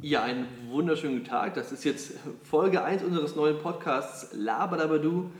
Ja, 0.00 0.22
einen 0.22 0.46
wunderschönen 0.68 1.24
Tag. 1.24 1.54
Das 1.54 1.72
ist 1.72 1.82
jetzt 1.84 2.12
Folge 2.44 2.84
1 2.84 3.02
unseres 3.02 3.34
neuen 3.34 3.58
Podcasts 3.58 4.32
Labadabadu. 4.32 5.30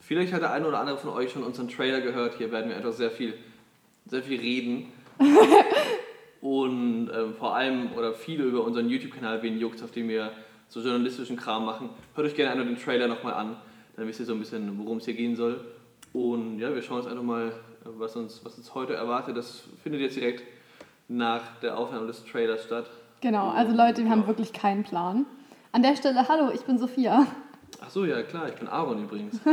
Vielleicht 0.00 0.32
hat 0.32 0.42
der 0.42 0.50
eine 0.50 0.66
oder 0.66 0.80
andere 0.80 0.98
von 0.98 1.10
euch 1.10 1.30
schon 1.30 1.44
unseren 1.44 1.68
Trailer 1.68 2.00
gehört. 2.00 2.34
Hier 2.34 2.50
werden 2.50 2.68
wir 2.68 2.76
einfach 2.76 2.92
sehr 2.92 3.12
viel, 3.12 3.34
sehr 4.06 4.24
viel 4.24 4.40
reden. 4.40 4.92
Und 6.40 7.10
ähm, 7.14 7.34
vor 7.34 7.54
allem 7.54 7.92
oder 7.92 8.12
viel 8.12 8.40
über 8.40 8.64
unseren 8.64 8.88
YouTube-Kanal 8.88 9.40
Wen 9.44 9.60
Juckt, 9.60 9.80
auf 9.84 9.92
dem 9.92 10.08
wir 10.08 10.32
so 10.66 10.80
journalistischen 10.80 11.36
Kram 11.36 11.64
machen. 11.64 11.90
Hört 12.16 12.26
euch 12.26 12.34
gerne 12.34 12.50
einmal 12.50 12.66
den 12.66 12.76
Trailer 12.76 13.06
nochmal 13.06 13.34
an, 13.34 13.56
dann 13.96 14.08
wisst 14.08 14.18
ihr 14.18 14.26
so 14.26 14.32
ein 14.32 14.40
bisschen, 14.40 14.78
worum 14.78 14.98
es 14.98 15.04
hier 15.04 15.14
gehen 15.14 15.36
soll. 15.36 15.60
Und 16.12 16.58
ja, 16.58 16.74
wir 16.74 16.82
schauen 16.82 16.98
uns 16.98 17.06
einfach 17.06 17.22
mal, 17.22 17.52
was 17.84 18.16
uns, 18.16 18.44
was 18.44 18.58
uns 18.58 18.74
heute 18.74 18.94
erwartet. 18.94 19.36
Das 19.36 19.62
findet 19.80 20.00
jetzt 20.00 20.16
direkt 20.16 20.42
nach 21.06 21.60
der 21.62 21.78
Aufnahme 21.78 22.08
des 22.08 22.24
Trailers 22.24 22.64
statt. 22.64 22.90
Genau, 23.20 23.48
also 23.48 23.74
Leute, 23.74 24.04
wir 24.04 24.10
haben 24.10 24.26
wirklich 24.26 24.52
keinen 24.52 24.84
Plan. 24.84 25.26
An 25.72 25.82
der 25.82 25.96
Stelle, 25.96 26.28
hallo, 26.28 26.50
ich 26.54 26.62
bin 26.62 26.78
Sophia. 26.78 27.26
Ach 27.80 27.90
so, 27.90 28.04
ja 28.04 28.22
klar, 28.22 28.48
ich 28.48 28.54
bin 28.54 28.68
Aaron 28.68 29.04
übrigens. 29.04 29.40
So, 29.44 29.52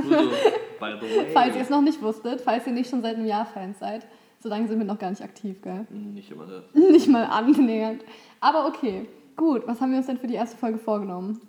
by 0.80 0.94
the 1.00 1.18
way. 1.18 1.32
Falls 1.34 1.56
ihr 1.56 1.62
es 1.62 1.70
noch 1.70 1.82
nicht 1.82 2.02
wusstet, 2.02 2.42
falls 2.42 2.68
ihr 2.68 2.74
nicht 2.74 2.90
schon 2.90 3.02
seit 3.02 3.16
einem 3.16 3.26
Jahr 3.26 3.46
Fans 3.46 3.80
seid. 3.80 4.06
So 4.40 4.50
lange 4.50 4.68
sind 4.68 4.78
wir 4.78 4.86
noch 4.86 5.00
gar 5.00 5.10
nicht 5.10 5.24
aktiv, 5.24 5.62
gell? 5.62 5.88
Nicht 5.90 6.32
immer 6.32 6.46
das. 6.46 6.64
Nicht 6.74 7.08
mal 7.08 7.24
annähernd. 7.24 8.04
Aber 8.40 8.68
okay, 8.68 9.08
gut. 9.36 9.64
Was 9.66 9.82
haben 9.82 9.92
wir 9.92 9.98
uns 9.98 10.08
denn 10.08 10.18
für 10.18 10.28
die 10.28 10.36
erste 10.36 10.58
Folge 10.58 10.78
vorgenommen? 10.78 11.42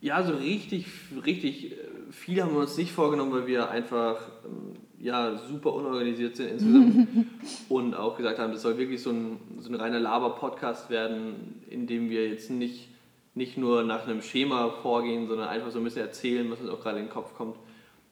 Ja, 0.00 0.22
so 0.22 0.34
richtig, 0.34 0.86
richtig 1.24 1.72
äh, 1.72 1.76
viel 2.10 2.42
haben 2.42 2.52
wir 2.52 2.60
uns 2.60 2.76
nicht 2.76 2.92
vorgenommen, 2.92 3.32
weil 3.32 3.46
wir 3.46 3.70
einfach 3.70 4.20
ähm, 4.44 4.74
ja, 5.04 5.36
super 5.36 5.74
unorganisiert 5.74 6.34
sind 6.34 6.52
insgesamt. 6.52 7.26
und 7.68 7.94
auch 7.94 8.16
gesagt 8.16 8.38
haben, 8.38 8.52
das 8.52 8.62
soll 8.62 8.78
wirklich 8.78 9.02
so 9.02 9.10
ein, 9.10 9.38
so 9.58 9.68
ein 9.68 9.74
reiner 9.74 10.00
Laber-Podcast 10.00 10.88
werden, 10.88 11.62
in 11.68 11.86
dem 11.86 12.08
wir 12.08 12.26
jetzt 12.26 12.50
nicht, 12.50 12.88
nicht 13.34 13.58
nur 13.58 13.82
nach 13.82 14.04
einem 14.04 14.22
Schema 14.22 14.70
vorgehen, 14.70 15.28
sondern 15.28 15.48
einfach 15.48 15.70
so 15.70 15.78
ein 15.78 15.84
bisschen 15.84 16.00
erzählen, 16.00 16.50
was 16.50 16.60
uns 16.60 16.70
auch 16.70 16.80
gerade 16.80 17.00
in 17.00 17.04
den 17.04 17.12
Kopf 17.12 17.34
kommt. 17.34 17.56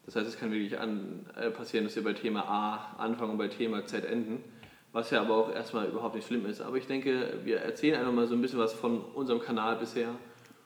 Das 0.04 0.16
heißt, 0.16 0.28
es 0.28 0.38
kann 0.38 0.52
wirklich 0.52 0.78
an, 0.78 1.24
äh, 1.34 1.50
passieren, 1.50 1.86
dass 1.86 1.96
wir 1.96 2.04
bei 2.04 2.12
Thema 2.12 2.42
A 2.42 2.96
anfangen 2.98 3.30
und 3.32 3.38
bei 3.38 3.48
Thema 3.48 3.86
Z 3.86 4.04
enden. 4.04 4.44
Was 4.92 5.10
ja 5.10 5.22
aber 5.22 5.34
auch 5.34 5.50
erstmal 5.50 5.86
überhaupt 5.86 6.14
nicht 6.14 6.26
schlimm 6.26 6.44
ist. 6.44 6.60
Aber 6.60 6.76
ich 6.76 6.86
denke, 6.86 7.38
wir 7.44 7.60
erzählen 7.60 7.98
einfach 7.98 8.12
mal 8.12 8.26
so 8.26 8.34
ein 8.34 8.42
bisschen 8.42 8.58
was 8.58 8.74
von 8.74 9.00
unserem 9.14 9.40
Kanal 9.40 9.76
bisher. 9.76 10.10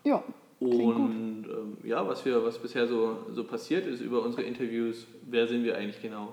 Ja. 0.02 0.24
Und 0.58 1.44
ähm, 1.48 1.76
ja, 1.84 2.06
was, 2.08 2.24
wir, 2.24 2.42
was 2.44 2.58
bisher 2.58 2.86
so, 2.86 3.18
so 3.32 3.44
passiert 3.44 3.86
ist 3.86 4.00
über 4.00 4.22
unsere 4.22 4.42
Interviews, 4.42 5.06
wer 5.26 5.46
sind 5.46 5.64
wir 5.64 5.76
eigentlich 5.76 6.00
genau? 6.00 6.32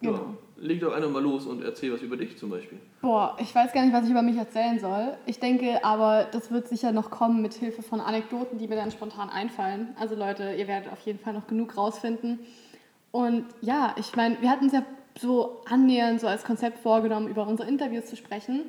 Ja, 0.00 0.10
Genau. 0.12 0.34
leg 0.56 0.80
doch 0.80 0.92
einfach 0.92 1.10
mal 1.10 1.22
los 1.22 1.44
und 1.46 1.62
erzähl 1.62 1.92
was 1.92 2.00
über 2.02 2.16
dich 2.16 2.36
zum 2.38 2.50
Beispiel. 2.50 2.78
Boah, 3.02 3.36
ich 3.40 3.52
weiß 3.52 3.72
gar 3.72 3.82
nicht, 3.84 3.92
was 3.92 4.04
ich 4.04 4.10
über 4.12 4.22
mich 4.22 4.36
erzählen 4.36 4.78
soll. 4.78 5.16
Ich 5.26 5.40
denke 5.40 5.84
aber, 5.84 6.28
das 6.30 6.50
wird 6.52 6.68
sicher 6.68 6.92
noch 6.92 7.10
kommen 7.10 7.42
mit 7.42 7.52
Hilfe 7.54 7.82
von 7.82 8.00
Anekdoten, 8.00 8.58
die 8.58 8.68
mir 8.68 8.76
dann 8.76 8.92
spontan 8.92 9.28
einfallen. 9.28 9.88
Also 9.98 10.14
Leute, 10.14 10.54
ihr 10.56 10.68
werdet 10.68 10.92
auf 10.92 11.00
jeden 11.00 11.18
Fall 11.18 11.32
noch 11.32 11.48
genug 11.48 11.76
rausfinden. 11.76 12.38
Und 13.10 13.44
ja, 13.60 13.94
ich 13.98 14.14
meine, 14.14 14.40
wir 14.40 14.50
hatten 14.50 14.64
uns 14.64 14.72
ja 14.72 14.84
so 15.18 15.62
annähernd 15.68 16.20
so 16.20 16.28
als 16.28 16.44
Konzept 16.44 16.78
vorgenommen, 16.78 17.26
über 17.28 17.46
unsere 17.46 17.68
Interviews 17.68 18.06
zu 18.06 18.16
sprechen. 18.16 18.62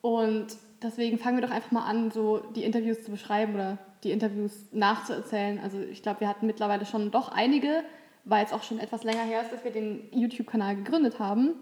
Und 0.00 0.46
deswegen 0.82 1.18
fangen 1.18 1.36
wir 1.38 1.46
doch 1.46 1.54
einfach 1.54 1.70
mal 1.70 1.86
an, 1.86 2.10
so 2.10 2.42
die 2.56 2.64
Interviews 2.64 3.04
zu 3.04 3.12
beschreiben 3.12 3.54
oder 3.54 3.78
die 4.04 4.10
Interviews 4.12 4.66
nachzuerzählen. 4.72 5.58
Also 5.58 5.78
ich 5.80 6.02
glaube, 6.02 6.20
wir 6.20 6.28
hatten 6.28 6.46
mittlerweile 6.46 6.86
schon 6.86 7.10
doch 7.10 7.28
einige, 7.30 7.82
weil 8.24 8.44
es 8.44 8.52
auch 8.52 8.62
schon 8.62 8.78
etwas 8.78 9.02
länger 9.04 9.22
her 9.22 9.42
ist, 9.42 9.52
dass 9.52 9.64
wir 9.64 9.70
den 9.70 10.08
YouTube-Kanal 10.12 10.76
gegründet 10.76 11.18
haben. 11.18 11.54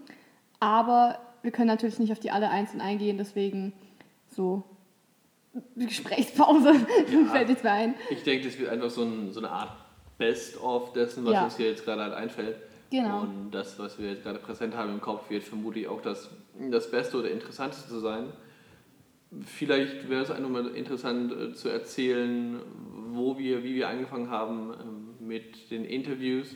Aber 0.59 1.19
wir 1.41 1.51
können 1.51 1.67
natürlich 1.67 1.99
nicht 1.99 2.11
auf 2.11 2.19
die 2.19 2.31
alle 2.31 2.49
einzeln 2.49 2.81
eingehen, 2.81 3.17
deswegen 3.17 3.73
so 4.29 4.63
Gesprächspause 5.75 6.73
fällt 7.31 7.49
jetzt 7.49 7.63
mir 7.63 7.71
ein. 7.71 7.95
Ich 8.09 8.23
denke, 8.23 8.47
das 8.47 8.57
wird 8.57 8.69
einfach 8.69 8.89
so, 8.89 9.03
ein, 9.03 9.31
so 9.31 9.39
eine 9.39 9.49
Art 9.49 9.71
Best-of 10.17 10.93
dessen, 10.93 11.25
was 11.25 11.33
Ja. 11.33 11.43
uns 11.43 11.57
hier 11.57 11.67
jetzt 11.69 11.85
gerade 11.85 12.01
halt 12.03 12.13
einfällt. 12.13 12.55
Genau. 12.89 13.21
Und 13.21 13.51
das, 13.51 13.77
was 13.79 13.99
wir 13.99 14.09
jetzt 14.11 14.23
gerade 14.23 14.39
präsent 14.39 14.75
haben 14.75 14.91
im 14.91 15.01
Kopf, 15.01 15.29
wird 15.29 15.43
vermutlich 15.43 15.87
auch 15.87 16.01
das, 16.01 16.29
das 16.71 16.89
Beste 16.91 17.17
oder 17.17 17.31
Interessanteste 17.31 17.99
sein. 17.99 18.25
Vielleicht 19.45 20.09
wäre 20.09 20.23
es 20.23 20.31
einfach 20.31 20.49
mal 20.49 20.67
interessant 20.67 21.31
äh, 21.31 21.53
zu 21.53 21.69
erzählen, 21.69 22.59
wo 23.11 23.37
wir, 23.37 23.63
wie 23.63 23.75
wir 23.75 23.89
angefangen 23.89 24.29
haben 24.29 24.73
ähm, 24.73 25.27
mit 25.27 25.71
den 25.71 25.85
Interviews. 25.85 26.55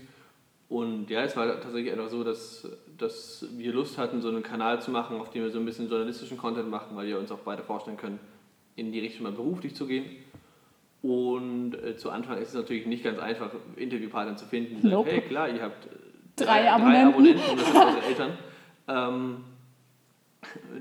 Und 0.69 1.09
ja, 1.09 1.23
es 1.23 1.35
war 1.37 1.47
tatsächlich 1.61 1.91
einfach 1.91 2.09
so, 2.09 2.23
dass, 2.23 2.67
dass 2.97 3.45
wir 3.55 3.73
Lust 3.73 3.97
hatten, 3.97 4.21
so 4.21 4.27
einen 4.27 4.43
Kanal 4.43 4.81
zu 4.81 4.91
machen, 4.91 5.17
auf 5.17 5.29
dem 5.29 5.43
wir 5.43 5.49
so 5.49 5.59
ein 5.59 5.65
bisschen 5.65 5.89
journalistischen 5.89 6.37
Content 6.37 6.69
machen, 6.69 6.95
weil 6.95 7.07
wir 7.07 7.17
uns 7.17 7.31
auch 7.31 7.39
beide 7.39 7.63
vorstellen 7.63 7.97
können, 7.97 8.19
in 8.75 8.91
die 8.91 8.99
Richtung 8.99 9.23
mal 9.23 9.31
beruflich 9.31 9.75
zu 9.75 9.87
gehen. 9.87 10.05
Und 11.01 11.75
äh, 11.75 11.95
zu 11.95 12.09
Anfang 12.09 12.37
ist 12.37 12.49
es 12.49 12.53
natürlich 12.55 12.85
nicht 12.85 13.03
ganz 13.03 13.19
einfach, 13.19 13.51
Interviewpartner 13.75 14.35
zu 14.35 14.45
finden, 14.45 14.75
die 14.75 14.81
sagen, 14.81 14.93
Nope. 14.93 15.11
hey 15.11 15.21
klar, 15.21 15.49
ihr 15.49 15.61
habt 15.61 15.85
äh, 15.85 15.89
Drei 16.35 16.69
Abonnenten. 16.69 17.07
Abonnenten 17.07 17.49
und 17.49 17.59
das 17.59 17.67
sind 17.67 17.77
eure 17.77 18.03
Eltern. 18.03 18.37
Ähm, 18.89 19.43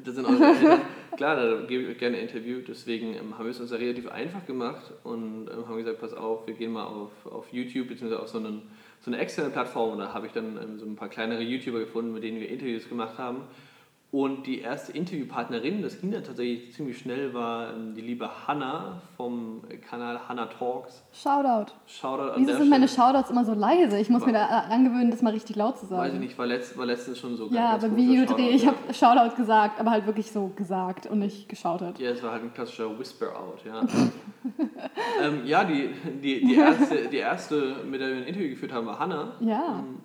das 0.05 0.15
sind 0.15 0.27
eure 0.27 0.45
Eltern. 0.45 0.81
Klar, 1.17 1.37
da 1.37 1.63
gebe 1.63 1.85
ich 1.85 1.89
euch 1.89 1.99
gerne 1.99 2.19
ein 2.19 2.29
Interview. 2.29 2.61
Deswegen 2.67 3.15
ähm, 3.15 3.39
haben 3.39 3.47
wir 3.47 3.51
es 3.51 3.61
uns 3.61 3.71
da 3.71 3.77
relativ 3.77 4.09
einfach 4.09 4.45
gemacht 4.47 4.93
und 5.03 5.49
ähm, 5.51 5.67
haben 5.67 5.77
gesagt, 5.79 6.01
pass 6.01 6.13
auf, 6.13 6.47
wir 6.47 6.55
gehen 6.55 6.73
mal 6.73 6.85
auf, 6.85 7.11
auf 7.25 7.51
YouTube 7.53 7.89
bzw. 7.89 8.17
auf 8.17 8.29
so, 8.29 8.39
einen, 8.39 8.63
so 9.01 9.11
eine 9.11 9.19
externe 9.19 9.51
Plattform. 9.51 9.93
Und 9.93 9.99
da 10.01 10.13
habe 10.13 10.27
ich 10.27 10.33
dann 10.33 10.59
ähm, 10.63 10.79
so 10.79 10.85
ein 10.85 10.95
paar 10.95 11.09
kleinere 11.09 11.43
YouTuber 11.43 11.81
gefunden, 11.81 12.13
mit 12.13 12.23
denen 12.23 12.39
wir 12.39 12.49
Interviews 12.49 12.89
gemacht 12.89 13.17
haben. 13.17 13.43
Und 14.13 14.47
die 14.47 14.61
erste 14.61 14.93
Interviewpartnerin, 14.93 15.83
das 15.83 16.01
ging 16.01 16.13
dann 16.13 16.23
tatsächlich 16.23 16.73
ziemlich 16.73 16.97
schnell, 16.97 17.35
war 17.35 17.75
ähm, 17.75 17.95
die 17.95 18.01
liebe 18.01 18.31
Hanna 18.47 19.03
vom 19.17 19.63
Kanal 19.91 20.29
Hanna 20.29 20.47
Talks. 20.47 21.03
Shoutout. 21.13 21.73
Shoutout 21.87 22.31
an 22.31 22.41
Wieso 22.41 22.57
sind 22.57 22.71
meine 22.71 22.87
Stelle. 22.87 23.09
Shoutouts 23.09 23.31
immer 23.31 23.45
so 23.45 23.53
leise? 23.53 23.99
Ich 23.99 24.09
muss 24.09 24.25
mir 24.25 24.33
da 24.33 24.47
angewöhnen, 24.47 25.11
das 25.11 25.23
mal 25.23 25.33
richtig 25.33 25.57
laut 25.57 25.77
zu 25.77 25.87
sagen. 25.87 26.03
Weiß 26.03 26.15
ich 26.15 26.21
nicht, 26.21 26.39
war, 26.39 26.47
letzt, 26.47 26.79
war 26.79 26.87
letztens 26.87 27.19
schon 27.19 27.37
so. 27.37 27.49
Ja, 27.49 27.77
beim 27.79 27.97
Videodreh, 27.97 28.51
ich 28.51 28.65
habe 28.67 28.77
Shoutout 28.95 29.35
gesagt, 29.37 29.81
aber 29.81 29.91
halt 29.91 30.07
wirklich 30.07 30.31
so 30.31 30.53
gesagt 30.55 31.07
und 31.07 31.19
nicht 31.19 31.49
geschautet. 31.49 31.99
Ja, 31.99 32.11
es 32.11 32.23
war 32.23 32.31
halt 32.31 32.45
ein 32.45 32.55
klassischer 32.55 32.97
Whisper-Out, 32.97 33.65
ja. 33.67 33.83
ähm, 35.23 35.45
ja, 35.45 35.65
die, 35.65 35.91
die, 36.23 36.47
die, 36.47 36.55
erste, 36.55 37.09
die 37.09 37.17
erste, 37.17 37.77
mit 37.85 38.01
der 38.01 38.09
wir 38.09 38.17
ein 38.19 38.23
Interview 38.23 38.51
geführt 38.51 38.73
haben, 38.73 38.87
war 38.87 38.99
Hanna. 39.01 39.33
Ja. 39.41 39.81
Ähm, 39.81 39.99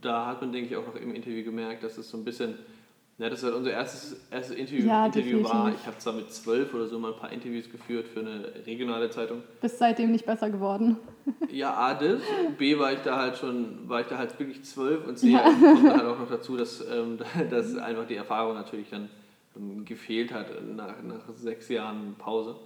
Da 0.00 0.26
hat 0.26 0.40
man, 0.40 0.52
denke 0.52 0.70
ich, 0.70 0.76
auch 0.76 0.86
noch 0.86 0.94
im 0.96 1.14
Interview 1.14 1.44
gemerkt, 1.44 1.82
dass 1.82 1.98
es 1.98 2.08
so 2.08 2.16
ein 2.16 2.24
bisschen, 2.24 2.54
ja, 3.20 3.28
das 3.28 3.42
halt 3.42 3.54
unser 3.54 3.70
erstes, 3.70 4.16
erstes 4.30 4.56
Interview, 4.56 4.86
Ja, 4.86 5.04
Interview 5.04 5.44
war. 5.44 5.70
Ich 5.70 5.86
habe 5.86 5.98
zwar 5.98 6.14
mit 6.14 6.32
zwölf 6.32 6.72
oder 6.72 6.86
so 6.86 6.98
mal 6.98 7.12
ein 7.12 7.18
paar 7.18 7.30
Interviews 7.30 7.70
geführt 7.70 8.08
für 8.08 8.20
eine 8.20 8.50
regionale 8.66 9.10
Zeitung. 9.10 9.42
Bist 9.60 9.78
seitdem 9.78 10.10
nicht 10.10 10.24
besser 10.24 10.50
geworden. 10.50 10.96
Ja, 11.52 11.74
A, 11.74 11.94
das. 11.94 12.20
B, 12.58 12.78
war 12.78 12.92
ich 12.92 13.00
da 13.00 13.16
halt 13.16 13.36
schon, 13.36 13.88
war 13.88 14.00
ich 14.00 14.06
da 14.06 14.18
halt 14.18 14.38
wirklich 14.38 14.64
zwölf 14.64 15.06
und 15.06 15.18
C, 15.18 15.32
kommt 15.32 15.84
dann 15.84 15.98
halt 15.98 16.04
auch 16.06 16.18
noch 16.18 16.30
dazu, 16.30 16.56
dass, 16.56 16.80
ähm, 16.80 17.18
dass 17.50 17.76
einfach 17.76 18.06
die 18.06 18.14
Erfahrung 18.14 18.54
natürlich 18.54 18.88
dann 18.90 19.08
ähm, 19.56 19.84
gefehlt 19.84 20.32
hat 20.32 20.46
nach, 20.76 21.02
nach 21.02 21.20
sechs 21.36 21.68
Jahren 21.68 22.14
Pause. 22.18 22.56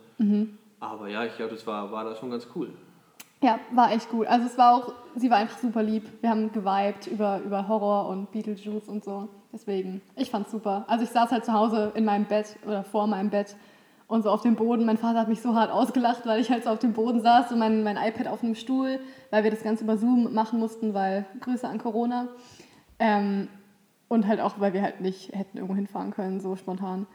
Aber 0.80 1.08
ja, 1.08 1.24
ich 1.24 1.34
glaube, 1.36 1.52
das 1.54 1.66
war, 1.66 1.90
war 1.92 2.04
da 2.04 2.14
schon 2.14 2.30
ganz 2.30 2.46
cool. 2.54 2.68
Ja, 3.42 3.58
war 3.72 3.92
echt 3.92 4.08
gut. 4.10 4.26
Also 4.26 4.46
es 4.46 4.56
war 4.56 4.74
auch, 4.74 4.92
sie 5.16 5.30
war 5.30 5.38
einfach 5.38 5.58
super 5.58 5.82
lieb. 5.82 6.04
Wir 6.20 6.30
haben 6.30 6.52
geweibt 6.52 7.06
über, 7.06 7.40
über 7.44 7.66
Horror 7.68 8.08
und 8.08 8.30
Beetlejuice 8.32 8.88
und 8.88 9.02
so. 9.02 9.28
Deswegen, 9.54 10.02
ich 10.16 10.30
fand's 10.30 10.50
super. 10.50 10.84
Also 10.88 11.04
ich 11.04 11.10
saß 11.10 11.30
halt 11.30 11.44
zu 11.44 11.52
Hause 11.52 11.92
in 11.94 12.04
meinem 12.04 12.24
Bett 12.24 12.56
oder 12.66 12.82
vor 12.82 13.06
meinem 13.06 13.30
Bett 13.30 13.54
und 14.08 14.22
so 14.22 14.30
auf 14.30 14.40
dem 14.40 14.56
Boden. 14.56 14.84
Mein 14.84 14.98
Vater 14.98 15.20
hat 15.20 15.28
mich 15.28 15.40
so 15.40 15.54
hart 15.54 15.70
ausgelacht, 15.70 16.26
weil 16.26 16.40
ich 16.40 16.50
halt 16.50 16.64
so 16.64 16.70
auf 16.70 16.80
dem 16.80 16.92
Boden 16.92 17.20
saß 17.20 17.52
und 17.52 17.60
mein, 17.60 17.84
mein 17.84 17.96
iPad 17.96 18.26
auf 18.26 18.42
einem 18.42 18.56
Stuhl, 18.56 18.98
weil 19.30 19.44
wir 19.44 19.52
das 19.52 19.62
Ganze 19.62 19.84
über 19.84 19.96
Zoom 19.96 20.34
machen 20.34 20.58
mussten, 20.58 20.92
weil 20.92 21.24
Grüße 21.40 21.68
an 21.68 21.78
Corona. 21.78 22.26
Ähm, 22.98 23.46
und 24.08 24.26
halt 24.26 24.40
auch, 24.40 24.58
weil 24.58 24.72
wir 24.72 24.82
halt 24.82 25.00
nicht 25.00 25.32
hätten 25.32 25.58
irgendwo 25.58 25.76
hinfahren 25.76 26.10
können, 26.10 26.40
so 26.40 26.56
spontan. 26.56 27.06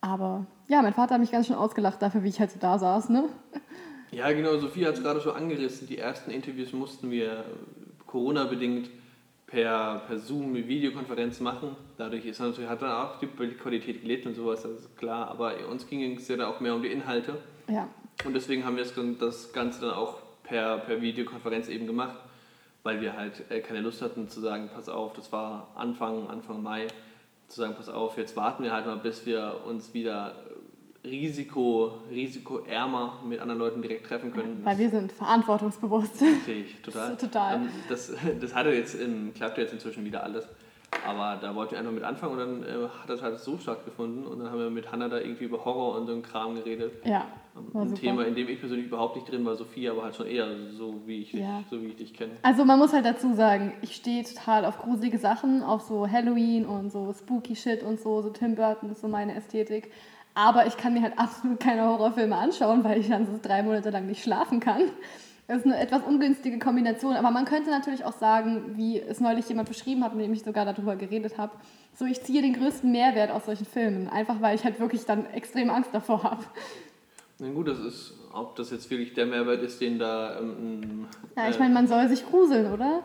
Aber 0.00 0.46
ja, 0.66 0.82
mein 0.82 0.94
Vater 0.94 1.14
hat 1.14 1.20
mich 1.20 1.30
ganz 1.30 1.46
schön 1.46 1.56
ausgelacht 1.56 2.02
dafür, 2.02 2.24
wie 2.24 2.28
ich 2.28 2.40
halt 2.40 2.50
so 2.50 2.58
da 2.58 2.76
saß, 2.76 3.08
ne? 3.08 3.28
Ja, 4.10 4.30
genau, 4.32 4.58
Sophie 4.58 4.84
hat 4.84 4.94
es 4.94 5.02
gerade 5.02 5.20
schon 5.20 5.34
angerissen. 5.36 5.86
Die 5.86 5.98
ersten 5.98 6.32
Interviews 6.32 6.72
mussten 6.72 7.10
wir 7.12 7.32
äh, 7.32 7.44
Corona-bedingt 8.06 8.90
per, 9.54 10.02
per 10.08 10.18
Zoom 10.18 10.52
Videokonferenz 10.54 11.38
machen. 11.38 11.76
Dadurch 11.96 12.26
ist 12.26 12.40
natürlich, 12.40 12.68
hat 12.68 12.82
dann 12.82 12.90
auch 12.90 13.20
die 13.20 13.26
Bildqualität 13.26 14.02
gelitten 14.02 14.28
und 14.28 14.34
sowas, 14.34 14.62
das 14.62 14.72
ist 14.72 14.96
klar. 14.98 15.28
Aber 15.28 15.54
uns 15.70 15.86
ging 15.86 16.16
es 16.16 16.26
ja 16.26 16.36
dann 16.36 16.46
auch 16.46 16.58
mehr 16.58 16.74
um 16.74 16.82
die 16.82 16.88
Inhalte. 16.88 17.36
Ja, 17.68 17.88
Und 18.24 18.34
deswegen 18.34 18.64
haben 18.64 18.76
wir 18.76 18.84
das, 18.84 19.52
Ganze 19.52 19.82
dann 19.82 19.90
auch 19.90 20.18
per, 20.42 20.78
per 20.78 21.00
Videokonferenz 21.00 21.68
eben 21.68 21.86
gemacht, 21.86 22.18
weil 22.82 23.00
wir 23.00 23.16
halt 23.16 23.48
äh, 23.48 23.60
keine 23.60 23.80
Lust 23.80 24.02
hatten 24.02 24.28
zu 24.28 24.40
sagen, 24.40 24.70
pass 24.74 24.88
auf, 24.88 25.12
das 25.12 25.30
war 25.30 25.68
Anfang, 25.76 26.28
Anfang 26.28 26.60
Mai, 26.60 26.88
zu 27.46 27.60
sagen, 27.60 27.74
pass 27.76 27.88
auf, 27.88 28.18
jetzt 28.18 28.36
warten 28.36 28.64
wir 28.64 28.72
halt 28.72 28.86
mal, 28.86 28.96
bis 28.96 29.24
wir 29.24 29.60
uns 29.66 29.94
wieder 29.94 30.34
Risiko, 31.04 31.92
risikoärmer 32.10 33.20
mit 33.28 33.40
anderen 33.40 33.60
Leuten 33.60 33.82
direkt 33.82 34.06
treffen 34.06 34.32
können. 34.32 34.60
weil 34.64 34.78
wir 34.78 34.90
sind 34.90 35.12
verantwortungsbewusst. 35.12 36.22
Richtig, 36.22 36.76
total. 36.82 37.16
Total. 37.16 37.56
Ähm, 37.56 37.68
Das, 37.88 38.12
das 38.40 38.54
hatte 38.54 38.70
jetzt, 38.70 38.94
in, 38.94 39.32
klappt 39.34 39.58
jetzt 39.58 39.72
inzwischen 39.72 40.04
wieder 40.04 40.22
alles. 40.22 40.46
Aber 41.06 41.38
da 41.40 41.54
wollten 41.54 41.72
wir 41.72 41.78
einfach 41.80 41.92
mit 41.92 42.04
anfangen 42.04 42.32
und 42.34 42.38
dann 42.38 42.62
äh, 42.62 42.88
hat 42.88 43.08
das 43.08 43.20
halt 43.20 43.40
so 43.40 43.58
stattgefunden 43.58 44.26
und 44.26 44.38
dann 44.38 44.50
haben 44.50 44.60
wir 44.60 44.70
mit 44.70 44.90
Hannah 44.92 45.08
da 45.08 45.18
irgendwie 45.18 45.44
über 45.44 45.64
Horror 45.64 45.96
und 45.98 46.06
so 46.06 46.12
einen 46.12 46.22
Kram 46.22 46.54
geredet. 46.54 46.92
Ja. 47.04 47.26
Ein 47.56 47.88
super. 47.88 48.00
Thema, 48.00 48.24
in 48.24 48.34
dem 48.34 48.48
ich 48.48 48.58
persönlich 48.58 48.86
überhaupt 48.86 49.16
nicht 49.16 49.30
drin 49.30 49.44
war, 49.44 49.54
Sophie, 49.56 49.88
aber 49.88 50.04
halt 50.04 50.14
schon 50.14 50.26
eher 50.26 50.46
so, 50.70 51.02
wie 51.06 51.22
ich, 51.22 51.32
ja. 51.32 51.58
dich, 51.58 51.66
so 51.68 51.82
wie 51.82 51.86
ich 51.86 51.96
dich 51.96 52.14
kenne. 52.14 52.32
Also 52.42 52.64
man 52.64 52.78
muss 52.78 52.92
halt 52.92 53.04
dazu 53.04 53.34
sagen, 53.34 53.72
ich 53.82 53.94
stehe 53.96 54.24
total 54.24 54.64
auf 54.64 54.78
gruselige 54.78 55.18
Sachen, 55.18 55.62
auf 55.62 55.82
so 55.82 56.08
Halloween 56.08 56.64
und 56.64 56.90
so 56.90 57.12
spooky 57.12 57.54
Shit 57.54 57.82
und 57.82 58.00
so, 58.00 58.22
so 58.22 58.30
Tim 58.30 58.54
Burton 58.54 58.90
ist 58.90 59.00
so 59.00 59.08
meine 59.08 59.34
Ästhetik. 59.34 59.90
Aber 60.34 60.66
ich 60.66 60.76
kann 60.76 60.94
mir 60.94 61.02
halt 61.02 61.18
absolut 61.18 61.60
keine 61.60 61.84
Horrorfilme 61.84 62.36
anschauen, 62.36 62.82
weil 62.82 62.98
ich 62.98 63.08
dann 63.08 63.26
so 63.26 63.38
drei 63.40 63.62
Monate 63.62 63.90
lang 63.90 64.06
nicht 64.06 64.22
schlafen 64.22 64.60
kann. 64.60 64.82
Das 65.46 65.58
ist 65.58 65.66
eine 65.66 65.78
etwas 65.78 66.02
ungünstige 66.02 66.58
Kombination, 66.58 67.14
aber 67.16 67.30
man 67.30 67.44
könnte 67.44 67.70
natürlich 67.70 68.04
auch 68.04 68.14
sagen, 68.14 68.76
wie 68.76 68.98
es 68.98 69.20
neulich 69.20 69.46
jemand 69.48 69.68
beschrieben 69.68 70.02
hat, 70.02 70.14
mit 70.14 70.24
dem 70.24 70.32
ich 70.32 70.42
sogar 70.42 70.64
darüber 70.64 70.96
geredet 70.96 71.36
habe, 71.36 71.52
so 71.94 72.06
ich 72.06 72.22
ziehe 72.22 72.40
den 72.40 72.54
größten 72.54 72.90
Mehrwert 72.90 73.30
aus 73.30 73.44
solchen 73.44 73.66
Filmen, 73.66 74.08
einfach 74.08 74.40
weil 74.40 74.54
ich 74.54 74.64
halt 74.64 74.80
wirklich 74.80 75.04
dann 75.04 75.26
extrem 75.26 75.68
Angst 75.68 75.90
davor 75.92 76.22
habe. 76.22 76.44
Na 77.38 77.50
gut, 77.50 77.68
das 77.68 77.78
ist, 77.78 78.14
ob 78.32 78.56
das 78.56 78.70
jetzt 78.70 78.88
wirklich 78.90 79.12
der 79.12 79.26
Mehrwert 79.26 79.62
ist, 79.62 79.80
den 79.80 79.98
da. 79.98 80.38
Ähm, 80.38 81.06
ja, 81.36 81.48
ich 81.50 81.56
äh, 81.56 81.58
meine, 81.58 81.74
man 81.74 81.88
soll 81.88 82.08
sich 82.08 82.24
gruseln, 82.26 82.72
oder? 82.72 83.02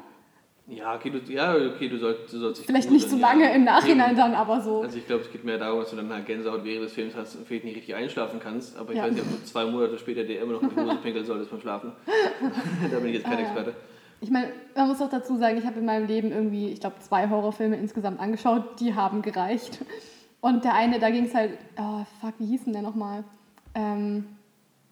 Ja, 0.69 0.95
okay, 0.95 1.09
du, 1.09 1.19
ja, 1.31 1.55
okay, 1.55 1.89
du 1.89 1.97
sollst, 1.97 2.31
du 2.31 2.37
sollst 2.37 2.59
dich 2.59 2.67
Vielleicht 2.67 2.91
nicht 2.91 3.09
so 3.09 3.17
lange 3.17 3.45
ja. 3.45 3.49
im 3.51 3.63
Nachhinein 3.63 4.15
dann, 4.15 4.35
aber 4.35 4.61
so. 4.61 4.81
Also 4.81 4.97
ich 4.97 5.07
glaube, 5.07 5.23
es 5.23 5.31
geht 5.31 5.43
mehr 5.43 5.57
darum, 5.57 5.79
dass 5.79 5.89
du 5.89 5.95
dann 5.95 6.13
halt 6.13 6.27
Gänsehaut 6.27 6.63
während 6.63 6.85
des 6.85 6.93
Films 6.93 7.15
hast 7.15 7.35
und 7.35 7.47
vielleicht 7.47 7.65
nicht 7.65 7.75
richtig 7.75 7.95
einschlafen 7.95 8.39
kannst. 8.39 8.77
Aber 8.77 8.91
ich 8.91 8.97
ja. 8.97 9.05
weiß 9.05 9.13
nicht, 9.13 9.23
ob 9.23 9.31
du 9.31 9.43
zwei 9.45 9.65
Monate 9.65 9.97
später 9.97 10.23
dir 10.23 10.41
immer 10.41 10.53
noch 10.53 10.61
in 10.61 10.69
die 10.69 10.75
Hose 10.75 10.97
pinkeln 11.01 11.25
solltest 11.25 11.49
beim 11.49 11.59
Schlafen. 11.59 11.91
da 12.91 12.99
bin 12.99 13.07
ich 13.07 13.15
jetzt 13.15 13.25
kein 13.25 13.37
ah, 13.37 13.41
Experte. 13.41 13.73
Ich 14.21 14.29
meine, 14.29 14.51
man 14.75 14.87
muss 14.89 15.01
auch 15.01 15.09
dazu 15.09 15.37
sagen, 15.37 15.57
ich 15.57 15.65
habe 15.65 15.79
in 15.79 15.85
meinem 15.85 16.05
Leben 16.05 16.31
irgendwie, 16.31 16.69
ich 16.69 16.79
glaube, 16.79 16.97
zwei 16.99 17.29
Horrorfilme 17.29 17.75
insgesamt 17.75 18.19
angeschaut, 18.19 18.79
die 18.79 18.93
haben 18.93 19.23
gereicht. 19.23 19.79
Und 20.41 20.65
der 20.65 20.75
eine, 20.75 20.99
da 20.99 21.09
ging 21.09 21.25
es 21.25 21.33
halt, 21.33 21.57
oh 21.77 22.05
fuck, 22.21 22.33
wie 22.37 22.45
hieß 22.45 22.65
denn 22.65 22.73
der 22.73 22.83
nochmal? 22.83 23.23
Ähm, 23.73 24.25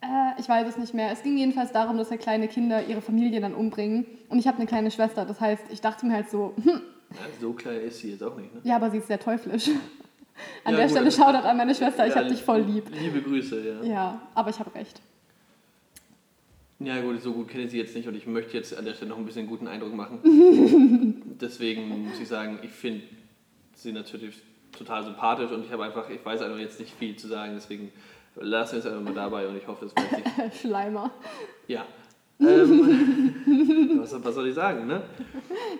äh, 0.01 0.39
ich 0.39 0.47
weiß 0.47 0.67
es 0.67 0.77
nicht 0.77 0.93
mehr. 0.93 1.11
Es 1.11 1.23
ging 1.23 1.37
jedenfalls 1.37 1.71
darum, 1.71 1.97
dass 1.97 2.09
ja 2.09 2.17
kleine 2.17 2.47
Kinder 2.47 2.85
ihre 2.85 3.01
Familie 3.01 3.41
dann 3.41 3.53
umbringen. 3.53 4.05
Und 4.29 4.39
ich 4.39 4.47
habe 4.47 4.57
eine 4.57 4.67
kleine 4.67 4.91
Schwester. 4.91 5.25
Das 5.25 5.39
heißt, 5.39 5.63
ich 5.71 5.81
dachte 5.81 6.05
mir 6.05 6.13
halt 6.13 6.29
so, 6.29 6.53
hm. 6.63 6.81
Ja, 7.11 7.19
so 7.39 7.53
klein 7.53 7.81
ist 7.81 7.99
sie 7.99 8.11
jetzt 8.11 8.23
auch 8.23 8.35
nicht, 8.35 8.53
ne? 8.53 8.59
Ja, 8.63 8.75
aber 8.75 8.91
sie 8.91 8.97
ist 8.97 9.07
sehr 9.07 9.19
teuflisch. 9.19 9.69
An 10.63 10.73
ja, 10.73 10.77
der 10.77 10.87
gut, 10.87 10.95
Stelle 10.95 11.11
schaut 11.11 11.33
an 11.33 11.57
meine 11.57 11.73
Schwester, 11.73 12.05
ich 12.05 12.13
ja, 12.13 12.19
habe 12.19 12.29
dich 12.29 12.43
voll 12.43 12.61
lieb. 12.61 12.91
Liebe 12.91 13.23
Grüße, 13.23 13.79
ja. 13.81 13.83
Ja, 13.83 14.21
aber 14.35 14.51
ich 14.51 14.59
habe 14.59 14.75
recht. 14.75 15.01
Ja 16.79 17.01
gut, 17.01 17.23
so 17.23 17.33
gut 17.33 17.47
kenne 17.47 17.63
ich 17.63 17.71
sie 17.71 17.79
jetzt 17.79 17.95
nicht 17.95 18.07
und 18.07 18.13
ich 18.13 18.27
möchte 18.27 18.55
jetzt 18.55 18.77
an 18.77 18.85
der 18.85 18.93
Stelle 18.93 19.09
noch 19.09 19.17
ein 19.17 19.25
bisschen 19.25 19.47
guten 19.47 19.67
Eindruck 19.67 19.95
machen. 19.95 20.19
Deswegen 21.41 22.07
muss 22.07 22.19
ich 22.19 22.27
sagen, 22.27 22.59
ich 22.61 22.69
finde 22.69 23.01
sie 23.73 23.91
natürlich 23.91 24.35
total 24.77 25.03
sympathisch 25.03 25.51
und 25.51 25.65
ich 25.65 25.71
habe 25.71 25.85
einfach, 25.85 26.07
ich 26.09 26.23
weiß 26.23 26.41
einfach 26.43 26.59
jetzt 26.59 26.79
nicht 26.79 26.93
viel 26.93 27.15
zu 27.15 27.27
sagen, 27.27 27.53
deswegen 27.55 27.91
lassen 28.39 28.73
wir 28.73 28.79
es 28.79 28.85
einfach 28.85 29.01
mal 29.01 29.13
dabei 29.13 29.47
und 29.47 29.57
ich 29.57 29.67
hoffe, 29.67 29.85
es 29.85 29.93
bleibt 29.93 30.37
nicht. 30.37 30.61
Schleimer. 30.61 31.11
Ja. 31.67 31.85
Ähm, 32.39 33.97
was, 33.99 34.23
was, 34.23 34.35
soll 34.35 34.47
ich 34.47 34.53
sagen, 34.53 34.85
ne? 34.85 35.01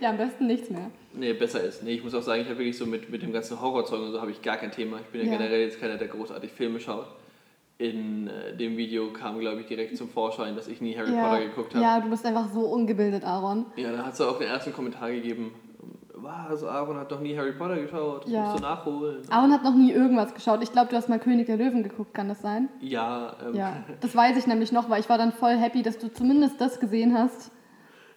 Ja, 0.02 0.10
am 0.10 0.18
besten 0.18 0.48
nichts 0.48 0.70
mehr. 0.70 0.90
Nee, 1.14 1.34
besser 1.34 1.64
ist. 1.64 1.84
Nee, 1.84 1.94
ich 1.94 2.04
muss 2.04 2.16
auch 2.16 2.24
sagen, 2.24 2.42
ich 2.42 2.48
habe 2.48 2.58
wirklich 2.58 2.78
so 2.78 2.86
mit, 2.86 3.10
mit 3.10 3.22
dem 3.22 3.32
ganzen 3.32 3.62
Horrorzeug 3.62 4.02
und 4.02 4.12
so 4.12 4.22
habe 4.22 4.32
ich 4.32 4.42
gar 4.42 4.58
kein 4.58 4.72
Thema. 4.72 4.98
Ich 5.00 5.08
bin 5.08 5.22
ja, 5.22 5.32
ja, 5.32 5.38
generell 5.38 5.62
jetzt 5.62 5.80
keiner, 5.80 5.98
der 5.98 6.08
großartig 6.08 6.52
Filme 6.52 6.80
schaut. 6.80 7.08
In 7.78 8.28
äh, 8.28 8.58
dem 8.58 8.76
Video 8.76 9.14
kam, 9.14 9.40
glaube 9.40 9.62
ich, 9.62 9.68
direkt 9.68 9.96
zum 9.98 10.10
Vorschein, 10.10 10.56
dass 10.56 10.68
ich 10.68 10.82
nie 10.82 10.98
Harry 10.98 11.14
ja. 11.14 11.30
Potter 11.30 11.46
geguckt 11.46 11.76
habe. 11.76 11.84
Ja, 11.84 12.00
du 12.00 12.10
bist 12.10 12.26
einfach 12.26 12.52
so 12.52 12.62
ungebildet, 12.62 13.24
Aaron. 13.24 13.68
Ja, 13.76 13.92
da 13.92 14.06
hat 14.06 14.14
es 14.14 14.22
auch 14.22 14.40
den 14.40 14.48
ersten 14.48 14.74
Kommentar 14.74 15.12
gegeben, 15.12 15.54
was, 16.28 16.64
Aaron 16.64 16.98
hat 16.98 17.12
doch 17.12 17.20
nie 17.20 17.38
Harry 17.38 17.54
Potter 17.54 17.78
geschaut, 17.78 18.26
das 18.26 18.32
ja. 18.32 18.44
musst 18.44 18.58
du 18.58 18.62
nachholen. 18.62 19.22
Aaron 19.30 19.52
hat 19.52 19.64
noch 19.64 19.76
nie 19.76 19.92
irgendwas 19.92 20.34
geschaut. 20.34 20.62
Ich 20.62 20.72
glaube, 20.72 20.90
du 20.90 20.96
hast 20.96 21.10
mal 21.10 21.20
König 21.20 21.46
der 21.46 21.58
Löwen 21.58 21.84
geguckt, 21.84 22.14
kann 22.14 22.28
das 22.28 22.42
sein? 22.42 22.70
Ja. 22.82 23.36
Ähm. 23.46 23.56
Ja, 23.56 23.78
das 24.02 24.16
weiß 24.16 24.38
ich 24.38 24.48
nämlich 24.48 24.72
noch, 24.72 24.90
weil 24.90 25.00
ich 25.00 25.10
war 25.10 25.18
dann 25.18 25.32
voll 25.32 25.56
happy, 25.56 25.84
dass 25.84 25.98
du 25.98 26.12
zumindest 26.12 26.60
das 26.60 26.80
gesehen 26.80 27.18
hast. 27.18 27.52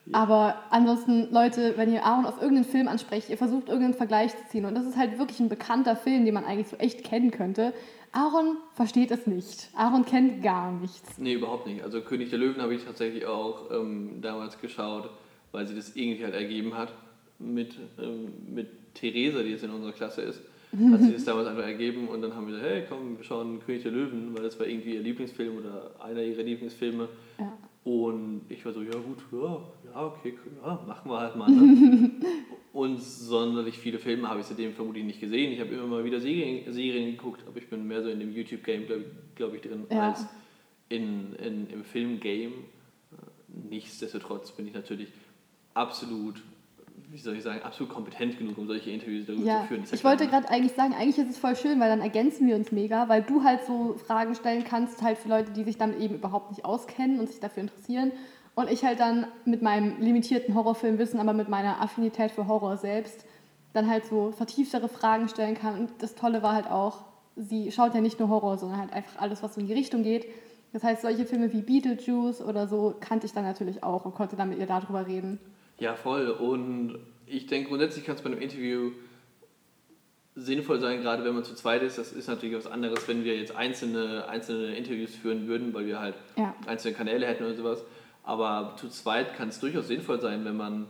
Ja. 0.06 0.18
Aber 0.18 0.56
ansonsten, 0.70 1.28
Leute, 1.30 1.74
wenn 1.76 1.92
ihr 1.92 2.04
Aaron 2.04 2.26
auf 2.26 2.40
irgendeinen 2.40 2.64
Film 2.64 2.88
ansprecht, 2.88 3.28
ihr 3.28 3.38
versucht 3.38 3.68
irgendeinen 3.68 3.94
Vergleich 3.94 4.36
zu 4.36 4.48
ziehen 4.48 4.64
und 4.64 4.74
das 4.74 4.84
ist 4.84 4.96
halt 4.96 5.18
wirklich 5.18 5.38
ein 5.40 5.48
bekannter 5.48 5.94
Film, 5.94 6.24
den 6.24 6.34
man 6.34 6.44
eigentlich 6.44 6.68
so 6.68 6.76
echt 6.76 7.04
kennen 7.04 7.30
könnte. 7.30 7.72
Aaron 8.12 8.56
versteht 8.74 9.12
es 9.12 9.28
nicht. 9.28 9.68
Aaron 9.76 10.04
kennt 10.04 10.42
gar 10.42 10.72
nichts. 10.72 11.16
Nee, 11.18 11.34
überhaupt 11.34 11.66
nicht. 11.66 11.84
Also 11.84 12.00
König 12.00 12.30
der 12.30 12.40
Löwen 12.40 12.60
habe 12.60 12.74
ich 12.74 12.84
tatsächlich 12.84 13.26
auch 13.26 13.70
ähm, 13.70 14.20
damals 14.20 14.60
geschaut, 14.60 15.10
weil 15.52 15.66
sie 15.68 15.76
das 15.76 15.94
irgendwie 15.94 16.24
halt 16.24 16.34
ergeben 16.34 16.76
hat 16.76 16.92
mit, 17.40 17.74
ähm, 18.00 18.32
mit 18.54 18.94
Theresa, 18.94 19.42
die 19.42 19.50
jetzt 19.50 19.64
in 19.64 19.70
unserer 19.70 19.92
Klasse 19.92 20.22
ist, 20.22 20.40
hat 20.92 21.00
sich 21.00 21.14
das 21.14 21.24
damals 21.24 21.48
einfach 21.48 21.64
ergeben 21.64 22.08
und 22.08 22.22
dann 22.22 22.34
haben 22.34 22.46
wir 22.46 22.54
gesagt, 22.54 22.70
hey 22.70 22.84
komm, 22.88 23.16
wir 23.16 23.24
schauen 23.24 23.60
König 23.60 23.82
der 23.82 23.92
Löwen, 23.92 24.34
weil 24.36 24.44
das 24.44 24.58
war 24.58 24.66
irgendwie 24.66 24.94
ihr 24.94 25.00
Lieblingsfilm 25.00 25.56
oder 25.58 25.92
einer 25.98 26.22
ihrer 26.22 26.42
Lieblingsfilme. 26.42 27.08
Ja. 27.38 27.58
Und 27.82 28.42
ich 28.48 28.64
war 28.64 28.72
so, 28.72 28.82
ja 28.82 28.92
gut, 28.92 29.18
ja, 29.32 29.62
ja 29.90 30.06
okay, 30.06 30.34
ja, 30.62 30.84
machen 30.86 31.10
wir 31.10 31.18
halt 31.18 31.34
mal. 31.34 31.50
Ne? 31.50 32.10
und 32.72 33.02
sonderlich 33.02 33.78
viele 33.78 33.98
Filme 33.98 34.28
habe 34.28 34.40
ich 34.40 34.46
seitdem 34.46 34.74
vermutlich 34.74 35.04
nicht 35.04 35.20
gesehen. 35.20 35.52
Ich 35.52 35.60
habe 35.60 35.74
immer 35.74 35.86
mal 35.86 36.04
wieder 36.04 36.20
Serien, 36.20 36.72
Serien 36.72 37.12
geguckt, 37.12 37.42
aber 37.48 37.56
ich 37.56 37.68
bin 37.68 37.88
mehr 37.88 38.02
so 38.02 38.10
in 38.10 38.20
dem 38.20 38.32
YouTube-Game, 38.32 38.86
glaube 38.86 39.04
glaub 39.34 39.54
ich, 39.54 39.62
drin, 39.62 39.86
ja. 39.90 40.10
als 40.10 40.26
in, 40.88 41.34
in, 41.34 41.70
im 41.70 41.84
Film-Game. 41.84 42.52
Nichtsdestotrotz 43.48 44.52
bin 44.52 44.68
ich 44.68 44.74
natürlich 44.74 45.08
absolut 45.74 46.42
wie 47.10 47.18
soll 47.18 47.36
ich 47.36 47.42
sagen, 47.42 47.60
absolut 47.62 47.92
kompetent 47.92 48.38
genug, 48.38 48.56
um 48.56 48.68
solche 48.68 48.90
Interviews 48.90 49.26
darüber 49.26 49.44
ja, 49.44 49.62
zu 49.62 49.66
führen. 49.66 49.84
Ich 49.90 50.04
wollte 50.04 50.28
gerade 50.28 50.48
eigentlich 50.48 50.72
sagen, 50.72 50.94
eigentlich 50.94 51.18
ist 51.18 51.30
es 51.30 51.38
voll 51.38 51.56
schön, 51.56 51.80
weil 51.80 51.88
dann 51.88 52.00
ergänzen 52.00 52.46
wir 52.46 52.54
uns 52.54 52.70
mega, 52.70 53.08
weil 53.08 53.22
du 53.22 53.42
halt 53.42 53.64
so 53.66 53.96
Fragen 54.06 54.34
stellen 54.36 54.62
kannst, 54.62 55.02
halt 55.02 55.18
für 55.18 55.28
Leute, 55.28 55.50
die 55.50 55.64
sich 55.64 55.76
damit 55.76 55.98
eben 55.98 56.14
überhaupt 56.14 56.50
nicht 56.50 56.64
auskennen 56.64 57.18
und 57.18 57.28
sich 57.28 57.40
dafür 57.40 57.62
interessieren. 57.62 58.12
Und 58.54 58.70
ich 58.70 58.84
halt 58.84 59.00
dann 59.00 59.26
mit 59.44 59.60
meinem 59.60 60.00
limitierten 60.00 60.54
Horrorfilmwissen, 60.54 61.18
aber 61.18 61.32
mit 61.32 61.48
meiner 61.48 61.80
Affinität 61.80 62.30
für 62.30 62.46
Horror 62.46 62.76
selbst, 62.76 63.24
dann 63.72 63.88
halt 63.88 64.06
so 64.06 64.32
vertieftere 64.32 64.88
Fragen 64.88 65.28
stellen 65.28 65.56
kann. 65.56 65.80
Und 65.80 65.90
das 65.98 66.14
Tolle 66.14 66.42
war 66.42 66.54
halt 66.54 66.70
auch, 66.70 67.04
sie 67.34 67.72
schaut 67.72 67.94
ja 67.94 68.00
nicht 68.00 68.20
nur 68.20 68.28
Horror, 68.28 68.56
sondern 68.58 68.78
halt 68.78 68.92
einfach 68.92 69.20
alles, 69.20 69.42
was 69.42 69.54
so 69.54 69.60
in 69.60 69.66
die 69.66 69.72
Richtung 69.72 70.02
geht. 70.04 70.26
Das 70.72 70.84
heißt, 70.84 71.02
solche 71.02 71.26
Filme 71.26 71.52
wie 71.52 71.62
Beetlejuice 71.62 72.42
oder 72.42 72.68
so 72.68 72.94
kannte 73.00 73.26
ich 73.26 73.32
dann 73.32 73.44
natürlich 73.44 73.82
auch 73.82 74.04
und 74.04 74.14
konnte 74.14 74.36
dann 74.36 74.50
mit 74.50 74.58
ihr 74.58 74.66
darüber 74.66 75.06
reden. 75.06 75.40
Ja, 75.80 75.94
voll. 75.94 76.28
Und 76.28 76.98
ich 77.26 77.46
denke, 77.46 77.70
grundsätzlich 77.70 78.04
kann 78.04 78.14
es 78.14 78.22
bei 78.22 78.30
einem 78.30 78.40
Interview 78.40 78.92
sinnvoll 80.36 80.78
sein, 80.80 81.02
gerade 81.02 81.24
wenn 81.24 81.34
man 81.34 81.44
zu 81.44 81.54
zweit 81.54 81.82
ist. 81.82 81.98
Das 81.98 82.12
ist 82.12 82.28
natürlich 82.28 82.56
was 82.56 82.66
anderes, 82.66 83.08
wenn 83.08 83.24
wir 83.24 83.36
jetzt 83.36 83.54
einzelne, 83.56 84.28
einzelne 84.28 84.76
Interviews 84.76 85.14
führen 85.14 85.48
würden, 85.48 85.74
weil 85.74 85.86
wir 85.86 85.98
halt 85.98 86.14
ja. 86.36 86.54
einzelne 86.66 86.94
Kanäle 86.94 87.26
hätten 87.26 87.44
oder 87.44 87.54
sowas. 87.54 87.82
Aber 88.22 88.74
zu 88.76 88.88
zweit 88.88 89.34
kann 89.34 89.48
es 89.48 89.58
durchaus 89.58 89.88
sinnvoll 89.88 90.20
sein, 90.20 90.44
wenn 90.44 90.56
man 90.56 90.86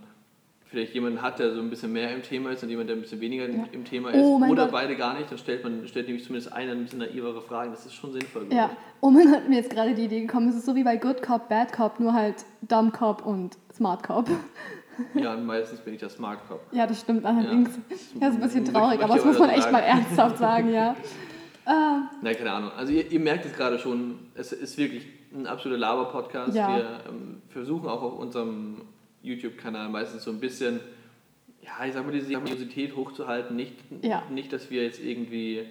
vielleicht 0.67 0.95
jemanden 0.95 1.21
hat, 1.21 1.41
der 1.41 1.53
so 1.53 1.61
ein 1.61 1.69
bisschen 1.69 1.93
mehr 1.93 2.15
im 2.15 2.23
Thema 2.23 2.51
ist 2.51 2.63
und 2.63 2.69
jemand, 2.69 2.89
der 2.89 2.97
ein 2.97 3.03
bisschen 3.03 3.21
weniger 3.21 3.49
ja. 3.49 3.65
im 3.73 3.85
Thema 3.85 4.11
ist. 4.11 4.21
Oh 4.21 4.37
oder 4.37 4.65
Gott. 4.65 4.73
beide 4.73 4.97
gar 4.97 5.19
nicht, 5.19 5.31
dann 5.31 5.39
stellt 5.39 5.65
man 5.65 5.87
stellt 5.89 6.07
nämlich 6.07 6.25
zumindest 6.25 6.53
einer 6.53 6.73
ein 6.73 6.85
bisschen 6.85 7.01
naivere 7.01 7.43
Fragen. 7.43 7.73
Das 7.73 7.87
ist 7.87 7.95
schon 7.95 8.13
sinnvoll. 8.13 8.47
Ja, 8.53 8.71
oh 9.01 9.11
mein 9.11 9.31
Gott, 9.31 9.49
mir 9.49 9.57
jetzt 9.57 9.71
gerade 9.71 9.95
die 9.95 10.05
Idee 10.05 10.21
gekommen. 10.21 10.49
Es 10.49 10.57
ist 10.57 10.67
so 10.67 10.77
wie 10.77 10.85
bei 10.85 10.97
Good 10.97 11.23
Cop, 11.23 11.49
Bad 11.49 11.73
Cop, 11.73 11.99
nur 11.99 12.13
halt 12.13 12.45
Dumb 12.63 12.93
Cop 12.93 13.27
und 13.27 13.57
Smart 13.75 14.05
Cop. 14.05 14.29
Ja, 15.15 15.35
und 15.35 15.47
meistens 15.47 15.81
bin 15.81 15.95
ich 15.95 16.01
der 16.01 16.09
Smart 16.09 16.47
Cop. 16.49 16.61
Ja, 16.73 16.87
das 16.87 17.01
stimmt 17.01 17.25
allerdings. 17.25 17.71
Ja, 17.89 18.21
das 18.21 18.31
ist 18.31 18.35
ein 18.35 18.41
bisschen 18.41 18.65
traurig, 18.65 19.03
aber 19.03 19.17
das 19.17 19.25
muss 19.25 19.39
man 19.39 19.51
echt 19.51 19.63
sagen. 19.63 19.73
mal 19.73 19.81
ernsthaft 19.81 20.39
sagen, 20.39 20.73
ja. 20.73 20.97
Uh. 21.67 22.03
Nein, 22.23 22.37
keine 22.37 22.53
Ahnung. 22.53 22.71
Also 22.77 22.93
ihr, 22.93 23.11
ihr 23.11 23.21
merkt 23.21 23.45
es 23.45 23.53
gerade 23.53 23.79
schon, 23.79 24.19
es 24.35 24.53
ist 24.53 24.79
wirklich 24.79 25.07
ein 25.35 25.47
absoluter 25.47 25.79
Laber-Podcast. 25.79 26.55
Ja. 26.55 26.77
Wir 26.77 27.01
ähm, 27.09 27.43
versuchen 27.49 27.89
auch 27.89 28.03
auf 28.03 28.19
unserem 28.19 28.83
YouTube-Kanal 29.23 29.89
meistens 29.89 30.25
so 30.25 30.31
ein 30.31 30.41
bisschen, 30.41 30.81
ja, 31.63 31.87
ich 31.87 31.93
sag 31.93 32.05
mal, 32.05 32.13
diese 32.13 32.27
Seriosität 32.27 32.97
hochzuhalten. 32.97 33.57
Nicht, 33.57 33.75
ja. 34.03 34.23
nicht 34.31 34.53
dass 34.53 34.71
wir 34.71 34.83
jetzt 34.83 35.01
irgendwie 35.01 35.59
äh, 35.59 35.67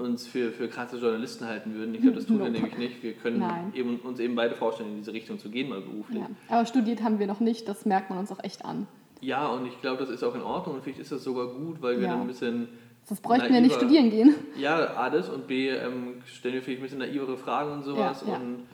uns 0.00 0.26
für, 0.26 0.52
für 0.52 0.68
krasse 0.68 0.98
Journalisten 0.98 1.46
halten 1.46 1.74
würden. 1.74 1.94
Ich 1.94 2.00
glaube, 2.00 2.16
das 2.16 2.26
tun 2.26 2.38
wir 2.38 2.48
nämlich 2.48 2.78
nicht. 2.78 3.02
Wir 3.02 3.14
können 3.14 3.44
eben, 3.74 3.98
uns 4.00 4.20
eben 4.20 4.36
beide 4.36 4.54
vorstellen, 4.54 4.90
in 4.90 4.96
diese 4.98 5.12
Richtung 5.12 5.38
zu 5.38 5.50
gehen, 5.50 5.68
mal 5.68 5.80
beruflich. 5.80 6.20
Ja. 6.20 6.28
Aber 6.48 6.64
studiert 6.64 7.02
haben 7.02 7.18
wir 7.18 7.26
noch 7.26 7.40
nicht, 7.40 7.68
das 7.68 7.84
merkt 7.84 8.08
man 8.10 8.20
uns 8.20 8.30
auch 8.30 8.42
echt 8.44 8.64
an. 8.64 8.86
Ja, 9.20 9.48
und 9.48 9.66
ich 9.66 9.80
glaube, 9.80 9.98
das 9.98 10.10
ist 10.10 10.22
auch 10.22 10.34
in 10.34 10.42
Ordnung 10.42 10.76
und 10.76 10.84
vielleicht 10.84 11.00
ist 11.00 11.10
das 11.10 11.24
sogar 11.24 11.48
gut, 11.48 11.82
weil 11.82 11.96
wir 11.96 12.06
ja. 12.06 12.12
dann 12.12 12.22
ein 12.22 12.26
bisschen. 12.28 12.68
Das 13.08 13.20
bräuchten 13.20 13.52
wir 13.52 13.60
nicht 13.60 13.74
studieren 13.74 14.10
gehen. 14.10 14.34
Ja, 14.58 14.96
A, 14.96 15.10
das 15.10 15.28
und 15.28 15.46
B, 15.46 15.70
ähm, 15.70 16.22
stellen 16.24 16.54
wir 16.54 16.62
vielleicht 16.62 16.80
ein 16.80 16.82
bisschen 16.82 16.98
naivere 16.98 17.36
Fragen 17.36 17.72
und 17.72 17.82
sowas 17.82 18.22
ja, 18.26 18.36
und 18.36 18.66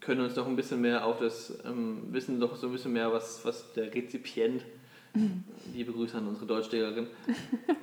können 0.00 0.20
uns 0.20 0.36
noch 0.36 0.46
ein 0.46 0.56
bisschen 0.56 0.80
mehr 0.80 1.06
auf 1.06 1.18
das 1.18 1.58
ähm, 1.64 2.02
wissen, 2.10 2.38
doch 2.40 2.56
so 2.56 2.68
ein 2.68 2.72
bisschen 2.72 2.92
mehr, 2.92 3.12
was, 3.12 3.44
was 3.44 3.72
der 3.72 3.92
Rezipient 3.94 4.64
Liebe 5.74 5.92
Grüße 5.92 6.16
an 6.16 6.28
unsere 6.28 6.46
Deutschlehrerin. 6.46 7.06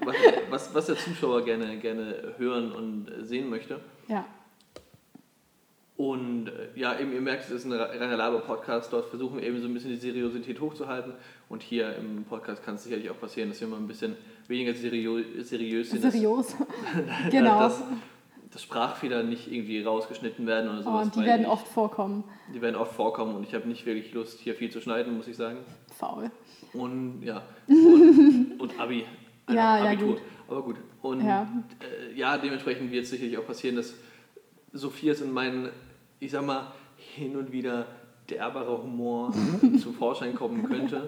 Was, 0.03 0.15
was, 0.49 0.73
was, 0.73 0.85
der 0.87 0.95
Zuschauer 0.97 1.43
gerne, 1.43 1.77
gerne 1.77 2.35
hören 2.37 2.71
und 2.71 3.07
sehen 3.21 3.49
möchte. 3.49 3.79
Ja. 4.07 4.25
Und 5.97 6.49
äh, 6.49 6.79
ja, 6.79 6.97
eben, 6.99 7.11
ihr 7.11 7.21
merkt, 7.21 7.45
es 7.45 7.49
ist 7.49 7.65
ein 7.65 7.73
reiner 7.73 8.15
Laber-Podcast. 8.15 8.93
Dort 8.93 9.09
versuchen 9.09 9.37
wir 9.37 9.43
eben 9.43 9.59
so 9.59 9.67
ein 9.67 9.73
bisschen 9.73 9.89
die 9.89 9.97
Seriosität 9.97 10.61
hochzuhalten. 10.61 11.13
Und 11.49 11.63
hier 11.63 11.95
im 11.95 12.23
Podcast 12.23 12.63
kann 12.63 12.75
es 12.75 12.83
sicherlich 12.83 13.09
auch 13.09 13.19
passieren, 13.19 13.49
dass 13.49 13.59
wir 13.59 13.67
mal 13.67 13.77
ein 13.77 13.87
bisschen 13.87 14.15
weniger 14.47 14.73
seriö 14.75 15.23
seriös 15.41 15.89
sind. 15.89 16.01
Seriös. 16.01 16.55
genau. 17.31 17.59
Dass, 17.59 17.81
dass 18.51 18.61
Sprachfehler 18.61 19.23
nicht 19.23 19.51
irgendwie 19.51 19.81
rausgeschnitten 19.81 20.45
werden 20.45 20.69
oder 20.69 20.79
Oh, 20.79 20.83
sowas. 20.83 21.05
und 21.05 21.15
die 21.15 21.21
werden 21.25 21.41
ich, 21.41 21.47
oft 21.47 21.67
vorkommen. 21.67 22.23
Die 22.53 22.61
werden 22.61 22.75
oft 22.75 22.93
vorkommen 22.93 23.35
und 23.35 23.43
ich 23.43 23.55
habe 23.55 23.67
nicht 23.67 23.85
wirklich 23.87 24.13
Lust, 24.13 24.39
hier 24.39 24.53
viel 24.53 24.69
zu 24.69 24.79
schneiden, 24.81 25.17
muss 25.17 25.27
ich 25.27 25.35
sagen. 25.35 25.57
Faul. 25.97 26.31
Und 26.73 27.21
ja. 27.23 27.41
Und, 27.67 28.59
und 28.59 28.79
Abi. 28.79 29.03
Einfach 29.45 29.55
Ja, 29.55 29.77
ja, 29.83 29.91
Abitur. 29.91 30.07
gut. 30.15 30.21
Aber 30.49 30.61
gut. 30.63 30.75
Und 31.01 31.21
Ja. 31.25 31.47
äh, 31.79 32.17
ja, 32.17 32.37
dementsprechend 32.37 32.91
wird 32.91 33.03
es 33.05 33.09
sicherlich 33.11 33.37
auch 33.37 33.45
passieren, 33.45 33.75
dass 33.77 33.93
Sophias 34.73 35.21
und 35.21 35.31
mein, 35.31 35.69
ich 36.19 36.31
sag 36.31 36.45
mal, 36.45 36.73
hin 36.97 37.35
und 37.37 37.51
wieder 37.51 37.85
derberer 38.29 38.83
Humor 38.83 39.33
zum 39.81 39.93
Vorschein 39.93 40.35
kommen 40.35 40.63
könnte. 40.67 41.05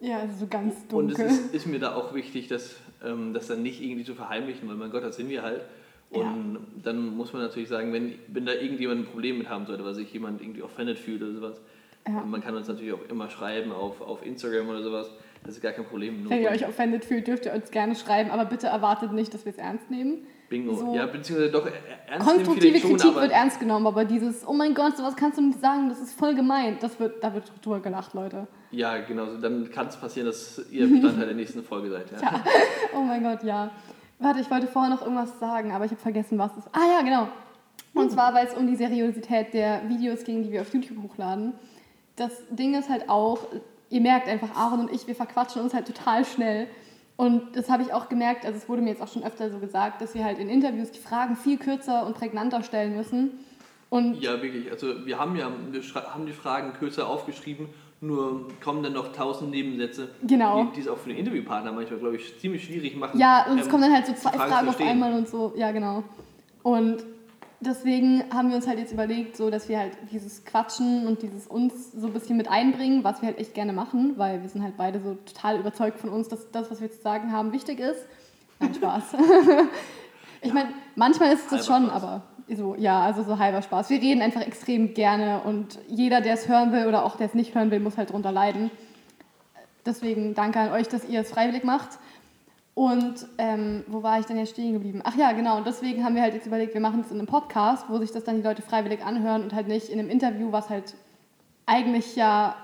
Ja, 0.00 0.18
also 0.18 0.40
so 0.40 0.46
ganz 0.48 0.74
Und 0.90 1.12
es 1.12 1.18
dunkel. 1.18 1.26
ist, 1.26 1.54
ist 1.54 1.66
mir 1.66 1.78
da 1.78 1.94
auch 1.94 2.12
wichtig, 2.14 2.48
dass, 2.48 2.74
ähm, 3.04 3.32
das 3.34 3.46
dann 3.46 3.62
nicht 3.62 3.80
irgendwie 3.80 4.04
zu 4.04 4.14
verheimlichen, 4.16 4.68
weil 4.68 4.74
mein 4.76 4.90
Gott, 4.90 5.04
das 5.04 5.16
sind 5.16 5.28
wir 5.28 5.42
halt. 5.42 5.62
Und 6.10 6.58
dann 6.82 7.16
muss 7.16 7.32
man 7.32 7.40
natürlich 7.42 7.68
sagen, 7.70 7.92
wenn, 7.92 8.14
wenn 8.28 8.44
da 8.44 8.52
irgendjemand 8.52 9.00
ein 9.02 9.06
Problem 9.06 9.38
mit 9.38 9.48
haben 9.48 9.64
sollte, 9.66 9.82
weil 9.84 9.94
sich 9.94 10.12
jemand 10.12 10.42
irgendwie 10.42 10.62
offended 10.62 10.98
fühlt 10.98 11.22
oder 11.22 11.32
sowas, 11.32 11.60
Ja. 12.06 12.24
man 12.26 12.42
kann 12.42 12.54
uns 12.56 12.66
natürlich 12.68 12.92
auch 12.92 13.08
immer 13.08 13.30
schreiben 13.30 13.70
auf, 13.72 14.00
auf 14.00 14.24
Instagram 14.26 14.68
oder 14.68 14.82
sowas. 14.82 15.08
Das 15.44 15.54
ist 15.54 15.62
gar 15.62 15.72
kein 15.72 15.84
Problem. 15.84 16.22
Nur 16.22 16.30
Wenn 16.30 16.42
ihr 16.42 16.50
euch 16.50 16.66
offended 16.66 17.04
fühlt, 17.04 17.26
dürft 17.26 17.46
ihr 17.46 17.52
uns 17.52 17.70
gerne 17.70 17.94
schreiben, 17.96 18.30
aber 18.30 18.44
bitte 18.44 18.66
erwartet 18.68 19.12
nicht, 19.12 19.32
dass 19.34 19.44
wir 19.44 19.52
es 19.52 19.58
ernst 19.58 19.90
nehmen. 19.90 20.26
Bingo. 20.48 20.74
so- 20.74 20.94
ja, 20.94 21.06
beziehungsweise 21.06 21.50
doch 21.50 21.66
äh, 21.66 21.70
ernst 22.08 22.26
Konstruktive 22.28 22.78
schon, 22.78 22.96
Kritik 22.96 23.14
wird 23.14 23.32
ernst 23.32 23.58
genommen, 23.58 23.86
aber 23.86 24.04
dieses, 24.04 24.46
oh 24.46 24.52
mein 24.52 24.74
Gott, 24.74 24.96
sowas 24.96 25.16
kannst 25.16 25.38
du 25.38 25.42
nicht 25.42 25.60
sagen, 25.60 25.88
das 25.88 26.00
ist 26.00 26.12
voll 26.12 26.34
gemein, 26.34 26.76
das 26.80 27.00
wird, 27.00 27.24
da 27.24 27.32
wird 27.32 27.50
drüber 27.64 27.80
gelacht, 27.80 28.12
Leute. 28.14 28.46
ja, 28.70 28.98
genau. 28.98 29.26
so 29.26 29.38
Dann 29.38 29.70
kann 29.70 29.86
es 29.86 29.96
passieren, 29.96 30.26
dass 30.26 30.60
ihr 30.70 30.88
Bestandteil 30.88 31.26
der 31.26 31.34
nächsten 31.34 31.62
Folge 31.62 31.90
seid. 31.90 32.10
Ja. 32.20 32.42
Oh 32.94 33.00
mein 33.00 33.22
Gott, 33.22 33.42
ja. 33.44 33.70
Warte, 34.18 34.40
ich 34.40 34.50
wollte 34.50 34.66
vorher 34.66 34.90
noch 34.90 35.00
irgendwas 35.02 35.38
sagen, 35.40 35.72
aber 35.72 35.86
ich 35.86 35.90
habe 35.90 36.00
vergessen, 36.00 36.38
was 36.38 36.52
es 36.52 36.58
ist. 36.66 36.68
Ah 36.74 36.98
ja, 36.98 37.02
genau. 37.02 37.28
Und 37.94 38.10
zwar, 38.12 38.34
weil 38.34 38.46
es 38.46 38.54
um 38.54 38.66
die 38.66 38.76
Seriosität 38.76 39.52
der 39.54 39.88
Videos 39.88 40.22
ging, 40.24 40.42
die 40.42 40.52
wir 40.52 40.60
auf 40.60 40.72
YouTube 40.72 41.02
hochladen. 41.02 41.54
Das 42.16 42.32
Ding 42.50 42.74
ist 42.74 42.88
halt 42.88 43.08
auch, 43.08 43.38
ihr 43.90 44.00
merkt 44.00 44.28
einfach, 44.28 44.54
Aaron 44.56 44.80
und 44.80 44.92
ich, 44.92 45.06
wir 45.06 45.14
verquatschen 45.14 45.62
uns 45.62 45.74
halt 45.74 45.86
total 45.86 46.24
schnell. 46.24 46.66
Und 47.16 47.56
das 47.56 47.70
habe 47.70 47.82
ich 47.82 47.92
auch 47.92 48.08
gemerkt, 48.08 48.44
also 48.44 48.56
es 48.58 48.68
wurde 48.68 48.82
mir 48.82 48.90
jetzt 48.90 49.02
auch 49.02 49.08
schon 49.12 49.22
öfter 49.22 49.50
so 49.50 49.58
gesagt, 49.58 50.00
dass 50.00 50.14
wir 50.14 50.24
halt 50.24 50.38
in 50.38 50.48
Interviews 50.48 50.90
die 50.90 50.98
Fragen 50.98 51.36
viel 51.36 51.58
kürzer 51.58 52.06
und 52.06 52.14
prägnanter 52.16 52.62
stellen 52.62 52.96
müssen. 52.96 53.32
Und 53.90 54.20
Ja, 54.20 54.40
wirklich. 54.42 54.70
Also 54.70 55.06
wir 55.06 55.18
haben 55.18 55.36
ja 55.36 55.50
wir 55.70 55.82
haben 56.12 56.26
die 56.26 56.32
Fragen 56.32 56.72
kürzer 56.72 57.06
aufgeschrieben, 57.08 57.68
nur 58.00 58.48
kommen 58.64 58.82
dann 58.82 58.94
noch 58.94 59.12
tausend 59.12 59.50
Nebensätze, 59.50 60.08
Genau. 60.26 60.64
die, 60.64 60.72
die 60.76 60.80
es 60.80 60.88
auch 60.88 60.96
für 60.98 61.10
den 61.10 61.18
Interviewpartner 61.18 61.70
manchmal, 61.72 62.00
glaube 62.00 62.16
ich, 62.16 62.38
ziemlich 62.40 62.64
schwierig 62.64 62.96
machen. 62.96 63.20
Ja, 63.20 63.46
und 63.48 63.58
es 63.58 63.66
ähm, 63.66 63.70
kommen 63.70 63.82
dann 63.84 63.92
halt 63.92 64.06
so 64.06 64.14
zwei 64.14 64.30
Frage 64.30 64.42
zu 64.42 64.50
Fragen 64.50 64.68
auf 64.68 64.80
einmal 64.80 65.12
und 65.12 65.28
so. 65.28 65.52
Ja, 65.56 65.70
genau. 65.70 66.02
Und 66.62 67.04
deswegen 67.62 68.24
haben 68.32 68.50
wir 68.50 68.56
uns 68.56 68.66
halt 68.66 68.78
jetzt 68.78 68.92
überlegt, 68.92 69.36
so 69.36 69.50
dass 69.50 69.68
wir 69.68 69.78
halt 69.78 69.92
dieses 70.10 70.44
Quatschen 70.44 71.06
und 71.06 71.22
dieses 71.22 71.46
uns 71.46 71.92
so 71.92 72.06
ein 72.08 72.12
bisschen 72.12 72.36
mit 72.36 72.48
einbringen, 72.48 73.04
was 73.04 73.22
wir 73.22 73.28
halt 73.28 73.38
echt 73.38 73.54
gerne 73.54 73.72
machen, 73.72 74.14
weil 74.16 74.42
wir 74.42 74.48
sind 74.48 74.62
halt 74.62 74.76
beide 74.76 75.00
so 75.00 75.14
total 75.14 75.58
überzeugt 75.58 75.98
von 75.98 76.10
uns, 76.10 76.28
dass 76.28 76.50
das, 76.50 76.70
was 76.70 76.80
wir 76.80 76.90
zu 76.90 77.00
sagen 77.00 77.32
haben, 77.32 77.52
wichtig 77.52 77.80
ist. 77.80 78.06
Nein, 78.60 78.74
Spaß. 78.74 79.04
ich 80.42 80.52
meine, 80.52 80.70
manchmal 80.94 81.32
ist 81.32 81.50
es 81.52 81.66
schon, 81.66 81.86
Spaß. 81.86 82.02
aber 82.02 82.22
so, 82.48 82.74
ja, 82.76 83.00
also 83.00 83.22
so 83.22 83.38
halber 83.38 83.62
Spaß. 83.62 83.90
Wir 83.90 84.00
reden 84.00 84.22
einfach 84.22 84.42
extrem 84.42 84.94
gerne 84.94 85.40
und 85.40 85.78
jeder, 85.88 86.20
der 86.20 86.34
es 86.34 86.48
hören 86.48 86.72
will 86.72 86.86
oder 86.86 87.04
auch 87.04 87.16
der 87.16 87.26
es 87.26 87.34
nicht 87.34 87.54
hören 87.54 87.70
will, 87.70 87.80
muss 87.80 87.96
halt 87.96 88.12
drunter 88.12 88.32
leiden. 88.32 88.70
Deswegen 89.84 90.34
danke 90.34 90.60
an 90.60 90.72
euch, 90.72 90.88
dass 90.88 91.08
ihr 91.08 91.20
es 91.20 91.30
freiwillig 91.30 91.64
macht. 91.64 91.98
Und 92.74 93.26
ähm, 93.36 93.84
wo 93.86 94.02
war 94.02 94.18
ich 94.18 94.26
denn 94.26 94.38
jetzt 94.38 94.50
stehen 94.50 94.72
geblieben? 94.72 95.02
Ach 95.04 95.14
ja, 95.16 95.32
genau. 95.32 95.58
Und 95.58 95.66
deswegen 95.66 96.04
haben 96.04 96.14
wir 96.14 96.22
halt 96.22 96.32
jetzt 96.32 96.46
überlegt, 96.46 96.72
wir 96.72 96.80
machen 96.80 97.00
es 97.00 97.10
in 97.10 97.18
einem 97.18 97.26
Podcast, 97.26 97.86
wo 97.88 97.98
sich 97.98 98.12
das 98.12 98.24
dann 98.24 98.36
die 98.36 98.42
Leute 98.42 98.62
freiwillig 98.62 99.04
anhören 99.04 99.42
und 99.42 99.52
halt 99.52 99.68
nicht 99.68 99.90
in 99.90 99.98
einem 99.98 100.08
Interview, 100.08 100.52
was 100.52 100.70
halt 100.70 100.94
eigentlich 101.66 102.16
ja 102.16 102.56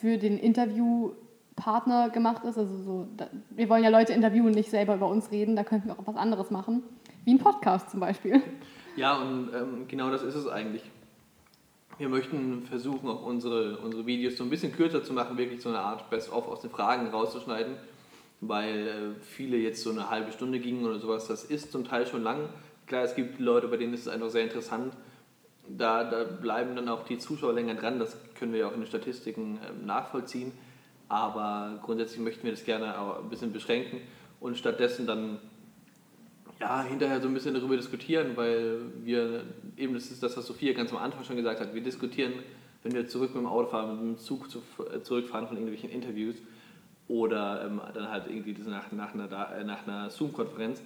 für 0.00 0.18
den 0.18 0.38
Interviewpartner 0.38 2.10
gemacht 2.10 2.44
ist. 2.44 2.58
Also 2.58 2.76
so, 2.76 3.08
da, 3.16 3.26
wir 3.50 3.68
wollen 3.68 3.82
ja 3.82 3.90
Leute 3.90 4.12
interviewen, 4.12 4.52
nicht 4.52 4.70
selber 4.70 4.94
über 4.94 5.08
uns 5.08 5.32
reden. 5.32 5.56
Da 5.56 5.64
könnten 5.64 5.88
wir 5.88 5.98
auch 5.98 6.06
was 6.06 6.16
anderes 6.16 6.50
machen. 6.50 6.84
Wie 7.24 7.34
ein 7.34 7.38
Podcast 7.38 7.90
zum 7.90 7.98
Beispiel. 7.98 8.40
Ja, 8.94 9.18
und 9.20 9.50
ähm, 9.52 9.88
genau 9.88 10.10
das 10.10 10.22
ist 10.22 10.36
es 10.36 10.46
eigentlich. 10.46 10.82
Wir 11.98 12.08
möchten 12.08 12.62
versuchen, 12.66 13.08
auch 13.08 13.24
unsere, 13.24 13.78
unsere 13.78 14.06
Videos 14.06 14.36
so 14.36 14.44
ein 14.44 14.50
bisschen 14.50 14.72
kürzer 14.72 15.02
zu 15.02 15.12
machen, 15.12 15.36
wirklich 15.38 15.60
so 15.60 15.70
eine 15.70 15.80
Art 15.80 16.08
Best-of 16.08 16.46
aus 16.46 16.60
den 16.60 16.70
Fragen 16.70 17.08
rauszuschneiden, 17.08 17.74
weil 18.40 18.88
äh, 18.88 19.24
viele 19.24 19.56
jetzt 19.56 19.82
so 19.82 19.90
eine 19.90 20.10
halbe 20.10 20.32
Stunde 20.32 20.60
gingen 20.60 20.84
oder 20.84 20.98
sowas. 20.98 21.26
Das 21.26 21.44
ist 21.44 21.72
zum 21.72 21.84
Teil 21.84 22.06
schon 22.06 22.22
lang. 22.22 22.48
Klar, 22.86 23.04
es 23.04 23.14
gibt 23.14 23.40
Leute, 23.40 23.68
bei 23.68 23.76
denen 23.76 23.94
ist 23.94 24.02
es 24.02 24.08
einfach 24.08 24.30
sehr 24.30 24.44
interessant. 24.44 24.94
Da, 25.68 26.04
da 26.04 26.24
bleiben 26.24 26.76
dann 26.76 26.88
auch 26.88 27.04
die 27.04 27.18
Zuschauer 27.18 27.52
länger 27.52 27.74
dran. 27.74 27.98
Das 27.98 28.16
können 28.38 28.52
wir 28.52 28.60
ja 28.60 28.68
auch 28.68 28.74
in 28.74 28.80
den 28.80 28.86
Statistiken 28.86 29.58
ähm, 29.68 29.86
nachvollziehen. 29.86 30.52
Aber 31.08 31.78
grundsätzlich 31.82 32.20
möchten 32.20 32.44
wir 32.44 32.52
das 32.52 32.64
gerne 32.64 32.98
auch 33.00 33.22
ein 33.22 33.28
bisschen 33.28 33.52
beschränken 33.52 34.00
und 34.40 34.56
stattdessen 34.56 35.06
dann 35.06 35.38
ja, 36.60 36.82
hinterher 36.82 37.20
so 37.20 37.28
ein 37.28 37.34
bisschen 37.34 37.54
darüber 37.54 37.76
diskutieren, 37.76 38.32
weil 38.36 38.80
wir, 39.04 39.44
eben 39.76 39.94
das 39.94 40.10
ist 40.10 40.22
das, 40.22 40.36
was 40.36 40.46
Sophia 40.46 40.72
ganz 40.72 40.90
am 40.90 40.98
Anfang 40.98 41.22
schon 41.24 41.36
gesagt 41.36 41.60
hat, 41.60 41.74
wir 41.74 41.82
diskutieren, 41.82 42.32
wenn 42.82 42.92
wir 42.92 43.06
zurück 43.08 43.34
mit 43.34 43.42
dem 43.42 43.46
Auto 43.46 43.68
fahren, 43.68 44.08
mit 44.08 44.16
dem 44.16 44.18
Zug 44.18 44.50
zu, 44.50 44.62
äh, 44.92 45.00
zurückfahren 45.02 45.46
von 45.46 45.56
irgendwelchen 45.56 45.90
Interviews 45.90 46.36
oder 47.08 47.64
ähm, 47.66 47.80
dann 47.94 48.10
halt 48.10 48.24
irgendwie 48.28 48.54
nach, 48.68 48.90
nach 48.92 49.14
einer, 49.14 49.28
äh, 49.56 49.64
nach 49.64 49.86
einer 49.86 50.10
Zoom-Konferenz, 50.10 50.82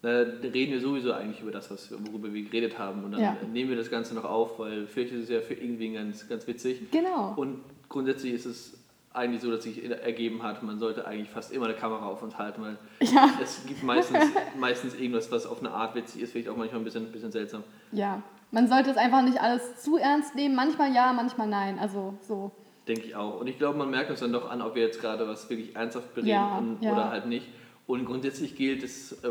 da 0.00 0.10
reden 0.10 0.72
wir 0.72 0.80
sowieso 0.80 1.12
eigentlich 1.12 1.40
über 1.42 1.50
das, 1.50 1.70
was, 1.70 1.90
worüber 2.06 2.32
wir 2.32 2.42
geredet 2.44 2.78
haben 2.78 3.04
und 3.04 3.12
dann 3.12 3.20
Ja. 3.20 3.36
nehmen 3.52 3.70
wir 3.70 3.76
das 3.76 3.90
Ganze 3.90 4.14
noch 4.14 4.24
auf, 4.24 4.58
weil 4.58 4.86
vielleicht 4.86 5.12
ist 5.12 5.24
es 5.24 5.28
ja 5.28 5.40
für 5.40 5.54
irgendwie 5.54 5.92
ganz, 5.92 6.28
ganz 6.28 6.46
witzig. 6.46 6.90
Genau. 6.92 7.34
Und 7.36 7.60
grundsätzlich 7.88 8.32
ist 8.34 8.46
es 8.46 8.74
eigentlich 9.12 9.42
so, 9.42 9.50
dass 9.50 9.64
sich 9.64 9.84
ergeben 9.90 10.42
hat, 10.44 10.62
man 10.62 10.78
sollte 10.78 11.04
eigentlich 11.06 11.28
fast 11.30 11.50
immer 11.52 11.64
eine 11.64 11.74
Kamera 11.74 12.06
auf 12.06 12.22
uns 12.22 12.38
halten, 12.38 12.62
weil 12.62 12.76
Ja. 13.00 13.28
es 13.42 13.66
gibt 13.66 13.82
meistens, 13.82 14.24
meistens 14.58 14.94
irgendwas, 14.94 15.32
was 15.32 15.46
auf 15.46 15.58
eine 15.58 15.72
Art 15.72 15.96
witzig 15.96 16.22
ist, 16.22 16.30
vielleicht 16.32 16.48
auch 16.48 16.56
manchmal 16.56 16.80
ein 16.80 16.84
bisschen, 16.84 17.06
ein 17.06 17.12
bisschen 17.12 17.32
seltsam. 17.32 17.64
Ja. 17.90 18.22
Man 18.52 18.68
sollte 18.68 18.90
es 18.90 18.96
einfach 18.96 19.22
nicht 19.22 19.40
alles 19.42 19.82
zu 19.82 19.96
ernst 19.98 20.34
nehmen. 20.34 20.54
Manchmal 20.54 20.94
ja, 20.94 21.12
manchmal 21.12 21.48
nein. 21.48 21.78
Also 21.78 22.14
so. 22.22 22.52
Denke 22.88 23.06
ich 23.06 23.14
auch. 23.14 23.38
Und 23.40 23.46
ich 23.46 23.58
glaube, 23.58 23.78
man 23.78 23.90
merkt 23.90 24.10
uns 24.10 24.20
dann 24.20 24.32
doch 24.32 24.50
an, 24.50 24.62
ob 24.62 24.74
wir 24.74 24.82
jetzt 24.82 25.00
gerade 25.00 25.28
was 25.28 25.48
wirklich 25.50 25.76
ernsthaft 25.76 26.14
bereden 26.14 26.30
Ja, 26.30 26.58
und, 26.58 26.82
ja. 26.82 26.92
oder 26.92 27.10
halt 27.10 27.26
nicht. 27.26 27.46
Und 27.86 28.06
grundsätzlich 28.06 28.56
gilt 28.56 28.82
es, 28.82 29.12
äh, 29.24 29.30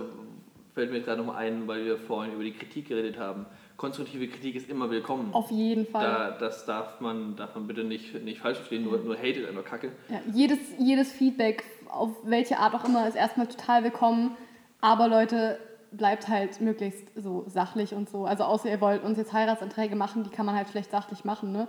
fällt 0.75 0.91
mir 0.91 1.01
gerade 1.01 1.19
noch 1.19 1.33
mal 1.33 1.37
ein, 1.37 1.67
weil 1.67 1.83
wir 1.83 1.97
vorhin 1.97 2.33
über 2.33 2.43
die 2.43 2.51
Kritik 2.53 2.87
geredet 2.87 3.17
haben. 3.17 3.47
Konstruktive 3.75 4.27
Kritik 4.27 4.55
ist 4.55 4.69
immer 4.69 4.89
willkommen. 4.89 5.33
Auf 5.33 5.51
jeden 5.51 5.87
Fall. 5.87 6.03
Da, 6.03 6.31
das 6.31 6.65
darf 6.65 7.01
man, 7.01 7.35
darf 7.35 7.55
man 7.55 7.67
bitte 7.67 7.83
nicht, 7.83 8.23
nicht 8.23 8.39
falsch 8.39 8.57
verstehen, 8.57 8.83
nur, 8.83 8.99
nur 8.99 9.17
hatet 9.17 9.47
einfach 9.47 9.65
Kacke. 9.65 9.91
Ja, 10.09 10.21
jedes, 10.33 10.59
jedes 10.79 11.11
Feedback, 11.11 11.63
auf 11.89 12.11
welche 12.23 12.57
Art 12.59 12.75
auch 12.75 12.85
immer, 12.85 13.07
ist 13.07 13.15
erstmal 13.15 13.47
total 13.47 13.83
willkommen. 13.83 14.37
Aber 14.81 15.07
Leute, 15.07 15.59
bleibt 15.91 16.27
halt 16.27 16.61
möglichst 16.61 17.07
so 17.15 17.45
sachlich 17.47 17.93
und 17.93 18.09
so. 18.09 18.25
Also 18.25 18.43
außer 18.43 18.69
ihr 18.69 18.81
wollt 18.81 19.03
uns 19.03 19.17
jetzt 19.17 19.33
Heiratsanträge 19.33 19.95
machen, 19.95 20.23
die 20.23 20.29
kann 20.29 20.45
man 20.45 20.55
halt 20.55 20.69
schlecht 20.69 20.91
sachlich 20.91 21.25
machen, 21.25 21.51
ne? 21.51 21.67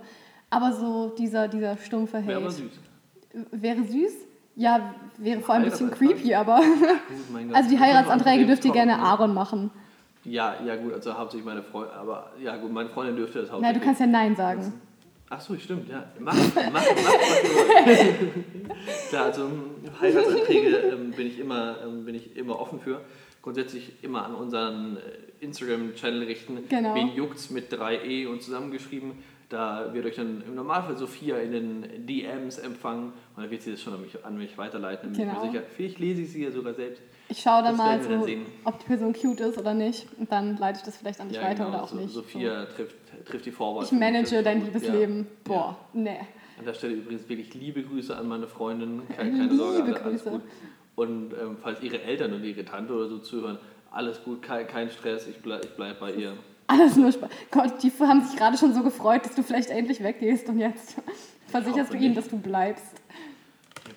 Aber 0.49 0.73
so 0.73 1.09
dieser, 1.17 1.47
dieser 1.47 1.77
stumpfe 1.77 2.17
Hate. 2.17 2.27
Wäre 2.27 2.39
aber 2.39 2.51
süß. 2.51 2.71
Wäre 3.51 3.83
süß? 3.83 4.13
Ja, 4.55 4.93
wäre 5.17 5.39
vor 5.41 5.55
allem 5.55 5.65
ein 5.65 5.69
bisschen 5.69 5.91
creepy, 5.91 6.33
aber. 6.33 6.57
Gut. 6.57 7.53
Also 7.53 7.69
die 7.69 7.79
Heiratsanträge 7.79 8.45
dürft 8.45 8.65
ihr 8.65 8.71
gerne. 8.71 8.99
Aaron 8.99 9.33
machen. 9.33 9.71
Ja, 10.25 10.55
ja 10.65 10.75
gut, 10.75 10.93
also 10.93 11.17
hauptsächlich 11.17 11.45
meine 11.45 11.63
Freundin, 11.63 11.95
aber 11.95 12.31
ja 12.43 12.57
gut, 12.57 12.71
meine 12.71 12.89
Freundin 12.89 13.15
dürfte 13.15 13.39
das 13.39 13.51
hauptsächlich. 13.51 13.79
du 13.79 13.85
kannst 13.85 14.01
ja 14.01 14.07
Nein 14.07 14.35
sagen. 14.35 14.73
Ach 15.29 15.39
so, 15.39 15.55
stimmt, 15.57 15.87
ja. 15.87 16.05
Mach, 16.19 16.33
mach, 16.33 16.71
mach, 16.73 16.81
was 16.81 17.85
willst. 17.85 19.09
Klar, 19.09 19.25
also 19.25 19.49
Heiratsanträge 20.01 20.69
ähm, 20.69 21.11
bin, 21.11 21.27
ich 21.27 21.39
immer, 21.39 21.77
ähm, 21.83 22.03
bin 22.03 22.15
ich 22.15 22.35
immer 22.35 22.59
offen 22.59 22.79
für. 22.79 23.01
Grundsätzlich 23.41 24.03
immer 24.03 24.25
an 24.25 24.35
unseren 24.35 24.97
äh, 24.97 25.45
Instagram-Channel 25.45 26.23
richten. 26.23 26.67
Genau. 26.67 26.95
Wen 26.95 27.13
juckt's 27.13 27.51
mit 27.51 27.71
3e 27.71 28.27
und 28.27 28.41
zusammengeschrieben. 28.41 29.13
Da 29.49 29.91
wird 29.93 30.05
euch 30.05 30.15
dann 30.15 30.43
im 30.45 30.53
Normalfall 30.53 30.95
Sophia 30.95 31.37
in 31.39 31.51
den 31.51 32.05
DMs 32.05 32.59
empfangen 32.59 33.13
und 33.35 33.41
dann 33.43 33.49
wird 33.49 33.63
sie 33.63 33.71
das 33.71 33.81
schon 33.81 33.93
an 33.93 34.01
mich, 34.01 34.23
an 34.23 34.37
mich 34.37 34.55
weiterleiten. 34.59 35.11
Bin 35.11 35.21
ich 35.21 35.27
Genau. 35.27 35.43
mir 35.43 35.51
sicher. 35.51 35.63
Vielleicht 35.75 35.97
lese 35.97 36.21
ich 36.21 36.31
sie 36.31 36.43
ja 36.43 36.51
sogar 36.51 36.75
selbst. 36.75 37.01
Ich 37.29 37.39
schaue 37.41 37.63
dann 37.63 37.75
Das 37.75 37.77
mal, 37.77 37.99
dann 37.99 38.19
so, 38.19 38.25
sehen. 38.27 38.45
ob 38.63 38.77
die 38.79 38.85
Person 38.85 39.11
cute 39.13 39.39
ist 39.39 39.57
oder 39.57 39.73
nicht. 39.73 40.07
Und 40.19 40.31
dann 40.31 40.55
leite 40.57 40.79
ich 40.79 40.85
das 40.85 40.97
vielleicht 40.97 41.19
an 41.19 41.29
dich 41.29 41.39
weiter 41.41 41.65
genau. 41.65 41.69
oder 41.69 41.83
auch 41.83 41.87
So- 41.87 41.95
nicht. 41.95 42.09
Sophia 42.13 42.65
trifft, 42.65 42.95
trifft 43.25 43.45
die 43.47 43.51
Vorwahl. 43.51 43.85
So. 43.85 43.93
Ich 43.95 43.99
manage 43.99 44.43
dein 44.43 44.59
Ja. 44.59 44.65
Liebesleben. 44.65 45.25
Boah, 45.43 45.77
nee. 45.93 46.19
An 46.59 46.65
der 46.65 46.73
Stelle 46.75 46.93
übrigens 46.93 47.27
wirklich 47.27 47.51
liebe 47.55 47.81
Grüße 47.81 48.15
an 48.15 48.27
meine 48.27 48.47
Freundin. 48.47 49.01
Keine, 49.15 49.31
keine 49.31 49.43
Liebe 49.43 49.55
Sorge, 49.55 49.83
alle- 49.83 50.01
alles 50.03 50.23
Grüße. 50.23 50.29
gut. 50.29 50.41
Und 50.95 51.33
ähm, 51.33 51.57
falls 51.59 51.81
ihre 51.81 52.01
Eltern 52.03 52.33
und 52.33 52.43
ihre 52.43 52.65
Tante 52.65 52.93
oder 52.93 53.07
so 53.07 53.17
zuhören, 53.17 53.57
alles 53.89 54.23
gut, 54.23 54.43
kein, 54.43 54.67
kein 54.67 54.91
Stress, 54.91 55.27
ich 55.27 55.37
bleibe 55.39 55.65
ich 55.65 55.71
bleib 55.75 55.99
bei 55.99 56.13
ihr. 56.13 56.33
Alles 56.71 56.95
nur 56.95 57.11
Spaß. 57.11 57.29
Gott, 57.51 57.81
die 57.83 57.91
haben 57.99 58.21
sich 58.23 58.37
gerade 58.37 58.55
schon 58.57 58.73
so 58.73 58.83
gefreut, 58.83 59.25
dass 59.25 59.33
du 59.35 59.41
vielleicht 59.43 59.69
endlich 59.71 60.03
weggehst 60.03 60.47
und 60.49 60.59
jetzt 60.59 60.95
versicherst 61.47 61.91
du 61.91 61.97
ihnen, 61.97 62.13
dass 62.15 62.29
du 62.29 62.37
bleibst. 62.37 62.93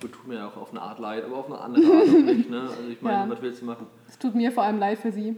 gut, 0.00 0.11
tut 0.12 0.26
mir 0.26 0.47
auch 0.47 0.57
auf 0.57 0.71
eine 0.71 0.81
Art 0.81 0.99
leid, 0.99 1.23
aber 1.25 1.37
auf 1.37 1.47
eine 1.47 1.59
andere 1.61 1.85
Art 1.99 2.09
nicht. 2.09 2.49
Ne? 2.50 2.61
Also 2.62 2.88
ich 2.91 3.00
meine, 3.02 3.25
Ja. 3.25 3.31
was 3.31 3.43
willst 3.43 3.61
du 3.61 3.67
machen? 3.67 3.87
Es 4.09 4.19
tut 4.19 4.35
mir 4.35 4.50
vor 4.50 4.62
allem 4.62 4.79
leid 4.79 4.99
für 4.99 5.12
Sie. 5.12 5.37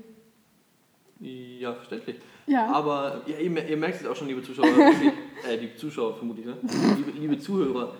Ja, 1.20 1.72
verständlich. 1.74 2.16
Ja. 2.46 2.66
Aber 2.68 3.22
ja, 3.26 3.38
ihr, 3.38 3.68
ihr 3.68 3.76
merkt 3.76 4.00
es 4.00 4.06
auch 4.06 4.14
schon, 4.16 4.28
liebe 4.28 4.42
Zuschauer, 4.42 4.66
äh, 5.48 5.58
die 5.58 5.74
Zuschauer 5.76 6.16
vermutlich, 6.16 6.46
ne? 6.46 6.56
liebe, 6.96 7.10
liebe 7.18 7.38
Zuhörer, 7.38 7.94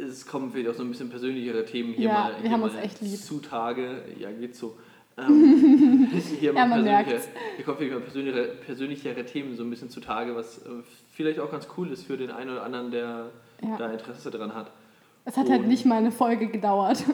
es 0.00 0.26
kommen 0.26 0.50
vielleicht 0.52 0.70
auch 0.70 0.74
so 0.74 0.82
ein 0.82 0.88
bisschen 0.90 1.10
persönlichere 1.10 1.64
Themen 1.66 1.92
hier 1.94 2.06
Ja, 2.08 2.12
mal, 2.14 2.32
wir 2.34 2.40
hier 2.42 2.50
haben 2.52 2.60
mal 2.60 2.70
uns 2.70 2.78
echt 2.78 3.00
lieb. 3.00 3.18
zutage. 3.18 4.04
Ja, 4.18 4.30
geht 4.30 4.54
so. 4.56 4.76
Ähm, 5.18 6.08
hier, 6.40 6.52
Ja, 6.54 6.66
man 6.66 6.82
merkt's. 6.84 7.28
hier 7.56 7.64
kommen 7.64 7.90
mal 7.90 8.00
persönlichere, 8.00 8.44
persönlichere 8.64 9.24
Themen 9.26 9.56
so 9.56 9.62
ein 9.62 9.70
bisschen 9.70 9.90
zutage, 9.90 10.34
was 10.34 10.58
äh, 10.58 10.70
vielleicht 11.10 11.38
auch 11.40 11.50
ganz 11.50 11.68
cool 11.76 11.90
ist 11.90 12.06
für 12.06 12.16
den 12.16 12.30
einen 12.30 12.50
oder 12.50 12.62
anderen, 12.64 12.90
der 12.90 13.26
Ja. 13.62 13.76
da 13.76 13.90
Interesse 13.92 14.30
dran 14.30 14.54
hat. 14.54 14.70
Es 15.24 15.36
hat 15.36 15.48
halt 15.50 15.62
Und- 15.62 15.68
nicht 15.68 15.84
mal 15.84 15.98
eine 15.98 16.10
Folge 16.12 16.46
gedauert. 16.48 17.04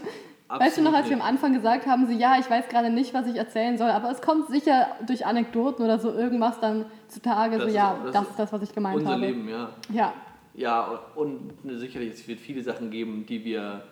weißt 0.49 0.79
du 0.79 0.83
noch, 0.83 0.95
als 0.95 1.09
wir 1.11 1.17
am 1.17 1.23
Anfang 1.23 1.53
gesagt 1.53 1.87
haben, 1.87 2.07
so 2.07 2.13
ja, 2.13 2.39
ich 2.39 2.49
weiß 2.49 2.69
gerade 2.69 2.89
nicht, 2.91 3.13
was 3.13 3.27
ich 3.27 3.37
erzählen 3.37 3.77
soll, 3.77 3.91
aber 3.91 4.11
es 4.11 4.23
kommt 4.23 4.49
sicher 4.49 4.87
durch 5.07 5.27
Anekdoten 5.27 5.85
oder 5.85 5.99
so 5.99 6.11
irgendwas 6.13 6.59
dann 6.61 6.87
zutage, 7.09 7.59
Das 7.59 7.69
so 7.71 7.77
ja, 7.77 7.99
das 8.05 8.13
das 8.13 8.29
ist 8.31 8.39
das, 8.39 8.53
was 8.53 8.63
ich 8.63 8.75
gemeint 8.75 8.97
Unser 8.97 9.11
habe. 9.13 9.27
Leben, 9.27 9.47
ja. 9.49 9.71
Ja, 9.93 10.13
Ja, 10.55 11.01
und 11.17 11.53
sicherlich, 11.67 12.15
es 12.15 12.27
wird 12.27 12.41
viele 12.41 12.63
Sachen 12.63 12.91
geben, 12.91 13.27
die 13.29 13.45
wir, 13.45 13.83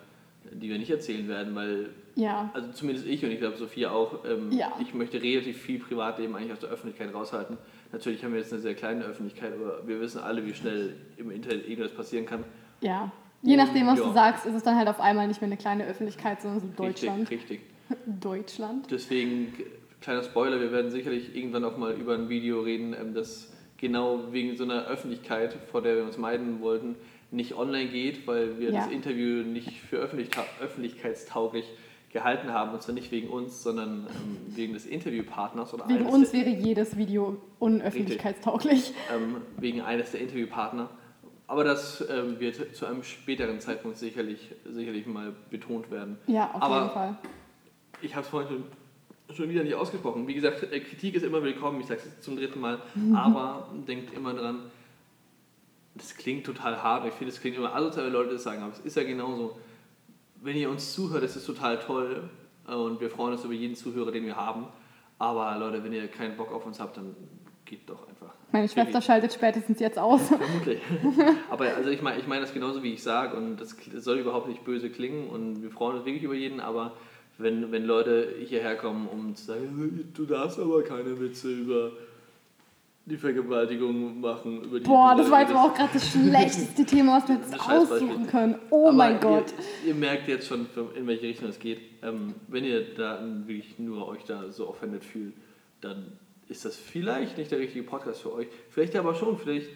die 0.53 0.69
wir 0.69 0.77
nicht 0.77 0.89
erzählen 0.89 1.27
werden, 1.27 1.55
weil, 1.55 1.89
ja, 2.15 2.49
also 2.53 2.71
zumindest 2.71 3.07
ich 3.07 3.23
und 3.23 3.31
ich 3.31 3.39
glaube 3.39 3.57
Sophia 3.57 3.91
auch, 3.91 4.25
ähm, 4.25 4.51
Ja. 4.51 4.73
ich 4.81 4.93
möchte 4.93 5.21
relativ 5.21 5.57
viel 5.61 5.79
Privatleben 5.79 6.35
eigentlich 6.35 6.53
aus 6.53 6.59
der 6.59 6.69
Öffentlichkeit 6.69 7.13
raushalten. 7.13 7.57
Natürlich 7.91 8.23
haben 8.23 8.33
wir 8.33 8.39
jetzt 8.39 8.51
eine 8.51 8.61
sehr 8.61 8.75
kleine 8.75 9.03
Öffentlichkeit, 9.05 9.53
aber 9.53 9.87
wir 9.87 9.99
wissen 10.01 10.19
alle, 10.19 10.45
wie 10.45 10.53
schnell 10.53 10.95
im 11.17 11.31
Internet 11.31 11.67
irgendwas 11.67 11.91
passieren 11.93 12.25
kann. 12.25 12.43
ja. 12.81 13.11
Je 13.43 13.51
Und, 13.53 13.57
nachdem, 13.59 13.85
was 13.85 13.99
ja. 13.99 14.05
du 14.05 14.13
sagst, 14.13 14.47
ist 14.47 14.55
es 14.55 14.63
dann 14.63 14.75
halt 14.77 14.87
auf 14.87 14.99
einmal 14.99 15.27
nicht 15.27 15.39
mehr 15.41 15.47
eine 15.47 15.57
kleine 15.57 15.85
Öffentlichkeit, 15.85 16.41
sondern 16.41 16.59
so 16.59 16.67
Deutschland. 16.75 17.29
Richtig, 17.29 17.51
richtig. 17.51 17.61
Deutschland. 18.19 18.87
Deswegen, 18.89 19.53
kleiner 20.01 20.23
Spoiler, 20.23 20.59
wir 20.59 20.71
werden 20.71 20.89
sicherlich 20.89 21.35
irgendwann 21.35 21.63
auch 21.63 21.77
mal 21.77 21.93
über 21.93 22.15
ein 22.15 22.29
Video 22.29 22.61
reden, 22.61 22.95
ähm, 22.99 23.13
das 23.13 23.53
genau 23.77 24.33
wegen 24.33 24.55
so 24.57 24.63
einer 24.63 24.87
Öffentlichkeit, 24.87 25.55
vor 25.71 25.83
der 25.83 25.97
wir 25.97 26.03
uns 26.03 26.17
meiden 26.17 26.61
wollten, 26.61 26.95
nicht 27.31 27.55
online 27.55 27.89
geht, 27.89 28.25
weil 28.27 28.59
wir 28.59 28.71
Ja. 28.71 28.81
das 28.83 28.91
Interview 28.91 29.43
nicht 29.43 29.81
für 29.81 29.97
öffentlich, 29.97 30.29
öffentlichkeitstauglich 30.61 31.65
gehalten 32.11 32.51
haben. 32.53 32.71
Und 32.73 32.81
zwar 32.81 32.95
nicht 32.95 33.11
wegen 33.11 33.27
uns, 33.29 33.61
sondern 33.63 34.07
ähm, 34.09 34.55
wegen 34.55 34.73
des 34.73 34.85
Interviewpartners 34.85 35.73
oder 35.73 35.87
Wegen 35.89 36.05
uns 36.05 36.31
wäre 36.33 36.49
jedes 36.49 36.95
Video 36.97 37.37
unöffentlichkeitstauglich. 37.59 38.93
ähm, 39.13 39.37
wegen 39.57 39.81
eines 39.81 40.11
der 40.11 40.21
Interviewpartner. 40.21 40.89
Aber 41.47 41.63
das 41.63 42.03
ähm, 42.09 42.39
wird 42.39 42.75
zu 42.75 42.85
einem 42.85 43.03
späteren 43.03 43.59
Zeitpunkt 43.59 43.97
sicherlich, 43.97 44.51
sicherlich 44.69 45.05
mal 45.05 45.33
betont 45.49 45.89
werden. 45.91 46.17
Ja, 46.27 46.51
auf 46.53 46.61
Aber 46.61 46.81
jeden 46.81 46.91
Fall. 46.93 47.17
Ich 48.01 48.15
habe 48.15 48.23
es 48.23 48.29
vorhin 48.29 48.49
schon, 49.27 49.35
schon 49.35 49.49
wieder 49.49 49.63
nicht 49.63 49.75
ausgesprochen. 49.75 50.27
Wie 50.27 50.33
gesagt, 50.33 50.63
äh, 50.71 50.79
Kritik 50.81 51.15
ist 51.15 51.23
immer 51.23 51.43
willkommen. 51.43 51.79
Ich 51.81 51.87
sage 51.87 52.01
es 52.05 52.21
zum 52.21 52.35
dritten 52.37 52.59
Mal. 52.59 52.79
Aber 53.15 53.69
denkt 53.87 54.13
immer 54.13 54.33
dran, 54.33 54.59
das 55.97 56.15
klingt 56.15 56.45
total 56.45 56.81
hart. 56.81 57.05
Ich 57.05 57.13
finde, 57.13 57.33
es 57.33 57.39
klingt 57.39 57.57
immer 57.57 57.75
asozial, 57.75 58.05
wenn 58.05 58.13
Leute 58.13 58.33
das 58.33 58.43
sagen. 58.43 58.61
Aber 58.61 58.71
es 58.71 58.79
ist 58.79 58.95
ja 58.95 59.03
genauso. 59.03 59.57
Wenn 60.41 60.55
ihr 60.55 60.69
uns 60.69 60.93
zuhört, 60.93 61.23
das 61.23 61.35
ist 61.35 61.45
total 61.45 61.79
toll. 61.79 62.29
Und 62.67 62.99
wir 62.99 63.09
freuen 63.09 63.33
uns 63.33 63.43
über 63.43 63.53
jeden 63.53 63.75
Zuhörer, 63.75 64.11
den 64.11 64.25
wir 64.25 64.35
haben. 64.35 64.67
Aber 65.19 65.57
Leute, 65.57 65.83
wenn 65.83 65.93
ihr 65.93 66.07
keinen 66.07 66.37
Bock 66.37 66.51
auf 66.51 66.65
uns 66.65 66.79
habt, 66.79 66.97
dann 66.97 67.15
geht 67.65 67.89
doch 67.89 68.07
einfach. 68.07 68.33
Meine 68.51 68.69
Schwester 68.69 69.01
schaltet 69.01 69.33
spätestens 69.33 69.79
jetzt 69.79 69.97
aus. 69.97 70.27
Vermutlich. 70.27 70.81
Aber 71.49 71.65
also 71.65 71.89
ich 71.89 72.01
meine 72.01 72.19
ich 72.19 72.27
mein 72.27 72.41
das 72.41 72.53
genauso, 72.53 72.83
wie 72.83 72.93
ich 72.93 73.03
sage. 73.03 73.35
Und 73.35 73.57
das 73.57 73.75
soll 73.97 74.19
überhaupt 74.19 74.47
nicht 74.47 74.63
böse 74.63 74.89
klingen. 74.89 75.29
Und 75.29 75.63
wir 75.63 75.71
freuen 75.71 75.97
uns 75.97 76.05
wirklich 76.05 76.23
über 76.23 76.35
jeden. 76.35 76.59
Aber 76.59 76.93
wenn, 77.37 77.71
wenn 77.71 77.85
Leute 77.85 78.35
hierher 78.39 78.75
kommen 78.75 79.07
und 79.07 79.37
sagen, 79.37 80.11
du 80.13 80.25
darfst 80.25 80.59
aber 80.59 80.83
keine 80.83 81.19
Witze 81.19 81.51
über 81.51 81.91
die 83.07 83.17
Vergewaltigung 83.17 84.19
machen. 84.19 84.63
Über 84.63 84.79
die 84.79 84.85
Boah, 84.85 85.15
das 85.15 85.31
war 85.31 85.41
jetzt 85.41 85.51
aber 85.51 85.63
auch 85.63 85.73
gerade 85.73 85.89
das 85.93 86.09
schlechteste 86.11 86.85
Thema, 86.85 87.17
was 87.17 87.29
wir 87.29 87.35
jetzt 87.35 87.69
aussuchen 87.69 88.27
können. 88.27 88.55
Oh 88.69 88.87
Aber 88.87 88.97
mein 88.97 89.19
Gott. 89.19 89.53
Ihr, 89.83 89.89
ihr 89.89 89.95
merkt 89.95 90.27
jetzt 90.27 90.47
schon, 90.47 90.67
in 90.93 91.07
welche 91.07 91.23
Richtung 91.23 91.47
es 91.47 91.57
geht. 91.57 91.79
Ähm, 92.03 92.35
wenn 92.49 92.65
ihr 92.65 92.93
da 92.95 93.19
wirklich 93.45 93.79
nur 93.79 94.07
euch 94.09 94.25
da 94.25 94.51
so 94.51 94.67
offended 94.67 95.05
fühlt, 95.05 95.33
dann 95.79 96.17
ist 96.49 96.65
das 96.65 96.75
vielleicht 96.75 97.37
nicht 97.37 97.49
der 97.49 97.59
richtige 97.59 97.83
Podcast 97.83 98.21
für 98.21 98.33
euch. 98.33 98.47
Vielleicht 98.69 98.95
aber 98.97 99.15
schon, 99.15 99.37
vielleicht, 99.37 99.69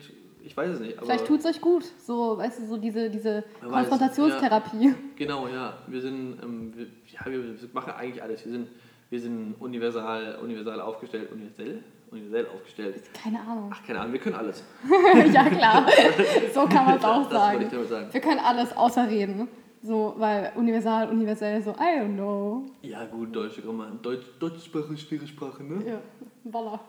ich 0.43 0.55
weiß 0.55 0.71
es 0.71 0.79
nicht. 0.81 0.97
Vielleicht 1.01 1.25
tut 1.25 1.39
es 1.39 1.45
euch 1.45 1.61
gut. 1.61 1.85
So, 2.05 2.37
weißt 2.37 2.59
du, 2.59 2.65
so 2.65 2.77
diese, 2.77 3.09
diese 3.09 3.45
Konfrontationstherapie. 3.61 4.93
Genau, 5.15 5.47
ja. 5.47 5.77
Wir 5.87 6.01
sind, 6.01 6.37
ähm, 6.43 6.73
wir, 6.75 6.87
ja, 7.07 7.25
wir 7.25 7.55
machen 7.71 7.93
eigentlich 7.93 8.21
alles. 8.21 8.43
Wir 8.43 8.51
sind, 8.51 8.67
wir 9.09 9.19
sind 9.21 9.55
universal, 9.59 10.37
universal 10.41 10.81
aufgestellt. 10.81 11.31
Universell? 11.31 11.81
Universell 12.11 12.47
aufgestellt. 12.53 13.01
Keine 13.13 13.39
Ahnung. 13.39 13.71
Ach, 13.73 13.81
keine 13.85 14.01
Ahnung, 14.01 14.13
wir 14.13 14.19
können 14.19 14.35
alles. 14.35 14.63
ja, 15.33 15.49
klar. 15.49 15.87
So 16.53 16.65
kann 16.65 16.85
man 16.85 16.97
es 16.97 17.03
auch 17.05 17.29
Das 17.29 17.53
wollte 17.53 17.63
ich 17.63 17.69
sagen. 17.69 17.71
damit 17.71 17.89
sagen. 17.89 18.07
Wir 18.11 18.21
können 18.21 18.39
alles 18.39 18.75
außer 18.75 19.09
reden. 19.09 19.47
So, 19.81 20.13
weil 20.17 20.51
universal, 20.55 21.09
universell, 21.09 21.61
so, 21.61 21.71
I 21.71 21.99
don't 21.99 22.15
know. 22.15 22.65
Ja, 22.81 23.05
gut, 23.05 23.35
deutsche 23.35 23.61
Grammar. 23.61 23.91
Deutsch, 24.01 24.25
Deutschsprache, 24.39 24.93
ist 24.93 25.01
schwere 25.07 25.25
Sprache, 25.25 25.63
ne? 25.63 25.83
Ja, 25.87 26.01
Walla. 26.43 26.79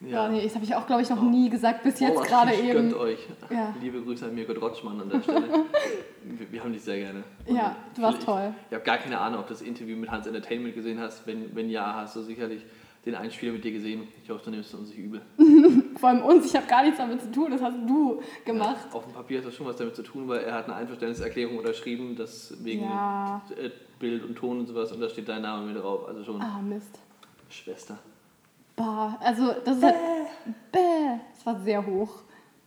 Ja. 0.00 0.08
Ja. 0.08 0.28
nee, 0.28 0.42
das 0.44 0.54
habe 0.54 0.64
ich 0.64 0.74
auch, 0.74 0.86
glaube 0.86 1.02
ich, 1.02 1.10
noch 1.10 1.20
nie 1.22 1.50
gesagt, 1.50 1.82
bis 1.82 1.98
jetzt 1.98 2.14
Wallah, 2.14 2.26
gerade 2.26 2.54
ich 2.54 2.62
eben. 2.62 2.90
Gönnt 2.90 2.94
euch. 2.94 3.18
Ja. 3.50 3.74
Liebe 3.82 4.00
Grüße 4.00 4.26
an 4.26 4.34
Mirko 4.34 4.52
Rotschmann 4.52 5.00
an 5.00 5.10
der 5.10 5.20
Stelle. 5.20 5.48
wir, 6.22 6.52
wir 6.52 6.62
haben 6.62 6.72
dich 6.72 6.82
sehr 6.82 6.98
gerne. 6.98 7.24
Ja, 7.46 7.74
du 7.96 8.02
warst 8.02 8.18
ich, 8.20 8.24
toll. 8.24 8.54
Ich 8.70 8.74
habe 8.74 8.84
gar 8.84 8.98
keine 8.98 9.18
Ahnung, 9.18 9.40
ob 9.40 9.48
du 9.48 9.54
das 9.54 9.62
Interview 9.62 9.96
mit 9.96 10.08
Hans 10.08 10.26
Entertainment 10.28 10.74
gesehen 10.74 11.00
hast. 11.00 11.26
Wenn, 11.26 11.54
wenn 11.54 11.68
ja, 11.68 11.96
hast 11.96 12.14
du 12.14 12.22
sicherlich 12.22 12.64
den 13.06 13.14
Einspieler 13.14 13.52
mit 13.52 13.64
dir 13.64 13.72
gesehen. 13.72 14.08
Ich 14.22 14.28
hoffe, 14.30 14.42
du 14.44 14.50
nimmst 14.50 14.72
es 14.72 14.78
uns 14.78 14.88
nicht 14.90 14.98
übel. 14.98 15.22
Vor 15.98 16.08
allem 16.10 16.22
uns, 16.22 16.46
ich 16.46 16.54
habe 16.56 16.66
gar 16.66 16.82
nichts 16.82 16.98
damit 16.98 17.20
zu 17.22 17.30
tun, 17.30 17.50
das 17.50 17.62
hast 17.62 17.76
du 17.86 18.20
gemacht. 18.44 18.86
Auf 18.92 19.04
dem 19.04 19.12
Papier 19.14 19.38
hat 19.38 19.46
das 19.46 19.54
schon 19.54 19.66
was 19.66 19.76
damit 19.76 19.96
zu 19.96 20.02
tun, 20.02 20.28
weil 20.28 20.40
er 20.40 20.54
hat 20.54 20.64
eine 20.66 20.74
Einverständniserklärung 20.74 21.58
unterschrieben, 21.58 22.16
das 22.16 22.54
wegen 22.62 22.82
Ja. 22.84 23.42
äh, 23.56 23.70
Bild 23.98 24.24
und 24.24 24.36
Ton 24.36 24.58
und 24.60 24.66
sowas 24.66 24.92
und 24.92 25.00
da 25.00 25.08
steht 25.08 25.28
dein 25.28 25.42
Name 25.42 25.66
mit 25.66 25.82
drauf. 25.82 26.06
Also 26.06 26.22
schon 26.24 26.40
Ah, 26.42 26.60
Mist. 26.60 26.98
Schwester. 27.48 27.98
Boah, 28.76 29.18
also 29.20 29.54
das 29.64 29.76
ist 29.78 29.82
halt. 29.84 29.96
Bäh. 30.70 31.18
Das 31.34 31.46
war 31.46 31.60
sehr 31.60 31.84
hoch. 31.84 32.10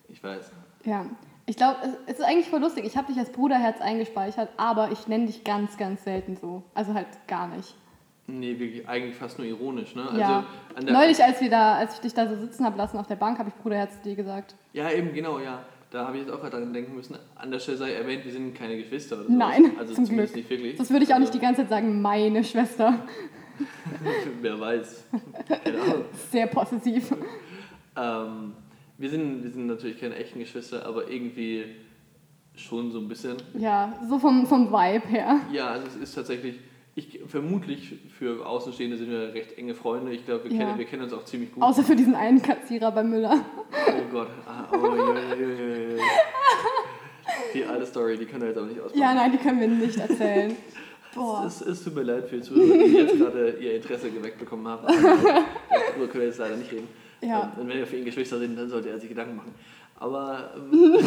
Ich 0.09 0.21
weiß. 0.23 0.51
Ja. 0.85 1.05
Ich 1.45 1.55
glaube, 1.55 1.77
es, 1.83 1.89
es 2.13 2.19
ist 2.19 2.25
eigentlich 2.25 2.49
voll 2.49 2.59
lustig. 2.59 2.85
Ich 2.85 2.97
habe 2.97 3.07
dich 3.07 3.17
als 3.17 3.31
Bruderherz 3.31 3.79
eingespeichert, 3.81 4.49
aber 4.57 4.91
ich 4.91 5.07
nenne 5.07 5.25
dich 5.27 5.43
ganz, 5.43 5.77
ganz 5.77 6.03
selten 6.03 6.35
so. 6.35 6.63
Also 6.73 6.93
halt 6.93 7.07
gar 7.27 7.47
nicht. 7.47 7.75
Nee, 8.27 8.57
wirklich 8.59 8.87
eigentlich 8.87 9.15
fast 9.15 9.39
nur 9.39 9.47
ironisch, 9.47 9.95
ne? 9.95 10.03
Also 10.07 10.19
ja. 10.19 10.45
der, 10.79 10.93
Neulich, 10.93 11.21
als, 11.23 11.41
wir 11.41 11.49
da, 11.49 11.75
als 11.75 11.95
ich 11.95 11.99
dich 11.99 12.13
da 12.13 12.27
so 12.27 12.35
sitzen 12.37 12.65
habe 12.65 12.77
lassen 12.77 12.97
auf 12.97 13.07
der 13.07 13.15
Bank, 13.15 13.39
habe 13.39 13.49
ich 13.49 13.55
Bruderherz 13.55 13.99
dir 14.01 14.15
gesagt. 14.15 14.55
Ja, 14.73 14.89
eben, 14.91 15.13
genau, 15.13 15.39
ja. 15.39 15.63
Da 15.89 16.07
habe 16.07 16.17
ich 16.17 16.23
jetzt 16.23 16.31
auch 16.31 16.39
gerade 16.39 16.57
dran 16.57 16.71
denken 16.71 16.95
müssen. 16.95 17.17
An 17.35 17.51
der 17.51 17.59
Stelle 17.59 17.77
sei 17.77 17.91
erwähnt, 17.91 18.23
wir 18.23 18.31
sind 18.31 18.55
keine 18.55 18.77
Geschwister 18.77 19.17
oder 19.17 19.25
so. 19.25 19.33
Nein, 19.33 19.71
also 19.77 19.93
zum 19.93 20.05
zumindest 20.05 20.33
Glück. 20.33 20.49
nicht 20.49 20.49
wirklich. 20.49 20.77
Das 20.77 20.89
würde 20.89 21.03
ich 21.03 21.13
auch 21.13 21.19
nicht 21.19 21.29
Also, 21.29 21.39
die 21.39 21.45
ganze 21.45 21.61
Zeit 21.63 21.69
sagen, 21.69 22.01
meine 22.01 22.43
Schwester. 22.45 22.95
Wer 24.41 24.59
weiß. 24.59 25.05
Ahnung. 25.65 26.05
Sehr 26.31 26.47
possessiv. 26.47 27.13
Ähm, 27.97 28.53
wir, 28.97 29.09
sind, 29.09 29.43
wir 29.43 29.51
sind 29.51 29.67
natürlich 29.67 29.99
keine 29.99 30.15
echten 30.15 30.39
Geschwister, 30.39 30.85
aber 30.85 31.09
irgendwie 31.09 31.65
schon 32.55 32.91
so 32.91 32.99
ein 32.99 33.07
bisschen. 33.07 33.37
Ja, 33.53 33.93
so 34.07 34.17
vom, 34.17 34.45
vom 34.45 34.71
Vibe 34.71 35.07
her. 35.07 35.41
Ja, 35.51 35.67
also 35.71 35.87
es 35.87 35.95
ist 35.95 36.15
tatsächlich, 36.15 36.59
ich, 36.95 37.21
vermutlich 37.27 37.93
für 38.17 38.45
Außenstehende 38.45 38.97
sind 38.97 39.09
wir 39.09 39.33
recht 39.33 39.57
enge 39.57 39.73
Freunde. 39.75 40.11
Ich 40.11 40.25
glaube, 40.25 40.45
wir, 40.45 40.51
Ja. 40.51 40.65
kennen, 40.65 40.77
wir 40.77 40.85
kennen 40.85 41.03
uns 41.03 41.13
auch 41.13 41.23
ziemlich 41.25 41.53
gut. 41.53 41.63
Außer 41.63 41.83
für 41.83 41.95
diesen 41.95 42.15
einen 42.15 42.41
Kassierer 42.41 42.91
bei 42.91 43.03
Müller. 43.03 43.43
Oh 43.71 44.11
Gott. 44.11 44.27
Ah, 44.45 44.65
oh, 44.73 44.95
je, 45.37 45.45
je, 45.45 45.95
je. 45.95 46.01
Die 47.53 47.65
alte 47.65 47.85
Story, 47.85 48.17
die 48.17 48.25
können 48.25 48.41
wir 48.41 48.49
jetzt 48.49 48.57
auch 48.59 48.65
nicht 48.65 48.79
ausbauen. 48.79 48.99
Ja, 49.01 49.13
nein, 49.13 49.31
die 49.31 49.37
können 49.37 49.59
wir 49.61 49.67
nicht 49.67 49.97
erzählen. 49.97 50.55
Boah. 51.15 51.45
Es, 51.45 51.61
es 51.61 51.83
tut 51.83 51.95
mir 51.95 52.03
leid 52.03 52.27
für 52.29 52.37
die 52.37 52.41
Zuhörer, 52.41 52.77
die 52.85 52.93
jetzt 52.93 53.17
gerade 53.17 53.49
ihr 53.59 53.75
Interesse 53.75 54.09
geweckt 54.11 54.39
bekommen 54.39 54.67
haben. 54.67 54.85
Darüber 54.87 56.07
können 56.07 56.13
wir 56.13 56.25
jetzt 56.27 56.37
leider 56.39 56.55
nicht 56.55 56.71
reden. 56.71 56.87
Ja. 57.21 57.51
Ähm, 57.55 57.61
Und 57.61 57.69
wenn 57.69 57.77
wir 57.77 57.87
für 57.87 57.97
ihn 57.97 58.05
Geschwister 58.05 58.39
sind, 58.39 58.57
dann 58.57 58.69
sollte 58.69 58.89
er 58.89 58.99
sich 58.99 59.09
Gedanken 59.09 59.35
machen. 59.35 59.53
Aber 59.99 60.51
ähm, 60.55 60.97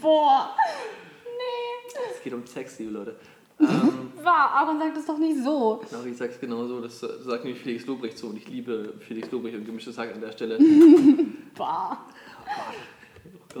Boah. 0.00 0.54
es 2.16 2.22
geht 2.22 2.32
um 2.32 2.46
Sex, 2.46 2.78
liebe 2.78 2.92
Leute. 2.92 3.16
Ähm, 3.60 4.12
War, 4.22 4.50
aber 4.52 4.78
sag 4.78 4.94
das 4.94 5.06
doch 5.06 5.18
nicht 5.18 5.42
so. 5.42 5.82
Genau, 5.90 6.04
ich 6.04 6.16
sag's 6.16 6.40
genauso, 6.40 6.80
das 6.80 7.02
äh, 7.02 7.08
sagt 7.22 7.44
nämlich 7.44 7.62
Felix 7.62 7.86
Lobrecht 7.86 8.16
so 8.18 8.28
und 8.28 8.36
ich 8.36 8.48
liebe 8.48 8.94
Felix 9.00 9.30
Lobrecht 9.30 9.56
und 9.56 9.64
gemischtes 9.64 9.96
Hack 9.98 10.14
an 10.14 10.20
der 10.20 10.32
Stelle. 10.32 10.58
Boah. 11.54 11.98
Oh. 12.46 12.50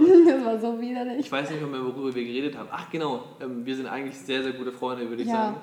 Das 0.26 0.44
war 0.44 0.58
so 0.60 0.80
widerlich. 0.80 1.18
Ich 1.18 1.32
weiß 1.32 1.50
nicht 1.50 1.60
mehr, 1.68 1.84
worüber 1.84 2.14
wir 2.14 2.24
geredet 2.24 2.56
haben. 2.56 2.68
Ach 2.70 2.88
genau, 2.90 3.24
ähm, 3.40 3.66
wir 3.66 3.74
sind 3.74 3.86
eigentlich 3.86 4.16
sehr, 4.16 4.40
sehr 4.42 4.52
gute 4.52 4.70
Freunde, 4.70 5.08
würde 5.08 5.22
ich 5.22 5.28
Ja. 5.28 5.34
sagen. 5.34 5.56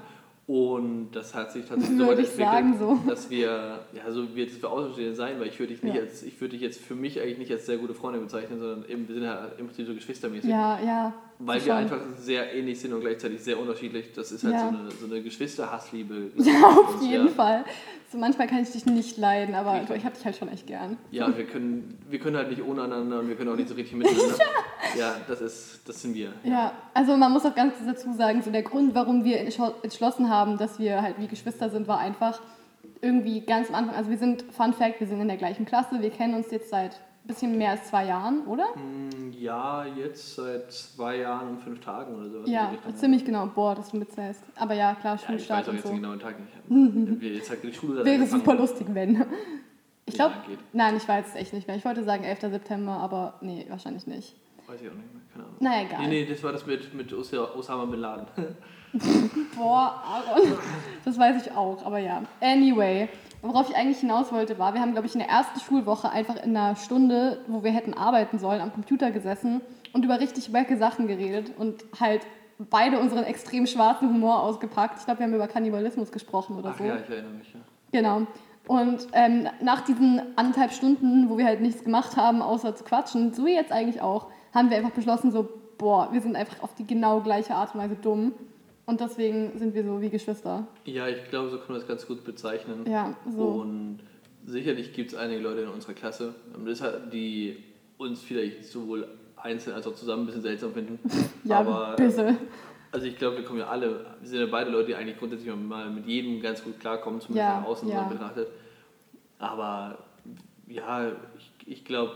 Und 0.48 1.12
das 1.12 1.36
hat 1.36 1.52
sich 1.52 1.66
tatsächlich 1.66 2.00
Würde 2.00 2.16
so 2.16 2.18
weit 2.22 2.26
ich 2.26 2.46
sagen, 2.46 2.80
so. 2.80 2.98
dass 3.06 3.30
wir, 3.30 3.80
ja, 3.92 4.10
so 4.10 4.34
wird 4.34 4.50
es 4.50 4.58
für 4.58 4.70
Außenstehende 4.70 5.14
sein, 5.14 5.42
weil 5.42 5.48
ich 5.48 5.60
würde 5.60 5.74
dich 5.74 5.84
nicht 5.84 5.96
Ja. 5.96 6.02
als, 6.02 6.24
ich 6.24 6.40
würde 6.40 6.54
dich 6.54 6.62
jetzt 6.62 6.80
für 6.80 6.96
mich 6.96 7.20
eigentlich 7.20 7.38
nicht 7.38 7.52
als 7.52 7.66
sehr 7.66 7.76
gute 7.78 7.94
Freunde 7.94 8.20
bezeichnen, 8.22 8.58
sondern 8.58 8.86
eben, 8.90 9.06
wir 9.10 9.16
sind 9.16 9.26
ja 9.26 9.48
im 9.58 9.66
Prinzip 9.68 9.86
so 9.88 9.94
geschwistermäßig. 9.94 10.50
Ja, 10.50 10.80
ja. 10.80 11.14
Weil 11.40 11.60
so 11.60 11.66
wir 11.66 11.74
schon. 11.74 11.82
einfach 11.84 12.00
sehr 12.18 12.56
ähnlich 12.56 12.80
sind 12.80 12.94
und 12.94 13.02
gleichzeitig 13.02 13.42
sehr 13.42 13.60
unterschiedlich. 13.60 14.14
Das 14.14 14.32
ist 14.32 14.46
halt 14.46 14.54
Ja. 14.54 14.62
so 14.62 14.68
eine, 14.68 14.92
so 14.92 15.06
eine 15.06 15.22
Geschwister-Hassliebe. 15.22 16.32
Ja, 16.38 16.64
auf 16.66 17.02
Und 17.02 17.10
jeden 17.12 17.28
ja, 17.28 17.32
Fall. 17.34 17.66
So 18.10 18.18
manchmal 18.18 18.48
kann 18.48 18.60
ich 18.64 18.72
dich 18.72 18.86
nicht 18.86 19.18
leiden, 19.18 19.54
aber 19.54 19.74
Richtig. 19.82 19.98
ich 19.98 20.06
habe 20.06 20.16
dich 20.16 20.24
halt 20.24 20.38
schon 20.38 20.48
echt 20.48 20.66
gern. 20.66 20.96
Ja, 21.12 21.36
wir 21.38 21.44
können, 21.44 21.98
wir 22.10 22.20
können 22.20 22.38
halt 22.38 22.50
nicht 22.50 22.64
ohne 22.64 22.84
einander 22.84 23.20
und 23.20 23.28
wir 23.28 23.36
können 23.36 23.50
auch 23.52 23.58
nicht 23.58 23.68
so 23.68 23.76
richtig 23.76 23.98
miteinander. 23.98 24.36
ja, 24.98 25.16
das, 25.28 25.42
ist, 25.42 25.82
das 25.88 26.02
sind 26.02 26.16
wir. 26.16 26.32
Ja, 26.44 26.72
also 26.94 27.16
man 27.18 27.32
muss 27.32 27.46
auch 27.46 27.56
ganz 27.56 27.76
dazu 27.86 28.14
sagen, 28.14 28.42
so 28.42 28.52
der 28.52 28.64
Grund, 28.64 28.94
warum 28.96 29.24
wir 29.24 29.40
entschlo- 29.42 29.74
entschlossen 29.84 30.30
haben, 30.30 30.58
dass 30.58 30.80
wir 30.80 31.02
halt 31.02 31.16
wie 31.20 31.28
Geschwister 31.28 31.70
sind, 31.70 31.88
war 31.88 32.00
einfach 32.00 32.40
irgendwie 33.02 33.42
ganz 33.42 33.70
am 33.70 33.76
Anfang, 33.76 33.96
also 33.96 34.10
wir 34.10 34.18
sind, 34.18 34.44
Fun 34.52 34.74
Fact, 34.74 35.00
wir 35.00 35.08
sind 35.08 35.22
in 35.22 35.28
der 35.28 35.38
gleichen 35.38 35.66
Klasse, 35.66 36.02
wir 36.02 36.10
kennen 36.10 36.34
uns 36.34 36.50
jetzt 36.52 36.70
seit 36.70 36.94
ein 36.94 37.28
bisschen 37.28 37.58
mehr 37.58 37.72
als 37.72 37.84
zwei 37.90 38.06
Jahren, 38.06 38.46
oder? 38.48 38.66
Mm, 38.76 39.34
Ja, 39.38 39.86
jetzt 39.86 40.36
seit 40.36 40.72
zwei 40.72 41.18
Jahren 41.18 41.50
und 41.50 41.62
fünf 41.62 41.80
Tagen 41.82 42.16
oder 42.16 42.46
in 42.46 42.52
Ja, 42.52 42.72
ziemlich 42.96 43.24
genau, 43.26 43.46
boah, 43.48 43.76
dass 43.76 43.92
du 43.92 43.98
mitzählst. 43.98 44.42
Aber 44.56 44.74
ja, 44.74 44.96
klar, 44.96 45.16
Ja, 45.16 45.22
ich 45.22 45.22
weiß 45.22 45.28
Schulstart 45.28 45.70
auch 45.70 45.74
jetzt 45.74 45.84
so. 45.84 45.90
den 45.90 46.02
genauen 46.02 46.20
Tag 46.20 46.36
nicht. 46.40 46.54
Wir 47.22 47.34
jetzt 47.34 47.50
halt 47.50 47.64
die 47.64 47.74
Schule 47.74 48.04
Wäre 48.06 48.26
super 48.26 48.56
lustig, 48.56 48.88
wenn. 48.94 49.26
Ich 50.06 50.16
Ja, 50.18 50.30
glaube, 50.30 50.48
geht. 50.48 50.60
nein, 50.72 50.96
ich 50.96 51.06
weiß 51.08 51.26
es 51.28 51.36
echt 51.36 51.52
nicht 51.54 51.68
mehr. 51.68 51.76
Ich 51.76 51.84
wollte 51.84 52.04
sagen 52.06 52.24
11. 52.24 52.40
September, 52.40 52.94
aber 52.94 53.34
nee, 53.42 53.66
wahrscheinlich 53.70 54.08
nicht. 54.08 54.34
Weiß 54.68 54.82
ich 54.82 54.90
auch 54.90 54.94
nicht 54.96 55.14
mehr, 55.14 55.22
keine 55.34 55.46
Ahnung. 55.46 55.56
Naja, 55.60 55.82
egal. 55.88 56.00
Nee, 56.02 56.08
nee, 56.08 56.26
das 56.26 56.44
war 56.44 56.52
das 56.52 56.66
mit, 56.66 56.94
mit 56.94 57.14
Os- 57.14 57.34
Osama 57.34 57.86
Bin 57.86 58.02
Laden. 58.02 58.26
Boah, 59.56 60.04
Aaron. 60.06 60.58
Das 61.06 61.18
weiß 61.18 61.46
ich 61.46 61.52
auch, 61.56 61.86
aber 61.86 62.00
ja. 62.00 62.22
Anyway, 62.42 63.08
worauf 63.42 63.70
ich 63.70 63.76
eigentlich 63.76 64.00
hinaus 64.00 64.32
wollte, 64.32 64.58
war, 64.60 64.74
wir 64.74 64.82
haben, 64.82 64.92
glaube 64.94 65.08
ich, 65.08 65.14
in 65.14 65.20
der 65.20 65.30
ersten 65.30 65.60
Schulwoche 65.60 66.10
einfach 66.10 66.36
in 66.44 66.56
einer 66.56 66.76
Stunde, 66.76 67.40
wo 67.48 67.64
wir 67.64 67.72
hätten 67.72 67.94
arbeiten 67.94 68.40
sollen, 68.40 68.62
am 68.62 68.74
Computer 68.74 69.12
gesessen 69.12 69.62
und 69.94 70.04
über 70.04 70.20
richtig 70.20 70.52
wacke 70.54 70.78
Sachen 70.78 71.08
geredet 71.08 71.54
und 71.58 71.86
halt 72.00 72.22
beide 72.60 73.00
unseren 73.00 73.24
extrem 73.24 73.68
schwarzen 73.68 74.10
Humor 74.10 74.42
ausgepackt. 74.42 75.00
Ich 75.00 75.06
glaube, 75.06 75.20
wir 75.20 75.28
haben 75.28 75.34
über 75.34 75.48
Kannibalismus 75.48 76.12
gesprochen 76.12 76.58
oder 76.58 76.72
Ach 76.74 76.78
so. 76.78 76.84
ja, 76.84 76.98
ich 76.98 77.10
erinnere 77.10 77.34
mich. 77.34 77.54
Ja. 77.54 77.60
Genau. 77.92 78.28
Und 78.68 79.08
ähm, 79.14 79.48
nach 79.62 79.82
diesen 79.82 80.22
anderthalb 80.36 80.74
Stunden, 80.74 81.30
wo 81.30 81.38
wir 81.38 81.46
halt 81.46 81.62
nichts 81.62 81.84
gemacht 81.86 82.18
haben, 82.18 82.42
außer 82.42 82.76
zu 82.76 82.84
quatschen, 82.84 83.34
so 83.34 83.48
jetzt 83.48 83.72
eigentlich 83.72 84.02
auch, 84.02 84.28
haben 84.54 84.70
wir 84.70 84.78
einfach 84.78 84.92
beschlossen, 84.92 85.32
so, 85.32 85.48
boah, 85.78 86.10
wir 86.12 86.22
sind 86.22 86.36
einfach 86.36 86.62
auf 86.64 86.74
die 86.76 86.86
genau 86.86 87.22
gleiche 87.22 87.54
Art 87.56 87.74
und 87.76 87.82
Weise 87.82 87.96
dumm. 87.96 88.34
Und 88.86 89.02
deswegen 89.02 89.58
sind 89.60 89.76
wir 89.76 89.84
so 89.84 90.00
wie 90.02 90.10
Geschwister. 90.10 90.66
ja, 90.86 91.08
ich 91.10 91.30
glaube, 91.30 91.50
so 91.50 91.58
kann 91.58 91.68
man 91.70 91.80
das 91.80 91.88
ganz 91.88 92.08
gut 92.08 92.24
bezeichnen. 92.24 92.86
Ja, 92.90 93.16
so. 93.30 93.44
Und 93.44 94.00
sicherlich 94.46 94.94
gibt 94.94 95.12
es 95.12 95.18
einige 95.18 95.42
Leute 95.42 95.62
in 95.62 95.70
unserer 95.70 95.94
Klasse, 95.94 96.34
ähm, 96.56 96.66
die 97.12 97.58
uns 97.98 98.22
vielleicht 98.22 98.64
sowohl 98.64 99.08
einzeln 99.36 99.76
als 99.76 99.86
auch 99.88 99.94
zusammen 99.96 100.24
ein 100.24 100.26
bisschen 100.28 100.42
seltsam 100.42 100.74
finden. 100.74 101.00
Ja, 101.44 101.60
Aber, 101.60 101.90
ein 101.90 101.96
bisschen. 101.98 102.38
Also 102.92 103.06
ich 103.06 103.18
glaube, 103.18 103.38
wir 103.38 103.44
kommen 103.44 103.60
ja 103.60 103.68
alle, 103.68 104.06
wir 104.22 104.28
sind 104.30 104.40
ja 104.40 104.46
beide 104.50 104.70
Leute, 104.72 104.88
die 104.88 104.96
eigentlich 104.96 105.18
grundsätzlich 105.20 105.54
mal 105.54 105.90
mit 105.90 106.06
jedem 106.06 106.42
ganz 106.42 106.64
gut 106.64 106.80
klarkommen, 106.80 107.20
zumindest 107.20 107.46
Ja, 107.48 107.60
nach 107.60 107.68
außen 107.68 107.90
ja. 107.90 108.04
betrachtet. 108.04 108.48
Aber 109.40 109.98
ja, 110.68 111.08
ich, 111.38 111.52
ich 111.66 111.86
glaube, 111.86 112.12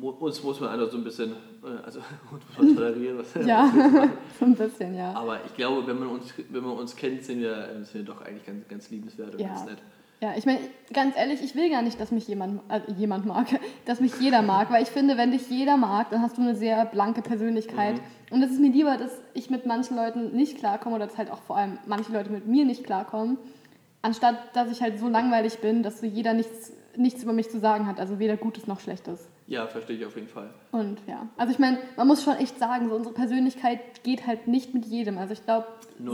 uns 0.00 0.42
muss 0.42 0.60
man 0.60 0.70
einfach 0.70 0.90
so 0.90 0.96
ein 0.98 1.04
bisschen, 1.04 1.32
äh, 1.62 1.84
also 1.84 2.00
tolerieren. 2.56 3.18
Was, 3.18 3.34
Ja, 3.46 3.70
so 4.38 4.44
ein 4.44 4.54
bisschen, 4.54 4.94
ja. 4.94 5.12
Aber 5.12 5.38
ich 5.44 5.54
glaube, 5.54 5.86
wenn 5.86 5.98
man 5.98 6.08
uns, 6.08 6.32
wenn 6.48 6.62
man 6.62 6.76
uns 6.76 6.96
kennt, 6.96 7.22
sind 7.24 7.40
wir, 7.40 7.68
sind 7.84 8.06
wir 8.06 8.14
doch 8.14 8.22
eigentlich 8.22 8.46
ganz, 8.46 8.68
ganz 8.68 8.90
liebenswert 8.90 9.34
und 9.34 9.40
Ja. 9.40 9.48
ganz 9.48 9.64
nett. 9.66 9.78
Ja, 10.22 10.34
ich 10.36 10.44
meine, 10.44 10.58
ganz 10.92 11.16
ehrlich, 11.16 11.42
ich 11.42 11.54
will 11.56 11.70
gar 11.70 11.80
nicht, 11.80 11.98
dass 11.98 12.10
mich 12.10 12.28
jemand, 12.28 12.60
äh, 12.70 12.80
jemand 12.92 13.24
mag, 13.24 13.46
dass 13.86 14.00
mich 14.00 14.12
jeder 14.20 14.42
mag, 14.42 14.70
weil 14.70 14.82
ich 14.82 14.90
finde, 14.90 15.16
wenn 15.16 15.30
dich 15.30 15.48
jeder 15.48 15.78
mag, 15.78 16.10
dann 16.10 16.20
hast 16.20 16.36
du 16.36 16.42
eine 16.42 16.54
sehr 16.54 16.84
blanke 16.84 17.22
Persönlichkeit. 17.22 17.94
Mhm. 17.96 18.34
Und 18.34 18.42
es 18.42 18.50
ist 18.50 18.60
mir 18.60 18.70
lieber, 18.70 18.98
dass 18.98 19.12
ich 19.32 19.48
mit 19.48 19.64
manchen 19.64 19.96
Leuten 19.96 20.36
nicht 20.36 20.58
klarkomme 20.58 20.96
oder 20.96 21.06
dass 21.06 21.16
halt 21.16 21.30
auch 21.30 21.40
vor 21.42 21.56
allem 21.56 21.78
manche 21.86 22.12
Leute 22.12 22.30
mit 22.30 22.46
mir 22.46 22.66
nicht 22.66 22.84
klarkommen, 22.84 23.38
anstatt 24.02 24.36
dass 24.54 24.70
ich 24.70 24.82
halt 24.82 24.98
so 24.98 25.08
langweilig 25.08 25.58
bin, 25.60 25.82
dass 25.82 26.00
so 26.00 26.06
jeder 26.06 26.34
nichts, 26.34 26.72
nichts 26.96 27.22
über 27.22 27.32
mich 27.32 27.50
zu 27.50 27.58
sagen 27.60 27.86
hat, 27.86 28.00
also 28.00 28.18
weder 28.18 28.36
Gutes 28.36 28.66
noch 28.66 28.80
Schlechtes. 28.80 29.28
Ja, 29.46 29.66
verstehe 29.66 29.96
ich 29.96 30.06
auf 30.06 30.14
jeden 30.14 30.28
Fall. 30.28 30.50
Und 30.70 30.98
ja, 31.06 31.26
also 31.36 31.52
ich 31.52 31.58
meine, 31.58 31.78
man 31.96 32.06
muss 32.06 32.22
schon 32.22 32.34
echt 32.36 32.58
sagen, 32.58 32.88
so 32.88 32.94
unsere 32.94 33.14
Persönlichkeit 33.14 33.80
geht 34.04 34.26
halt 34.26 34.46
nicht 34.46 34.74
mit 34.74 34.84
jedem. 34.86 35.18
Also 35.18 35.32
ich 35.32 35.44
glaube, 35.44 35.66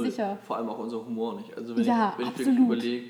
sicher. 0.02 0.38
Vor 0.46 0.56
allem 0.56 0.68
auch 0.68 0.78
unser 0.78 1.04
Humor 1.04 1.36
nicht. 1.36 1.56
Also 1.56 1.76
wenn 1.76 1.84
Ja, 1.84 2.12
ich, 2.12 2.18
wenn 2.18 2.24
ich 2.26 2.30
absolut. 2.32 2.68
wirklich 2.68 2.94
überlege, 2.94 3.06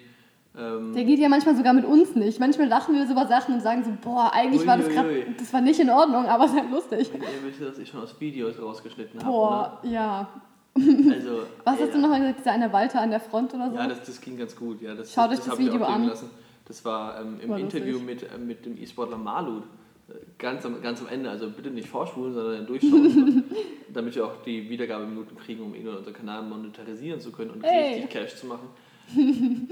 ähm, 0.58 0.94
Der 0.94 1.04
geht 1.04 1.18
ja 1.18 1.28
manchmal 1.28 1.54
sogar 1.54 1.74
mit 1.74 1.84
uns 1.84 2.14
nicht. 2.16 2.40
Manchmal 2.40 2.66
lachen 2.66 2.94
wir 2.94 3.06
so 3.06 3.12
über 3.12 3.26
Sachen 3.26 3.54
und 3.54 3.60
sagen 3.60 3.84
so, 3.84 3.90
boah, 4.02 4.32
eigentlich 4.32 4.66
war 4.66 4.78
das 4.78 4.88
gerade, 4.88 5.26
das 5.38 5.52
war 5.52 5.60
nicht 5.60 5.78
in 5.78 5.90
Ordnung, 5.90 6.26
aber 6.26 6.44
es 6.46 6.52
ist 6.52 6.56
halt 6.58 6.70
lustig. 6.70 7.10
ihr 7.12 7.20
wisst, 7.48 7.60
dass 7.60 7.78
ich 7.78 7.88
schon 7.88 8.02
aus 8.02 8.18
Videos 8.18 8.58
rausgeschnitten 8.60 9.20
habe. 9.20 9.30
Boah, 9.30 9.80
ja. 9.82 10.28
Oder? 10.74 11.14
Also, 11.14 11.42
Was 11.64 11.78
ey, 11.78 11.86
hast 11.86 11.94
du 11.94 11.98
noch 12.00 12.08
mal 12.08 12.20
gesagt, 12.20 12.40
dieser 12.40 12.52
eine 12.52 12.72
Walter 12.72 13.00
an 13.00 13.10
der 13.10 13.20
Front 13.20 13.54
oder 13.54 13.70
so? 13.70 13.76
Ja, 13.76 13.86
das, 13.86 14.02
das 14.02 14.20
ging 14.20 14.36
ganz 14.36 14.56
gut. 14.56 14.80
Ja, 14.82 14.94
das, 14.94 15.12
Schaut 15.12 15.30
euch 15.30 15.36
das, 15.36 15.44
das 15.46 15.54
hab 15.54 15.60
ich 15.60 15.66
Video 15.72 15.84
an. 15.84 16.08
Lassen. 16.08 16.30
Das 16.66 16.84
war 16.84 17.20
ähm, 17.20 17.38
im 17.40 17.50
War. 17.50 17.58
Interview 17.58 17.98
mit, 18.00 18.22
äh, 18.22 18.38
mit 18.38 18.66
dem 18.66 18.76
E-Sportler 18.80 19.16
Malud. 19.18 19.62
Äh, 20.08 20.12
Ganz 20.38 20.64
am, 20.66 20.82
ganz 20.82 21.00
am 21.00 21.08
Ende, 21.08 21.30
also 21.30 21.48
bitte 21.50 21.70
nicht 21.70 21.88
vorspulen, 21.88 22.34
sondern 22.34 22.66
durchschauen, 22.66 23.44
damit 23.92 24.14
wir 24.14 24.26
auch 24.26 24.42
die 24.44 24.68
Wiedergabeminuten 24.68 25.36
kriegen, 25.38 25.62
um 25.62 25.72
oder 25.72 25.98
unseren 25.98 26.14
Kanal 26.14 26.42
monetarisieren 26.42 27.20
zu 27.20 27.32
können 27.32 27.50
und 27.52 27.62
Ey. 27.64 27.94
richtig 27.94 28.10
Cash 28.10 28.36
zu 28.36 28.46
machen. 28.46 28.68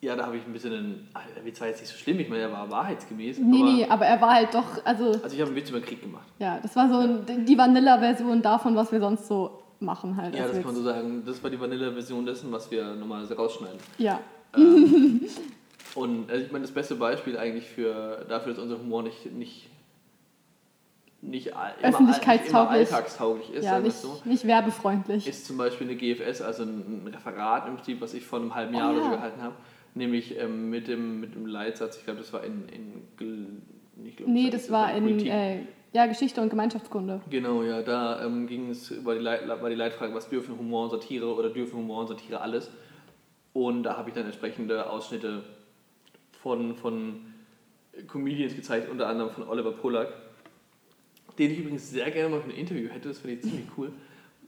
ja, 0.00 0.16
da 0.16 0.26
habe 0.26 0.36
ich 0.38 0.44
ein 0.46 0.52
bisschen 0.52 0.72
einen. 0.72 1.08
ah, 1.14 1.20
Der 1.36 1.44
Witz 1.44 1.60
war 1.60 1.68
jetzt 1.68 1.80
nicht 1.80 1.90
so 1.92 1.96
schlimm, 1.98 2.18
ich 2.20 2.28
meine, 2.28 2.42
er 2.42 2.52
war 2.52 2.68
wahrheitsgemäß. 2.70 3.38
nee, 3.38 3.60
aber, 3.60 3.72
nee, 3.72 3.84
aber 3.86 4.06
er 4.06 4.20
war 4.20 4.34
halt 4.34 4.52
doch, 4.54 4.84
also 4.84 5.04
Also, 5.22 5.26
ich 5.34 5.40
habe 5.40 5.50
einen 5.50 5.56
Witz 5.56 5.70
über 5.70 5.78
den 5.80 5.86
Krieg 5.86 6.00
gemacht. 6.02 6.26
ja, 6.38 6.58
das 6.60 6.74
war 6.74 6.88
so 6.88 6.96
ein- 6.98 7.44
die 7.46 7.56
Vanilla-Version 7.56 8.42
davon, 8.42 8.74
was 8.74 8.90
wir 8.90 8.98
sonst 9.00 9.28
so 9.28 9.62
machen 9.80 10.16
halt. 10.16 10.34
Ja, 10.34 10.46
das 10.46 10.56
kann 10.56 10.64
man 10.66 10.74
so 10.76 10.82
sagen. 10.82 11.22
Das 11.24 11.42
war 11.42 11.50
die 11.50 11.60
Vanille-Version 11.60 12.24
dessen, 12.26 12.50
was 12.50 12.70
wir 12.70 12.94
normalerweise 12.94 13.36
rausschneiden. 13.36 13.78
Ja, 13.98 14.20
Und 15.94 16.30
also 16.30 16.44
ich 16.44 16.52
meine, 16.52 16.62
das 16.62 16.72
beste 16.72 16.94
Beispiel 16.94 17.36
eigentlich 17.36 17.68
für, 17.68 18.24
dafür, 18.28 18.54
dass 18.54 18.62
unser 18.62 18.78
Humor 18.78 19.02
nicht, 19.02 19.30
nicht, 19.32 19.68
nicht, 21.20 21.48
immer, 21.82 21.98
immer 22.00 22.70
alltagstauglich 22.70 23.52
ist, 23.52 23.64
ja 23.64 23.78
nicht, 23.78 23.96
so, 23.96 24.20
nicht 24.24 24.46
werbefreundlich. 24.46 25.26
ist 25.28 25.46
zum 25.46 25.56
Beispiel 25.58 25.88
eine 25.88 25.96
GFS, 25.96 26.40
also 26.42 26.64
ein 26.64 27.08
Referat 27.12 27.68
im 27.68 27.76
Prinzip, 27.76 28.00
was 28.00 28.14
ich 28.14 28.24
vor 28.24 28.40
einem 28.40 28.54
halben 28.54 28.74
Oh 28.74 28.78
Jahr 28.78 28.92
oder 28.92 29.02
so 29.02 29.10
ja. 29.10 29.16
gehalten 29.16 29.42
habe. 29.42 29.54
Nämlich 29.94 30.38
ähm, 30.38 30.70
mit, 30.70 30.88
dem, 30.88 31.20
mit 31.20 31.34
dem 31.34 31.46
Leitsatz, 31.46 31.98
ich 31.98 32.04
glaube, 32.04 32.20
das 32.20 32.32
war 32.32 32.42
in, 32.42 32.66
in 32.70 33.02
Gl- 33.18 34.02
nicht 34.02 34.18
Gl- 34.18 34.24
Nee, 34.26 34.48
das 34.48 34.70
war 34.70 34.94
in 34.96 35.20
äh, 35.26 35.60
ja, 35.92 36.06
Geschichte 36.06 36.40
und 36.40 36.48
Gemeinschaftskunde. 36.48 37.20
Genau, 37.28 37.62
ja, 37.62 37.82
da 37.82 38.24
ähm, 38.24 38.46
ging 38.46 38.70
es 38.70 38.90
über 38.90 39.14
die, 39.14 39.20
Leit, 39.20 39.42
die 39.42 39.74
Leitfrage, 39.74 40.14
was 40.14 40.30
dürfen 40.30 40.58
Humor 40.58 40.84
und 40.84 40.90
Satire 40.90 41.26
oder 41.34 41.50
dürfen 41.50 41.76
Humor 41.78 42.00
und 42.00 42.08
Satire 42.08 42.40
alles? 42.40 42.70
Und 43.52 43.82
da 43.82 43.98
habe 43.98 44.08
ich 44.08 44.14
dann 44.14 44.24
entsprechende 44.24 44.88
Ausschnitte 44.88 45.42
von, 46.42 46.74
von 46.76 47.20
Comedians 48.08 48.54
gezeigt, 48.56 48.90
unter 48.90 49.06
anderem 49.08 49.30
von 49.30 49.46
Oliver 49.48 49.72
Pollack, 49.72 50.08
den 51.38 51.50
ich 51.52 51.58
übrigens 51.60 51.90
sehr 51.90 52.10
gerne 52.10 52.28
mal 52.30 52.40
für 52.40 52.50
ein 52.50 52.56
Interview 52.56 52.88
hätte, 52.90 53.08
das 53.08 53.18
finde 53.18 53.36
ich 53.36 53.42
ziemlich 53.42 53.66
cool. 53.76 53.92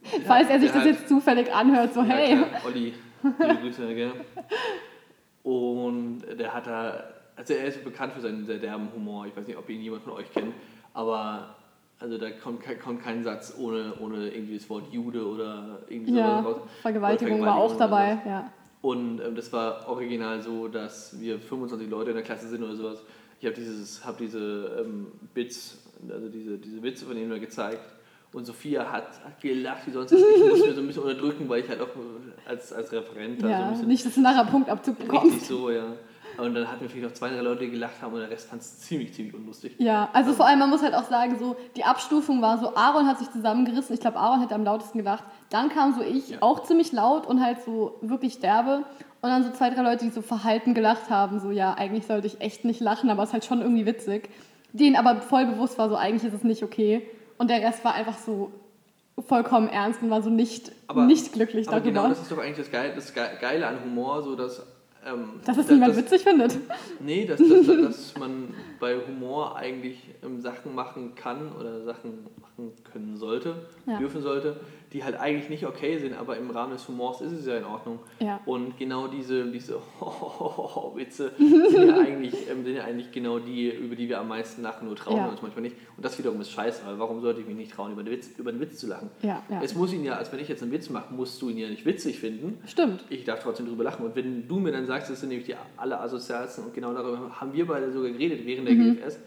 Falls 0.27 0.49
er 0.49 0.59
sich 0.59 0.69
das 0.71 0.79
hat- 0.81 0.85
jetzt 0.87 1.07
zufällig 1.07 1.51
anhört, 1.53 1.93
so 1.93 2.01
ja, 2.01 2.07
hey. 2.07 2.35
klar, 2.37 2.49
Olli, 2.65 2.93
liebe 3.23 3.55
Grüße 3.61 3.95
gerne. 3.95 4.13
Und 5.43 6.21
der 6.39 6.53
hat 6.53 6.67
da, 6.67 7.03
also 7.35 7.53
er 7.53 7.65
ist 7.65 7.83
bekannt 7.83 8.13
für 8.13 8.21
seinen 8.21 8.45
sehr 8.45 8.57
derben 8.57 8.87
Humor. 8.95 9.25
Ich 9.27 9.35
weiß 9.35 9.47
nicht, 9.47 9.57
ob 9.57 9.69
ihn 9.69 9.81
jemand 9.81 10.03
von 10.03 10.13
euch 10.13 10.31
kennt, 10.31 10.53
aber 10.93 11.55
also 11.99 12.17
da 12.17 12.29
kommt, 12.31 12.61
kein- 12.61 12.79
kommt 12.79 13.01
kein 13.03 13.23
Satz 13.23 13.55
ohne, 13.57 13.93
ohne 13.99 14.29
irgendwie 14.29 14.57
das 14.57 14.69
Wort 14.69 14.91
Jude 14.91 15.25
oder 15.25 15.79
irgendwie 15.87 16.15
Ja, 16.17 16.39
raus. 16.41 16.57
Vergewaltigung 16.81 17.39
Oder 17.41 17.51
war 17.51 17.55
auch 17.57 17.75
Vergewaltigung 17.75 18.19
dabei, 18.25 18.29
ja. 18.29 18.51
Und 18.85 19.19
ähm, 19.19 19.33
das 19.35 19.51
war 19.51 19.87
original 19.89 20.41
so, 20.43 20.67
dass 20.67 21.19
wir 21.19 21.39
25 21.39 21.89
Leute 21.89 22.11
in 22.11 22.17
der 22.17 22.23
Klasse 22.23 22.47
sind 22.47 22.61
oder 22.63 22.75
sowas. 22.75 22.99
Ich 23.39 23.45
habe 23.47 23.55
dieses, 23.55 24.05
hab 24.05 24.15
diese 24.19 24.77
ähm, 24.85 25.07
Bits, 25.33 25.79
also 26.07 26.29
diese, 26.29 26.59
diese 26.59 26.83
Witze 26.83 27.05
von 27.05 27.17
ihm 27.17 27.29
da 27.31 27.39
gezeigt. 27.39 27.81
Und 28.31 28.45
Sophia 28.45 28.91
hat, 28.91 29.23
hat 29.23 29.41
gelacht 29.41 29.87
wie 29.87 29.91
sonst. 29.91 30.11
Ich 30.11 30.19
musste 30.49 30.67
mir 30.67 30.73
so 30.75 30.81
ein 30.81 30.87
bisschen 30.87 31.03
unterdrücken, 31.03 31.49
weil 31.49 31.61
ich 31.63 31.69
halt 31.69 31.81
auch 31.81 31.87
als, 32.45 32.71
als 32.73 32.91
Referent 32.91 33.41
da 33.41 33.47
so 33.47 33.53
ein 33.53 33.59
Ja, 33.61 33.69
bisschen 33.71 33.87
nicht, 33.87 34.05
dass 34.05 34.13
du 34.13 34.21
nachher 34.21 34.45
Punktabzug 34.45 34.99
bekommst. 34.99 35.33
richtig 35.33 35.47
so, 35.47 35.71
ja. 35.71 35.85
Und 36.37 36.53
dann 36.55 36.67
hatten 36.69 36.81
wir 36.81 36.89
vielleicht 36.89 37.05
noch 37.07 37.13
zwei, 37.13 37.29
drei 37.29 37.41
Leute, 37.41 37.65
die 37.65 37.71
gelacht 37.71 38.01
haben 38.01 38.13
und 38.13 38.19
der 38.19 38.29
Rest 38.29 38.49
fand 38.49 38.61
es 38.61 38.79
ziemlich, 38.79 39.13
ziemlich 39.13 39.33
unlustig. 39.33 39.75
Ja, 39.77 40.09
also 40.13 40.33
vor 40.33 40.45
allem, 40.45 40.59
man 40.59 40.69
muss 40.69 40.81
halt 40.81 40.93
auch 40.95 41.07
sagen, 41.09 41.37
so 41.39 41.55
die 41.75 41.83
Abstufung 41.83 42.41
war 42.41 42.57
so, 42.57 42.75
Aaron 42.75 43.07
hat 43.07 43.19
sich 43.19 43.29
zusammengerissen, 43.31 43.93
ich 43.93 44.01
glaube, 44.01 44.17
Aaron 44.17 44.41
hätte 44.41 44.55
am 44.55 44.63
lautesten 44.63 44.97
gelacht. 44.97 45.23
Dann 45.49 45.69
kam 45.69 45.93
so 45.93 46.01
ich, 46.01 46.29
Ja. 46.29 46.37
auch 46.41 46.63
ziemlich 46.63 46.91
laut 46.91 47.25
und 47.25 47.43
halt 47.43 47.57
so 47.65 47.97
wirklich 48.01 48.39
derbe. 48.39 48.83
Und 49.21 49.29
dann 49.29 49.43
so 49.43 49.51
zwei, 49.51 49.69
drei 49.71 49.81
Leute, 49.81 50.05
die 50.05 50.11
so 50.11 50.21
verhalten 50.21 50.73
gelacht 50.73 51.09
haben, 51.09 51.39
so 51.39 51.49
ja, 51.51 51.73
eigentlich 51.73 52.05
sollte 52.05 52.27
ich 52.27 52.41
echt 52.41 52.63
nicht 52.65 52.79
lachen, 52.79 53.09
aber 53.09 53.23
es 53.23 53.29
ist 53.29 53.33
halt 53.33 53.45
schon 53.45 53.61
irgendwie 53.61 53.85
witzig. 53.85 54.29
Denen 54.73 54.95
aber 54.97 55.21
voll 55.21 55.45
bewusst 55.45 55.77
war, 55.77 55.89
so 55.89 55.95
eigentlich 55.95 56.23
ist 56.25 56.33
es 56.37 56.43
nicht 56.43 56.61
okay. 56.63 57.07
Und 57.37 57.49
der 57.49 57.61
Rest 57.61 57.83
war 57.85 57.93
einfach 57.95 58.17
so 58.17 58.51
vollkommen 59.27 59.69
ernst 59.69 60.01
und 60.03 60.09
war 60.09 60.21
so 60.21 60.29
nicht, 60.29 60.71
Aber- 60.87 61.05
nicht 61.05 61.31
glücklich 61.33 61.67
Aber 61.69 61.79
darüber. 61.79 61.91
genau 62.01 62.09
das 62.09 62.21
ist 62.21 62.31
doch 62.31 62.37
eigentlich 62.37 62.57
das 62.57 62.71
Geile, 62.71 62.93
das 62.93 63.13
Ge- 63.13 63.23
Geile 63.39 63.67
an 63.67 63.77
Humor, 63.83 64.21
so 64.23 64.35
dass. 64.35 64.61
Ähm, 65.05 65.39
dass 65.45 65.57
es 65.57 65.69
niemand 65.69 65.95
witzig 65.95 66.23
findet. 66.23 66.57
Nee, 66.99 67.25
dass, 67.25 67.39
dass, 67.39 67.67
dass 67.67 68.17
man 68.17 68.53
bei 68.79 68.95
Humor 69.07 69.55
eigentlich 69.55 69.99
ähm, 70.23 70.41
Sachen 70.41 70.73
machen 70.73 71.13
kann 71.15 71.51
oder 71.59 71.83
Sachen 71.83 72.25
machen 72.41 72.71
können 72.91 73.15
sollte, 73.17 73.55
Ja. 73.85 73.97
dürfen 73.99 74.21
sollte, 74.21 74.55
die 74.93 75.03
halt 75.03 75.19
eigentlich 75.19 75.49
nicht 75.49 75.65
okay 75.65 75.97
sind, 75.99 76.13
aber 76.17 76.37
im 76.37 76.49
Rahmen 76.51 76.71
des 76.71 76.87
Humors 76.87 77.19
ist 77.21 77.33
es 77.33 77.45
ja 77.45 77.57
in 77.57 77.65
Ordnung. 77.65 77.99
Ja. 78.19 78.39
Und 78.45 78.77
genau 78.77 79.07
diese, 79.07 79.43
diese 79.51 79.75
Witze 80.95 81.31
sind 81.37 81.87
ja, 81.89 81.97
eigentlich, 81.99 82.33
ähm, 82.49 82.63
sind 82.63 82.75
ja 82.75 82.83
eigentlich 82.85 83.11
genau 83.11 83.39
die, 83.39 83.69
über 83.69 83.95
die 83.95 84.07
wir 84.07 84.19
am 84.19 84.29
meisten 84.29 84.61
lachen, 84.61 84.87
nur 84.87 84.95
trauen 84.95 85.17
Ja. 85.17 85.25
wir 85.25 85.31
uns 85.31 85.41
manchmal 85.41 85.63
nicht. 85.63 85.75
Und 85.97 86.05
das 86.05 86.17
wiederum 86.17 86.39
ist 86.41 86.51
scheiße, 86.51 86.83
weil 86.85 86.97
warum 86.97 87.21
sollte 87.21 87.41
ich 87.41 87.47
mich 87.47 87.57
nicht 87.57 87.73
trauen, 87.73 87.91
über 87.91 88.03
den 88.03 88.13
Witz, 88.13 88.29
über 88.37 88.51
den 88.51 88.61
Witz 88.61 88.77
zu 88.79 88.87
lachen? 88.87 89.09
Ja, 89.21 89.43
ja. 89.49 89.61
Es 89.61 89.75
muss 89.75 89.91
ihn 89.93 90.03
ja, 90.05 90.13
als 90.13 90.31
wenn 90.31 90.39
ich 90.39 90.47
jetzt 90.47 90.63
einen 90.63 90.71
Witz 90.71 90.89
mache, 90.89 91.13
musst 91.13 91.41
du 91.41 91.49
ihn 91.49 91.57
ja 91.57 91.67
nicht 91.69 91.85
witzig 91.85 92.19
finden. 92.19 92.57
Stimmt. 92.65 93.03
Ich 93.09 93.25
darf 93.25 93.43
trotzdem 93.43 93.65
drüber 93.67 93.83
lachen. 93.83 94.05
Und 94.05 94.15
wenn 94.15 94.47
du 94.47 94.59
mir 94.59 94.71
dann 94.71 94.85
sagst, 94.85 94.94
das 95.01 95.19
sind 95.19 95.29
nämlich 95.29 95.45
die 95.47 95.55
alle 95.77 95.99
asozialsten 95.99 96.65
und 96.65 96.73
genau 96.73 96.93
darüber 96.93 97.39
haben 97.39 97.53
wir 97.53 97.67
beide 97.67 97.91
sogar 97.91 98.11
geredet 98.11 98.45
während 98.45 98.67
der 98.67 98.75
GFS, 98.75 99.19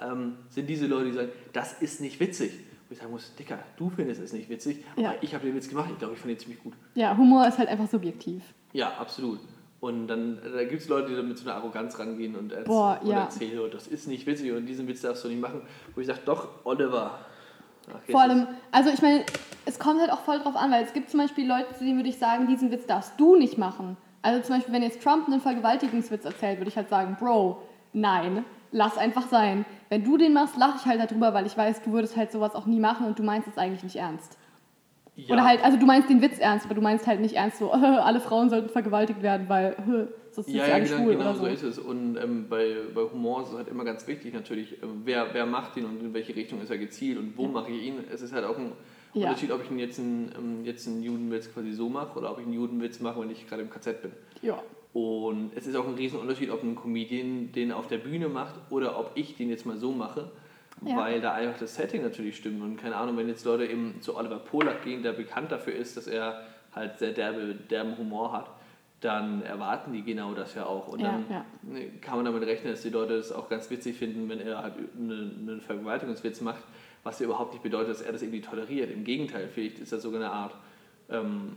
ähm, 0.00 0.36
sind 0.48 0.66
diese 0.66 0.86
Leute, 0.86 1.06
die 1.06 1.12
sagen, 1.12 1.28
das 1.52 1.80
ist 1.80 2.00
nicht 2.00 2.18
witzig. 2.20 2.52
Wo 2.88 2.92
ich 2.92 2.98
sagen 2.98 3.12
muss, 3.12 3.34
Dicker, 3.36 3.58
du 3.76 3.88
findest 3.90 4.20
es 4.20 4.32
nicht 4.32 4.48
witzig, 4.50 4.84
Ja. 4.96 5.10
aber 5.10 5.22
ich 5.22 5.34
habe 5.34 5.46
den 5.46 5.54
Witz 5.54 5.68
gemacht, 5.68 5.88
ich 5.90 5.98
glaube, 5.98 6.14
ich 6.14 6.20
fand 6.20 6.32
ihn 6.32 6.38
ziemlich 6.38 6.62
gut. 6.62 6.74
Ja, 6.94 7.16
Humor 7.16 7.46
ist 7.46 7.58
halt 7.58 7.68
einfach 7.68 7.88
subjektiv. 7.88 8.42
Ja, 8.72 8.92
absolut. 8.98 9.38
Und 9.80 10.06
dann 10.08 10.38
da 10.42 10.64
gibt 10.64 10.82
es 10.82 10.88
Leute, 10.88 11.10
die 11.10 11.16
dann 11.16 11.28
mit 11.28 11.36
so 11.38 11.48
einer 11.48 11.56
Arroganz 11.58 11.98
rangehen 11.98 12.36
und, 12.36 12.52
erz 12.52 12.66
Boah, 12.66 12.98
und 13.02 13.10
ja. 13.10 13.24
erzählen, 13.24 13.58
oh, 13.58 13.68
das 13.68 13.86
ist 13.86 14.08
nicht 14.08 14.26
witzig 14.26 14.50
und 14.52 14.66
diesen 14.66 14.88
Witz 14.88 15.02
darfst 15.02 15.24
du 15.24 15.28
nicht 15.28 15.40
machen. 15.40 15.62
Wo 15.94 16.00
ich 16.00 16.06
sage, 16.06 16.20
doch, 16.24 16.48
Oliver. 16.64 17.18
Jetzt 17.86 18.10
Vor 18.12 18.22
allem, 18.22 18.46
also 18.72 18.90
ich 18.90 19.02
meine, 19.02 19.24
es 19.66 19.78
kommt 19.78 20.00
halt 20.00 20.10
auch 20.10 20.20
voll 20.20 20.38
drauf 20.38 20.56
an, 20.56 20.70
weil 20.70 20.84
es 20.84 20.92
gibt 20.94 21.10
zum 21.10 21.20
Beispiel 21.20 21.46
Leute, 21.46 21.74
zu 21.76 21.84
denen 21.84 21.98
würde 21.98 22.08
ich 22.08 22.18
sagen, 22.18 22.46
diesen 22.46 22.70
Witz 22.70 22.86
darfst 22.86 23.12
du 23.18 23.36
nicht 23.36 23.58
machen. 23.58 23.96
Also 24.24 24.40
zum 24.42 24.56
Beispiel, 24.56 24.74
wenn 24.74 24.82
jetzt 24.82 25.02
Trump 25.02 25.26
einen 25.28 25.40
Vergewaltigungswitz 25.40 26.24
erzählt, 26.24 26.58
würde 26.58 26.70
ich 26.70 26.76
halt 26.76 26.88
sagen, 26.88 27.16
Bro, 27.20 27.62
nein, 27.92 28.44
lass 28.72 28.96
einfach 28.98 29.28
sein. 29.28 29.64
Wenn 29.90 30.02
du 30.02 30.16
den 30.16 30.32
machst, 30.32 30.56
lache 30.56 30.78
ich 30.80 30.86
halt 30.86 30.98
darüber, 31.10 31.34
weil 31.34 31.46
ich 31.46 31.56
weiß, 31.56 31.82
du 31.82 31.92
würdest 31.92 32.16
halt 32.16 32.32
sowas 32.32 32.54
auch 32.54 32.66
nie 32.66 32.80
machen 32.80 33.06
und 33.06 33.18
du 33.18 33.22
meinst 33.22 33.48
es 33.48 33.58
eigentlich 33.58 33.84
nicht 33.84 33.96
ernst. 33.96 34.38
Ja. 35.16 35.34
Oder 35.34 35.44
halt, 35.44 35.62
also 35.62 35.78
du 35.78 35.86
meinst 35.86 36.08
den 36.10 36.22
Witz 36.22 36.38
ernst, 36.40 36.66
aber 36.66 36.74
du 36.74 36.80
meinst 36.80 37.06
halt 37.06 37.20
nicht 37.20 37.36
ernst 37.36 37.58
so, 37.58 37.70
alle 37.72 38.18
Frauen 38.18 38.50
sollten 38.50 38.68
vergewaltigt 38.70 39.22
werden, 39.22 39.48
weil 39.48 39.76
sonst 40.32 40.46
sind 40.46 40.56
Ja, 40.56 40.64
sie 40.64 40.70
ja 40.70 40.74
alle 40.76 40.84
genau, 40.84 40.96
schwul 40.96 41.12
genau 41.12 41.24
oder 41.30 41.34
so 41.34 41.40
so. 41.44 41.46
ist 41.46 41.62
es. 41.62 41.78
Und 41.78 42.16
ähm, 42.16 42.46
bei, 42.48 42.76
bei 42.94 43.02
Humor 43.02 43.42
ist 43.42 43.50
es 43.50 43.56
halt 43.56 43.68
immer 43.68 43.84
ganz 43.84 44.06
wichtig 44.08 44.34
natürlich, 44.34 44.72
äh, 44.82 44.86
wer, 45.04 45.28
wer 45.32 45.46
macht 45.46 45.76
ihn 45.76 45.84
und 45.84 46.00
in 46.00 46.14
welche 46.14 46.34
Richtung 46.34 46.60
ist 46.62 46.70
er 46.70 46.78
gezielt 46.78 47.18
und 47.18 47.36
wo 47.36 47.46
mache 47.46 47.70
ich 47.70 47.82
ihn. 47.84 47.96
Es 48.12 48.22
ist 48.22 48.32
halt 48.32 48.44
auch 48.44 48.56
ein 48.58 48.72
Ja. 49.14 49.28
Unterschied, 49.28 49.52
ob 49.52 49.62
ich 49.64 49.70
ihn 49.70 49.78
jetzt 49.78 49.98
einen, 49.98 50.32
ähm, 50.36 50.64
jetzt 50.64 50.86
einen 50.88 51.02
Judenwitz 51.02 51.52
quasi 51.52 51.72
so 51.72 51.88
mache 51.88 52.18
oder 52.18 52.30
ob 52.32 52.38
ich 52.40 52.44
einen 52.44 52.54
Judenwitz 52.54 53.00
mache, 53.00 53.20
wenn 53.20 53.30
ich 53.30 53.46
gerade 53.48 53.62
im 53.62 53.70
KZ 53.70 54.02
bin. 54.02 54.12
Ja. 54.42 54.60
Und 54.92 55.50
es 55.56 55.66
ist 55.66 55.74
auch 55.76 55.86
ein 55.86 55.94
Riesenunterschied, 55.94 56.50
ob 56.50 56.62
ein 56.62 56.74
Comedian 56.76 57.50
den 57.52 57.72
auf 57.72 57.86
der 57.88 57.98
Bühne 57.98 58.28
macht 58.28 58.54
oder 58.70 58.98
ob 58.98 59.12
ich 59.14 59.36
den 59.36 59.50
jetzt 59.50 59.66
mal 59.66 59.76
so 59.76 59.92
mache, 59.92 60.30
Ja. 60.84 60.96
weil 60.96 61.20
da 61.20 61.32
einfach 61.32 61.58
das 61.58 61.74
Setting 61.74 62.02
natürlich 62.02 62.36
stimmt. 62.36 62.62
Und 62.62 62.76
keine 62.76 62.96
Ahnung, 62.96 63.16
wenn 63.16 63.28
jetzt 63.28 63.44
Leute 63.44 63.66
eben 63.66 64.00
zu 64.00 64.16
Oliver 64.16 64.38
Polak 64.38 64.82
gehen, 64.84 65.02
der 65.02 65.12
bekannt 65.12 65.50
dafür 65.52 65.74
ist, 65.74 65.96
dass 65.96 66.06
er 66.06 66.42
halt 66.74 66.98
sehr 66.98 67.12
derbe, 67.12 67.54
derben 67.54 67.96
Humor 67.98 68.32
hat, 68.32 68.50
dann 69.00 69.42
erwarten 69.42 69.92
die 69.92 70.02
genau 70.02 70.32
das 70.32 70.54
ja 70.54 70.64
auch. 70.66 70.88
Und 70.88 71.00
Ja, 71.00 71.12
dann 71.12 71.24
ja. 71.30 71.44
ne, 71.62 71.88
kann 72.00 72.16
man 72.16 72.24
damit 72.24 72.42
rechnen, 72.44 72.72
dass 72.72 72.82
die 72.82 72.88
Leute 72.90 73.14
es 73.14 73.32
auch 73.32 73.48
ganz 73.48 73.70
witzig 73.70 73.96
finden, 73.96 74.28
wenn 74.28 74.40
er 74.40 74.62
halt 74.62 74.74
einen, 74.98 75.46
einen 75.48 75.60
Vergewaltigungswitz 75.60 76.40
macht, 76.40 76.62
was 77.04 77.20
ja 77.20 77.26
überhaupt 77.26 77.52
nicht 77.52 77.62
bedeutet, 77.62 77.90
dass 77.90 78.00
er 78.00 78.12
das 78.12 78.22
irgendwie 78.22 78.40
toleriert. 78.40 78.90
Im 78.90 79.04
Gegenteil, 79.04 79.48
vielleicht 79.52 79.78
ist 79.78 79.92
das 79.92 80.02
sogar 80.02 80.20
eine 80.20 80.32
Art, 80.32 80.54
ähm, 81.10 81.52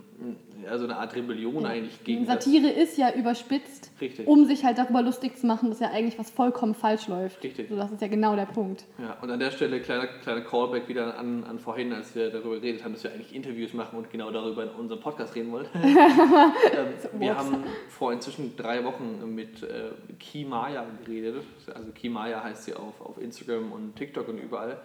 ja, 0.62 0.78
so 0.78 0.84
eine 0.84 0.98
Art 0.98 1.16
Rebellion 1.16 1.66
eigentlich 1.66 2.04
gegen 2.04 2.26
das. 2.26 2.44
Satire 2.44 2.70
ist 2.70 2.98
ja 2.98 3.14
überspitzt, 3.14 3.92
Richtig. 4.02 4.28
um 4.28 4.46
sich 4.46 4.66
halt 4.66 4.78
darüber 4.78 5.02
lustig 5.02 5.38
zu 5.38 5.48
machen, 5.48 5.70
dass 5.70 5.80
ja 5.80 5.90
eigentlich 5.92 6.20
was 6.20 6.30
vollkommen 6.30 6.76
falsch 6.76 7.08
läuft. 7.08 7.42
Richtig. 7.42 7.70
So, 7.70 7.78
das 7.78 7.90
ist 7.90 8.02
ja 8.02 8.10
genau 8.10 8.36
der 8.36 8.46
Punkt. 8.46 8.84
Ja, 8.98 9.16
und 9.22 9.32
an 9.32 9.40
der 9.40 9.52
Stelle 9.52 9.80
kleiner, 9.80 10.08
kleiner 10.08 10.42
Callback 10.42 10.90
wieder 10.90 11.18
an, 11.18 11.46
an 11.46 11.60
vorhin, 11.60 11.94
als 11.94 12.14
wir 12.14 12.30
darüber 12.30 12.56
geredet 12.56 12.84
haben, 12.84 12.92
dass 12.92 13.06
wir 13.06 13.14
eigentlich 13.14 13.34
Interviews 13.34 13.74
machen 13.74 13.98
und 13.98 14.10
genau 14.10 14.32
darüber 14.32 14.64
in 14.64 14.70
unserem 14.72 15.00
Podcast 15.00 15.34
reden 15.34 15.54
wollen. 15.54 15.68
ähm, 15.74 17.20
wir 17.22 17.38
haben 17.38 17.64
vor 17.88 18.12
inzwischen 18.12 18.58
drei 18.58 18.84
Wochen 18.84 19.34
mit 19.34 19.64
äh, 19.64 19.92
Ki 20.20 20.44
Maya 20.44 20.86
geredet. 21.06 21.36
Also 21.74 21.92
Ki 21.94 22.10
Maya 22.10 22.44
heißt 22.44 22.66
sie 22.66 22.74
auf, 22.74 23.00
auf 23.00 23.18
Instagram 23.18 23.72
und 23.72 23.96
TikTok 23.96 24.28
und 24.28 24.40
überall. 24.40 24.82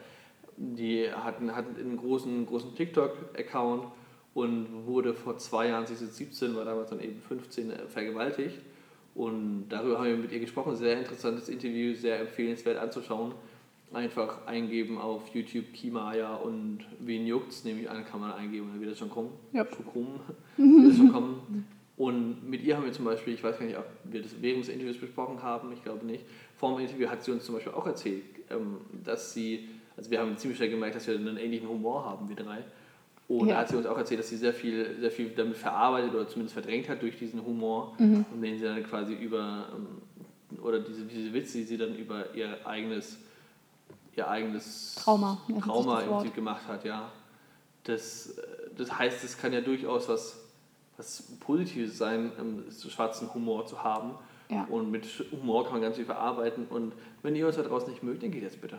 Die 0.56 1.10
hatten, 1.10 1.54
hatten 1.54 1.76
einen 1.76 1.96
großen, 1.96 2.46
großen 2.46 2.74
TikTok-Account 2.74 3.86
und 4.34 4.86
wurde 4.86 5.14
vor 5.14 5.38
zwei 5.38 5.68
Jahren, 5.68 5.86
sie 5.86 5.94
ist 5.94 6.02
jetzt 6.02 6.16
17, 6.16 6.54
war 6.54 6.64
damals 6.64 6.90
dann 6.90 7.00
eben 7.00 7.20
15, 7.20 7.70
äh, 7.70 7.86
vergewaltigt. 7.86 8.58
Und 9.14 9.66
darüber 9.68 9.98
haben 9.98 10.06
wir 10.06 10.16
mit 10.16 10.32
ihr 10.32 10.40
gesprochen. 10.40 10.74
Sehr 10.76 10.98
interessantes 10.98 11.48
Interview, 11.48 11.94
sehr 11.94 12.20
empfehlenswert 12.20 12.78
anzuschauen. 12.78 13.34
Einfach 13.92 14.46
eingeben 14.46 14.98
auf 14.98 15.28
YouTube 15.34 15.72
Kimaya 15.74 16.36
und 16.36 16.78
wen 16.98 17.26
juckt's, 17.26 17.64
nehme 17.64 17.82
ich 17.82 17.90
an, 17.90 18.06
kann 18.06 18.20
man 18.20 18.32
eingeben, 18.32 18.70
dann 18.72 18.80
wird 18.80 18.92
das 18.92 18.98
schon 18.98 19.10
kommen. 19.10 19.30
Ja. 19.52 19.66
Schon 19.66 19.84
kommen. 19.84 20.20
wird 20.56 20.90
das 20.90 20.96
schon 20.96 21.12
kommen. 21.12 21.66
Und 21.98 22.48
mit 22.48 22.62
ihr 22.62 22.76
haben 22.76 22.86
wir 22.86 22.92
zum 22.92 23.04
Beispiel, 23.04 23.34
ich 23.34 23.44
weiß 23.44 23.58
gar 23.58 23.66
nicht, 23.66 23.76
ob 23.76 23.84
wir 24.04 24.22
das 24.22 24.40
während 24.40 24.64
des 24.64 24.72
Interviews 24.72 24.98
besprochen 24.98 25.42
haben, 25.42 25.72
ich 25.72 25.82
glaube 25.82 26.06
nicht. 26.06 26.24
Vor 26.56 26.74
dem 26.74 26.86
Interview 26.86 27.08
hat 27.08 27.22
sie 27.22 27.32
uns 27.32 27.44
zum 27.44 27.54
Beispiel 27.54 27.72
auch 27.72 27.86
erzählt, 27.86 28.24
ähm, 28.50 28.78
dass 29.04 29.34
sie, 29.34 29.68
also 30.02 30.10
wir 30.10 30.18
haben 30.20 30.36
ziemlich 30.36 30.56
schnell 30.56 30.70
gemerkt, 30.70 30.96
dass 30.96 31.06
wir 31.06 31.14
einen 31.14 31.36
ähnlichen 31.36 31.68
Humor 31.68 32.04
haben, 32.04 32.28
wir 32.28 32.34
drei. 32.36 32.58
Und 33.28 33.46
Ja. 33.46 33.54
da 33.54 33.60
hat 33.60 33.68
sie 33.68 33.76
uns 33.76 33.86
auch 33.86 33.96
erzählt, 33.96 34.18
dass 34.18 34.28
sie 34.28 34.36
sehr 34.36 34.52
viel, 34.52 34.96
sehr 35.00 35.12
viel 35.12 35.30
damit 35.30 35.56
verarbeitet 35.56 36.12
oder 36.12 36.28
zumindest 36.28 36.54
verdrängt 36.54 36.88
hat 36.88 37.00
durch 37.02 37.16
diesen 37.18 37.44
Humor, 37.46 37.94
Mhm. 37.98 38.24
und 38.34 38.42
den 38.42 38.58
sie 38.58 38.64
dann 38.64 38.82
quasi 38.84 39.14
über, 39.14 39.68
ähm, 39.76 40.58
oder 40.60 40.80
diese, 40.80 41.04
diese 41.04 41.32
Witze, 41.32 41.58
die 41.58 41.64
sie 41.64 41.78
dann 41.78 41.94
über 41.94 42.34
ihr 42.34 42.66
eigenes, 42.66 43.16
ihr 44.16 44.28
eigenes 44.28 44.96
Trauma, 44.96 45.40
Trauma 45.62 46.00
im. 46.00 46.08
Prinzip 46.08 46.34
gemacht 46.34 46.66
hat, 46.66 46.84
ja. 46.84 47.10
Das, 47.84 48.36
äh, 48.38 48.42
das 48.76 48.98
heißt, 48.98 49.22
es 49.24 49.38
kann 49.38 49.52
ja 49.52 49.60
durchaus 49.60 50.08
was, 50.08 50.40
was 50.96 51.22
Positives 51.40 51.96
sein, 51.96 52.32
ähm, 52.40 52.64
so 52.70 52.90
schwarzen 52.90 53.32
Humor 53.34 53.66
zu 53.66 53.82
haben. 53.84 54.16
Ja. 54.50 54.64
Und 54.68 54.90
mit 54.90 55.06
Humor 55.30 55.62
kann 55.64 55.74
man 55.74 55.82
ganz 55.82 55.96
viel 55.96 56.04
verarbeiten. 56.04 56.66
Und 56.68 56.92
wenn 57.22 57.34
ihr 57.34 57.46
uns 57.46 57.56
da 57.56 57.62
draußen 57.62 57.88
nicht 57.88 58.02
mögt, 58.02 58.22
dann 58.22 58.30
geht 58.30 58.42
jetzt 58.42 58.60
bitte. 58.60 58.78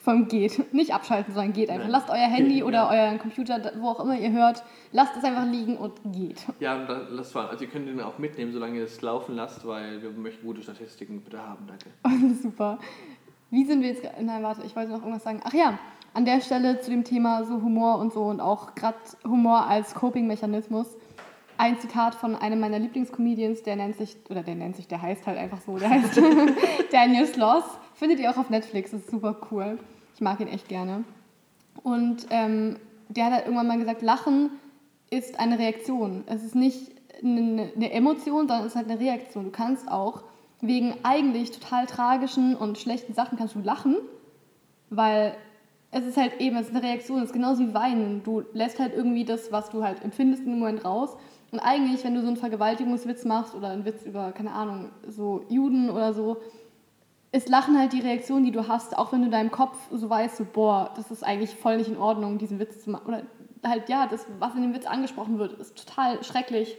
Vom 0.00 0.28
geht. 0.28 0.72
Nicht 0.72 0.94
abschalten, 0.94 1.34
sondern 1.34 1.52
geht 1.52 1.68
einfach. 1.68 1.84
Nein. 1.84 1.90
Lasst 1.92 2.08
euer 2.08 2.16
Handy 2.28 2.58
Ja. 2.60 2.64
oder 2.64 2.88
euren 2.90 3.18
Computer, 3.18 3.60
wo 3.78 3.88
auch 3.88 4.00
immer 4.00 4.18
ihr 4.18 4.32
hört, 4.32 4.62
lasst 4.92 5.16
es 5.16 5.24
einfach 5.24 5.44
liegen 5.44 5.76
und 5.76 5.92
geht. 6.12 6.38
Ja, 6.60 6.76
und 6.76 6.88
dann, 6.88 7.06
lasst 7.10 7.32
fahren. 7.32 7.48
Also 7.50 7.64
ihr 7.64 7.70
könnt 7.70 7.86
den 7.88 8.00
auch 8.00 8.18
mitnehmen, 8.18 8.52
solange 8.52 8.78
ihr 8.78 8.84
es 8.84 9.02
laufen 9.02 9.36
lasst, 9.36 9.66
weil 9.66 10.02
wir 10.02 10.10
möchten 10.10 10.46
gute 10.46 10.62
Statistiken 10.62 11.20
bitte 11.20 11.38
haben. 11.46 11.66
Danke. 11.66 12.34
Super. 12.42 12.78
Wie 13.50 13.64
sind 13.64 13.82
wir 13.82 13.88
jetzt. 13.90 14.02
Nein, 14.20 14.42
warte, 14.42 14.62
ich 14.64 14.74
wollte 14.76 14.90
noch 14.92 15.00
irgendwas 15.00 15.24
sagen. 15.24 15.40
Ach 15.44 15.52
ja, 15.52 15.78
an 16.14 16.24
der 16.24 16.40
Stelle 16.40 16.80
zu 16.80 16.90
dem 16.90 17.04
Thema 17.04 17.44
so 17.44 17.60
Humor 17.62 17.98
und 17.98 18.12
so 18.12 18.24
und 18.24 18.40
auch 18.40 18.74
gerade 18.74 18.96
Humor 19.24 19.66
als 19.66 19.94
Coping-Mechanismus. 19.94 20.86
Ein 21.58 21.78
Zitat 21.80 22.14
von 22.14 22.36
einem 22.36 22.60
meiner 22.60 22.78
Lieblingscomedians, 22.78 23.62
der 23.64 23.76
nennt 23.76 23.96
sich, 23.96 24.16
oder 24.30 24.42
der 24.44 24.54
nennt 24.54 24.76
sich, 24.76 24.86
der 24.86 25.02
heißt 25.02 25.26
halt 25.26 25.36
einfach 25.38 25.60
so, 25.60 25.76
der 25.76 25.90
heißt 25.90 26.16
Daniel 26.92 27.26
Sloss. 27.26 27.64
Findet 27.98 28.20
ihr 28.20 28.30
auch 28.30 28.36
auf 28.36 28.48
Netflix, 28.48 28.92
das 28.92 29.00
ist 29.00 29.10
super 29.10 29.34
cool. 29.50 29.76
Ich 30.14 30.20
mag 30.20 30.38
ihn 30.38 30.46
echt 30.46 30.68
gerne. 30.68 31.02
Und 31.82 32.28
ähm, 32.30 32.76
der 33.08 33.24
hat 33.24 33.32
halt 33.32 33.46
irgendwann 33.46 33.66
mal 33.66 33.78
gesagt, 33.78 34.02
Lachen 34.02 34.50
ist 35.10 35.40
eine 35.40 35.58
Reaktion. 35.58 36.22
Es 36.26 36.44
ist 36.44 36.54
nicht 36.54 36.92
eine, 37.24 37.72
eine 37.74 37.90
Emotion, 37.90 38.46
sondern 38.46 38.60
es 38.60 38.66
ist 38.68 38.76
halt 38.76 38.88
eine 38.88 39.00
Reaktion. 39.00 39.46
Du 39.46 39.50
kannst 39.50 39.90
auch 39.90 40.22
wegen 40.60 40.94
eigentlich 41.02 41.50
total 41.50 41.86
tragischen 41.86 42.54
und 42.54 42.78
schlechten 42.78 43.14
Sachen 43.14 43.36
kannst 43.36 43.56
du 43.56 43.60
lachen, 43.60 43.96
weil 44.90 45.34
es 45.90 46.04
ist 46.04 46.16
halt 46.16 46.40
eben, 46.40 46.56
es 46.56 46.68
ist 46.68 46.76
eine 46.76 46.84
Reaktion, 46.84 47.18
es 47.18 47.30
ist 47.30 47.32
genauso 47.32 47.66
wie 47.66 47.74
Weinen. 47.74 48.22
Du 48.22 48.44
lässt 48.52 48.78
halt 48.78 48.94
irgendwie 48.94 49.24
das, 49.24 49.50
was 49.50 49.70
du 49.70 49.82
halt 49.82 50.04
empfindest 50.04 50.44
in 50.44 50.50
dem 50.50 50.60
Moment 50.60 50.84
raus. 50.84 51.16
Und 51.50 51.58
eigentlich, 51.58 52.04
wenn 52.04 52.14
du 52.14 52.20
so 52.20 52.28
einen 52.28 52.36
Vergewaltigungswitz 52.36 53.24
machst 53.24 53.56
oder 53.56 53.70
einen 53.70 53.84
Witz 53.84 54.04
über, 54.04 54.30
keine 54.30 54.52
Ahnung, 54.52 54.90
so 55.08 55.44
Juden 55.48 55.90
oder 55.90 56.14
so, 56.14 56.36
ist 57.32 57.48
Lachen 57.48 57.78
halt 57.78 57.92
die 57.92 58.00
Reaktion, 58.00 58.44
die 58.44 58.50
du 58.50 58.68
hast, 58.68 58.96
auch 58.96 59.12
wenn 59.12 59.20
du 59.20 59.26
in 59.26 59.32
deinem 59.32 59.50
Kopf 59.50 59.76
so 59.90 60.08
weißt, 60.08 60.36
so, 60.36 60.46
boah, 60.50 60.92
das 60.96 61.10
ist 61.10 61.22
eigentlich 61.22 61.54
voll 61.54 61.76
nicht 61.76 61.88
in 61.88 61.98
Ordnung, 61.98 62.38
diesen 62.38 62.58
Witz 62.58 62.84
zu 62.84 62.90
machen. 62.90 63.06
Oder 63.06 63.22
halt, 63.64 63.88
ja, 63.88 64.06
das, 64.06 64.26
was 64.38 64.54
in 64.54 64.62
dem 64.62 64.74
Witz 64.74 64.86
angesprochen 64.86 65.38
wird, 65.38 65.52
ist 65.60 65.86
total 65.86 66.22
schrecklich, 66.24 66.76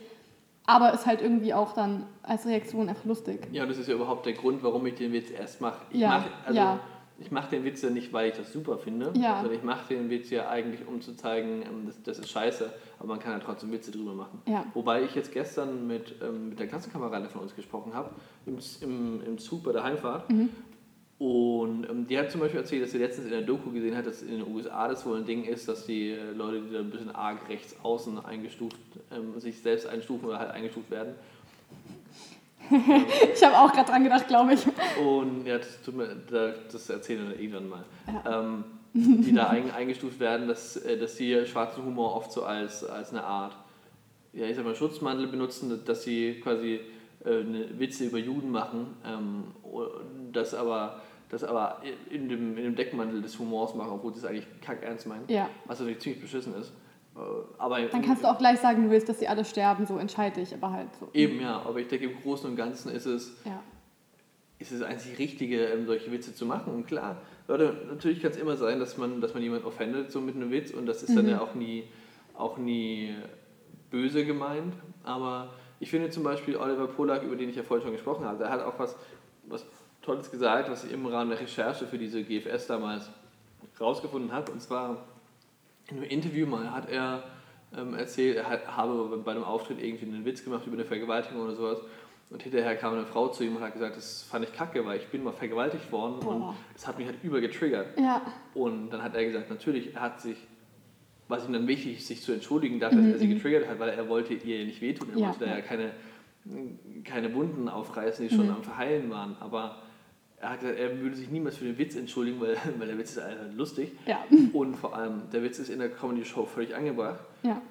aber 0.66 0.94
ist 0.94 1.06
halt 1.06 1.22
irgendwie 1.22 1.54
auch 1.54 1.74
dann 1.74 2.06
als 2.24 2.46
Reaktion 2.46 2.90
einfach 2.90 3.06
lustig. 3.06 3.48
Ja, 3.52 3.64
und 3.64 3.70
das 3.70 3.78
ist 3.78 3.88
ja 3.88 3.96
überhaupt 3.96 4.26
der 4.26 4.34
Grund, 4.34 4.64
warum 4.64 4.86
ich 4.88 4.96
den 4.96 5.12
Witz 5.12 5.30
erst 5.30 5.62
mache. 5.62 5.82
Ich 5.92 6.00
Ja, 6.00 6.10
mache 6.10 6.30
also, 6.46 6.60
ja. 6.60 6.80
Ich 7.20 7.32
mach 7.32 7.48
den 7.48 7.64
Witz 7.66 7.82
ja 7.82 7.90
nicht, 7.90 8.14
weil 8.14 8.30
ich 8.30 8.38
das 8.38 8.52
super 8.54 8.78
finde, 8.78 9.12
Ja. 9.16 9.42
sondern 9.42 9.54
ich 9.58 9.64
mache 9.64 9.94
den 9.94 10.10
Witz 10.10 10.30
ja 10.30 10.50
eigentlich, 10.50 10.88
um 10.88 11.02
zu 11.02 11.16
zeigen, 11.16 11.62
ähm, 11.64 11.86
das, 11.88 12.02
das 12.04 12.20
ist 12.20 12.30
scheiße, 12.30 12.72
aber 13.00 13.08
man 13.10 13.20
kann 13.20 13.34
ja 13.34 13.40
trotzdem 13.40 13.72
Witze 13.72 13.92
drüber 13.92 14.14
machen. 14.14 14.42
Ja. 14.48 14.66
Wobei 14.74 15.04
ich 15.04 15.16
jetzt 15.16 15.32
gestern 15.34 15.88
mit, 15.88 16.16
ähm, 16.22 16.50
mit 16.50 16.60
der 16.60 16.68
Klassenkameradin 16.68 17.30
von 17.30 17.42
uns 17.42 17.56
gesprochen 17.56 17.94
habe, 17.94 18.12
im, 18.46 18.58
im, 18.82 19.22
im 19.26 19.38
Zug 19.38 19.64
bei 19.64 19.72
der 19.72 19.84
Heimfahrt. 19.84 20.30
Mhm. 20.30 20.50
Und 21.18 21.86
ähm, 21.90 22.08
die 22.08 22.18
hat 22.18 22.32
zum 22.32 22.40
Beispiel 22.40 22.62
erzählt, 22.62 22.82
dass 22.84 22.92
sie 22.92 22.98
letztens 22.98 23.26
in 23.26 23.34
der 23.34 23.42
Doku 23.42 23.72
gesehen 23.72 23.98
hat, 23.98 24.06
dass 24.06 24.22
in 24.22 24.40
den 24.40 24.48
USA 24.56 24.88
das 24.88 25.06
wohl 25.06 25.18
ein 25.18 25.26
Ding 25.26 25.44
ist, 25.44 25.68
dass 25.68 25.86
die 25.86 26.12
äh, 26.12 26.32
Leute, 26.32 26.62
die 26.62 26.72
da 26.74 26.80
ein 26.80 26.90
bisschen 26.90 27.14
arg 27.14 27.50
rechts 27.50 27.76
außen 27.84 28.24
eingestuft, 28.24 28.78
ähm, 29.12 29.38
sich 29.38 29.60
selbst 29.62 29.86
einstufen 29.86 30.30
oder 30.30 30.40
halt 30.40 30.52
eingestuft 30.52 30.90
werden. 30.90 31.16
ich 33.34 33.44
habe 33.44 33.58
auch 33.58 33.72
gerade 33.72 33.90
dran 33.90 34.04
gedacht, 34.04 34.28
glaube 34.28 34.54
ich. 34.54 34.66
Und 35.02 35.46
ja, 35.46 35.58
das, 35.58 35.82
tut 35.82 35.96
mir, 35.96 36.16
das 36.72 36.90
erzählen 36.90 37.24
wir 37.24 37.30
dann 37.32 37.40
irgendwann 37.40 37.70
mal. 37.70 37.86
Ja. 38.08 38.40
Ähm, 38.42 38.64
die 38.94 39.34
da 39.34 39.50
ein, 39.50 39.72
eingestuft 39.72 40.20
werden, 40.20 40.48
dass, 40.48 40.78
äh, 40.78 40.98
dass 40.98 41.16
sie 41.16 41.46
schwarzen 41.46 41.86
Humor 41.86 42.16
oft 42.16 42.32
so 42.32 42.44
als, 42.44 42.84
als 42.84 43.12
eine 43.12 43.24
Art, 43.24 43.56
ja, 44.34 44.46
ich 44.46 44.56
sag 44.56 44.66
mal, 44.66 44.76
Schutzmantel 44.76 45.28
benutzen, 45.28 45.82
dass 45.86 46.04
sie 46.04 46.40
quasi 46.42 46.80
äh, 47.24 47.44
Witze 47.78 48.06
über 48.06 48.18
Juden 48.18 48.52
machen, 48.52 48.98
ähm, 49.06 49.44
das 50.32 50.54
aber 50.54 51.02
das 51.30 51.44
aber 51.44 51.82
in 52.10 52.28
dem, 52.28 52.58
in 52.58 52.64
dem 52.64 52.76
Deckmantel 52.76 53.22
des 53.22 53.38
Humors 53.38 53.76
machen, 53.76 53.92
obwohl 53.92 54.14
sie 54.14 54.20
es 54.20 54.26
eigentlich 54.26 54.48
kack 54.62 54.82
ernst 54.82 55.06
meinen. 55.06 55.26
Ja. 55.28 55.48
Was 55.66 55.80
natürlich 55.80 56.00
ziemlich 56.00 56.22
beschissen 56.22 56.56
ist. 56.56 56.74
Äh, 57.20 57.22
aber 57.58 57.82
Dann 57.82 58.02
kannst 58.02 58.24
du 58.24 58.28
auch 58.28 58.38
gleich 58.38 58.60
sagen, 58.60 58.84
du 58.84 58.90
willst, 58.90 59.10
dass 59.10 59.20
sie 59.20 59.28
alle 59.28 59.46
sterben, 59.46 59.86
so 59.86 59.98
entscheide 59.98 60.42
ich, 60.42 60.54
aber 60.54 60.72
halt 60.72 60.90
so. 61.00 61.10
Eben, 61.14 61.42
ja. 61.42 61.62
Aber 61.62 61.80
ich 61.80 61.88
denke, 61.88 62.06
im 62.06 62.22
Großen 62.22 62.50
und 62.50 62.56
Ganzen 62.56 62.92
ist 62.92 63.06
es, 63.06 63.38
ja. 63.46 63.62
ist 64.60 64.72
es 64.72 64.82
einzig 64.82 65.20
Richtige, 65.20 65.66
ähm, 65.66 65.86
solche 65.86 66.12
Witze 66.12 66.34
zu 66.34 66.46
machen. 66.46 66.74
Und 66.74 66.88
klar, 66.88 67.18
Leute, 67.48 67.76
natürlich 67.90 68.22
kann 68.22 68.32
es 68.32 68.38
immer 68.38 68.58
sein, 68.58 68.80
dass 68.80 68.98
man, 68.98 69.22
dass 69.22 69.34
man 69.34 69.44
jemanden 69.44 69.66
offendet, 69.66 70.12
so 70.12 70.22
mit 70.22 70.36
einem 70.36 70.52
Witz. 70.52 70.72
Und 70.72 70.86
das 70.86 71.04
ist 71.04 71.10
mhm. 71.10 71.16
dann 71.16 71.30
ja 71.30 71.42
auch 71.42 71.56
nie, 71.56 71.84
auch 72.38 72.58
nie 72.58 73.14
böse 73.90 74.26
gemeint. 74.26 74.74
Aber 75.04 75.54
ich 75.80 75.90
finde 75.90 76.10
zum 76.10 76.24
Beispiel 76.24 76.56
Oliver 76.56 76.88
Polak, 76.88 77.24
über 77.24 77.36
den 77.36 77.50
ich 77.50 77.56
ja 77.56 77.64
vorhin 77.64 77.84
schon 77.84 77.94
gesprochen 77.94 78.26
habe, 78.26 78.38
der 78.38 78.50
hat 78.50 78.62
auch 78.62 78.78
was, 78.80 78.96
was 79.48 79.66
Tolles 80.02 80.32
gesagt, 80.32 80.70
was 80.70 80.86
ich 80.86 80.92
im 80.92 81.06
Rahmen 81.06 81.32
der 81.32 81.40
Recherche 81.40 81.86
für 81.86 81.98
diese 81.98 82.24
GFS 82.24 82.68
damals 82.68 83.10
rausgefunden 83.80 84.32
habe. 84.32 84.52
Und 84.52 84.62
zwar 84.62 85.06
in 85.92 85.98
einem 85.98 86.06
Interview 86.06 86.46
mal 86.46 86.72
hat 86.72 86.90
er 86.90 87.24
ähm, 87.76 87.94
erzählt, 87.94 88.38
er 88.38 88.50
hat, 88.50 88.68
habe 88.68 89.18
bei 89.24 89.32
einem 89.32 89.44
Auftritt 89.44 89.82
irgendwie 89.82 90.06
einen 90.06 90.26
Witz 90.26 90.44
gemacht 90.44 90.66
über 90.66 90.76
eine 90.76 90.86
Vergewaltigung 90.86 91.42
oder 91.42 91.56
sowas. 91.56 91.80
Und 92.30 92.44
hinterher 92.44 92.76
kam 92.76 92.94
eine 92.94 93.08
Frau 93.08 93.30
zu 93.30 93.44
ihm 93.44 93.56
und 93.56 93.64
hat 93.64 93.74
gesagt, 93.74 93.98
das 93.98 94.22
fand 94.22 94.46
ich 94.46 94.54
kacke, 94.54 94.86
weil 94.86 95.00
ich 95.00 95.08
bin 95.08 95.24
mal 95.24 95.34
vergewaltigt 95.34 95.92
worden 95.92 96.20
Boah. 96.20 96.36
und 96.36 96.56
das 96.74 96.88
hat 96.88 97.00
mich 97.00 97.08
halt 97.08 97.24
übergetriggert. 97.24 98.00
Ja. 98.00 98.22
Und 98.54 98.92
dann 98.92 99.02
hat 99.02 99.16
er 99.16 99.26
gesagt, 99.26 99.50
natürlich, 99.50 99.96
er 99.96 100.02
hat 100.02 100.22
sich, 100.22 100.38
was 101.28 101.48
ihm 101.48 101.54
dann 101.54 101.68
wichtig 101.68 101.98
ist, 101.98 102.08
sich 102.08 102.22
zu 102.22 102.32
entschuldigen 102.32 102.80
dafür, 102.80 103.00
mhm. 103.00 103.06
dass 103.06 103.14
er 103.14 103.20
sie 103.20 103.28
mhm. 103.28 103.36
getriggert 103.36 103.68
hat, 103.68 103.80
weil 103.80 103.90
er 103.90 104.08
wollte 104.10 104.36
ihr 104.36 104.66
nicht 104.66 104.80
wehtun. 104.80 105.10
Er 105.12 105.18
ja. 105.18 105.28
wollte 105.28 105.46
da 105.46 105.56
ja 105.56 105.62
keine, 105.62 105.92
keine 107.04 107.34
Wunden 107.34 107.68
aufreißen, 107.68 108.28
die 108.28 108.34
schon 108.34 108.46
mhm. 108.46 108.56
am 108.56 108.64
Verheilen 108.64 109.10
waren. 109.10 109.36
Aber 109.40 109.82
er 110.42 110.52
hat 110.52 110.60
gesagt, 110.62 110.80
er 110.80 111.00
würde 111.00 111.16
sich 111.16 111.30
niemals 111.30 111.58
für 111.58 111.66
den 111.66 111.78
Witz 111.78 111.96
entschuldigen, 111.96 112.40
weil, 112.40 112.58
weil 112.78 112.88
der 112.88 112.98
Witz 112.98 113.12
ist 113.12 113.20
einfach 113.20 113.54
lustig. 113.56 113.92
Ja. 114.06 114.24
Und 114.54 114.76
vor 114.76 114.96
allem, 114.96 115.30
der 115.32 115.44
Witz 115.44 115.60
ist 115.60 115.70
in 115.70 115.80
der 115.80 115.90
Comedy-Show 115.90 116.46
völlig 116.46 116.76
angebracht. 116.76 117.20
Ja. 117.44 117.62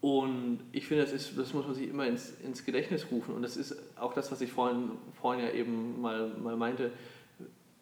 Und 0.00 0.60
ich 0.72 0.86
finde, 0.86 1.04
das, 1.04 1.12
ist, 1.12 1.36
das 1.38 1.52
muss 1.52 1.66
man 1.66 1.74
sich 1.74 1.88
immer 1.88 2.06
ins, 2.06 2.32
ins 2.40 2.64
Gedächtnis 2.64 3.06
rufen. 3.10 3.34
Und 3.34 3.42
das 3.42 3.56
ist 3.56 3.76
auch 3.98 4.14
das, 4.14 4.32
was 4.32 4.40
ich 4.40 4.50
vorhin, 4.50 4.92
vorhin 5.20 5.44
ja 5.44 5.52
eben 5.52 6.00
mal, 6.00 6.28
mal 6.42 6.56
meinte. 6.56 6.90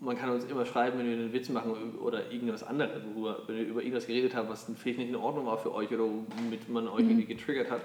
Man 0.00 0.16
kann 0.16 0.30
uns 0.30 0.44
immer 0.44 0.64
schreiben, 0.64 0.98
wenn 0.98 1.06
wir 1.06 1.12
einen 1.12 1.32
Witz 1.32 1.48
machen 1.48 1.96
oder 1.98 2.30
irgendwas 2.30 2.62
anderes, 2.62 3.02
worüber, 3.14 3.42
wenn 3.46 3.56
wir 3.56 3.64
über 3.64 3.82
irgendwas 3.82 4.06
geredet 4.06 4.34
haben, 4.34 4.48
was 4.48 4.70
vielleicht 4.76 4.98
nicht 4.98 5.08
in 5.08 5.16
Ordnung 5.16 5.46
war 5.46 5.58
für 5.58 5.74
euch 5.74 5.92
oder 5.92 6.04
womit 6.04 6.68
man 6.68 6.86
euch 6.88 7.02
mhm. 7.02 7.10
irgendwie 7.10 7.34
getriggert 7.34 7.70
hat, 7.70 7.80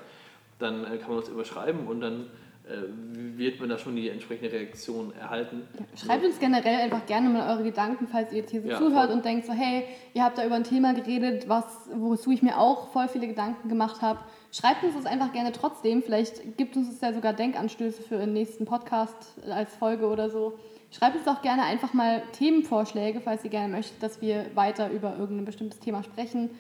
dann 0.60 0.84
äh, 0.84 0.98
kann 0.98 1.10
man 1.10 1.20
uns 1.20 1.30
immer 1.30 1.46
schreiben 1.46 1.88
und 1.88 2.02
dann 2.02 2.28
wird 2.66 3.60
man 3.60 3.68
da 3.68 3.78
schon 3.78 3.96
die 3.96 4.10
entsprechende 4.10 4.52
Reaktion 4.52 5.14
erhalten. 5.14 5.64
Schreibt 5.96 6.24
uns 6.24 6.40
generell 6.40 6.80
einfach 6.80 7.06
gerne 7.06 7.30
mal 7.30 7.54
eure 7.54 7.64
Gedanken, 7.64 8.08
falls 8.08 8.32
ihr 8.32 8.40
jetzt 8.40 8.52
hier 8.52 8.62
so 8.62 8.70
ja, 8.70 8.78
zuhört 8.78 9.08
voll. 9.08 9.18
und 9.18 9.26
denkt 9.26 9.46
so, 9.46 9.54
hey, 9.54 9.84
ihr 10.14 10.24
habt 10.24 10.38
da 10.38 10.46
über 10.46 10.56
ein 10.56 10.64
Thema 10.64 10.94
geredet, 10.94 11.50
was, 11.50 11.66
wozu 11.94 12.32
ich 12.32 12.42
mir 12.42 12.58
auch 12.58 12.92
voll 12.94 13.10
viele 13.10 13.28
Gedanken 13.28 13.68
gemacht 13.68 14.02
habe. 14.02 14.20
Schreibt 14.52 14.84
uns 14.84 14.96
das 14.96 15.06
einfach 15.06 15.34
gerne 15.34 15.52
trotzdem. 15.52 16.04
Vielleicht 16.04 16.58
gibt 16.58 16.78
uns 16.78 16.90
das 16.90 17.02
ja 17.02 17.14
sogar 17.14 17.34
Denkanstöße 17.34 18.02
für 18.02 18.18
den 18.18 18.32
nächsten 18.32 18.66
Podcast 18.66 19.18
als 19.50 19.76
Folge 19.76 20.08
oder 20.08 20.30
so. 20.30 20.58
Schreibt 20.90 21.18
uns 21.18 21.28
auch 21.28 21.42
gerne 21.42 21.64
einfach 21.64 21.94
mal 21.94 22.22
Themenvorschläge, 22.34 23.20
falls 23.20 23.44
ihr 23.44 23.50
gerne 23.50 23.76
möchtet, 23.76 24.02
dass 24.02 24.22
wir 24.22 24.46
weiter 24.54 24.90
über 24.92 25.18
irgendein 25.18 25.46
bestimmtes 25.46 25.80
Thema 25.80 26.04
sprechen 26.04 26.52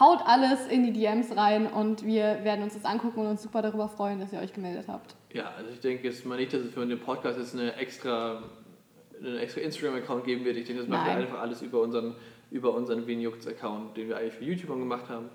haut 0.00 0.20
alles 0.26 0.66
in 0.66 0.84
die 0.84 0.92
DMs 0.92 1.36
rein 1.36 1.66
und 1.66 2.04
wir 2.04 2.44
werden 2.44 2.62
uns 2.62 2.74
das 2.74 2.84
angucken 2.84 3.20
und 3.20 3.26
uns 3.26 3.42
super 3.42 3.62
darüber 3.62 3.88
freuen, 3.88 4.20
dass 4.20 4.32
ihr 4.32 4.40
euch 4.40 4.52
gemeldet 4.52 4.86
habt. 4.88 5.14
Ja, 5.32 5.52
also 5.56 5.70
ich 5.72 5.80
denke 5.80 6.04
jetzt 6.04 6.24
mal 6.24 6.36
nicht, 6.36 6.52
dass 6.52 6.62
es 6.62 6.72
für 6.72 6.86
den 6.86 7.00
Podcast 7.00 7.38
jetzt 7.38 7.54
eine 7.54 7.74
extra, 7.76 8.42
einen 9.20 9.38
extra 9.38 9.60
Instagram-Account 9.60 10.24
geben 10.24 10.44
wird. 10.44 10.56
Ich 10.56 10.66
denke, 10.66 10.82
das 10.82 10.88
machen 10.88 11.06
wir 11.06 11.14
einfach 11.14 11.40
alles 11.40 11.62
über 11.62 11.80
unseren, 11.80 12.14
über 12.50 12.74
unseren 12.74 13.06
Venjux-Account, 13.06 13.96
den 13.96 14.08
wir 14.08 14.16
eigentlich 14.16 14.34
für 14.34 14.44
YouTube 14.44 14.70
gemacht 14.70 15.08
haben. 15.08 15.28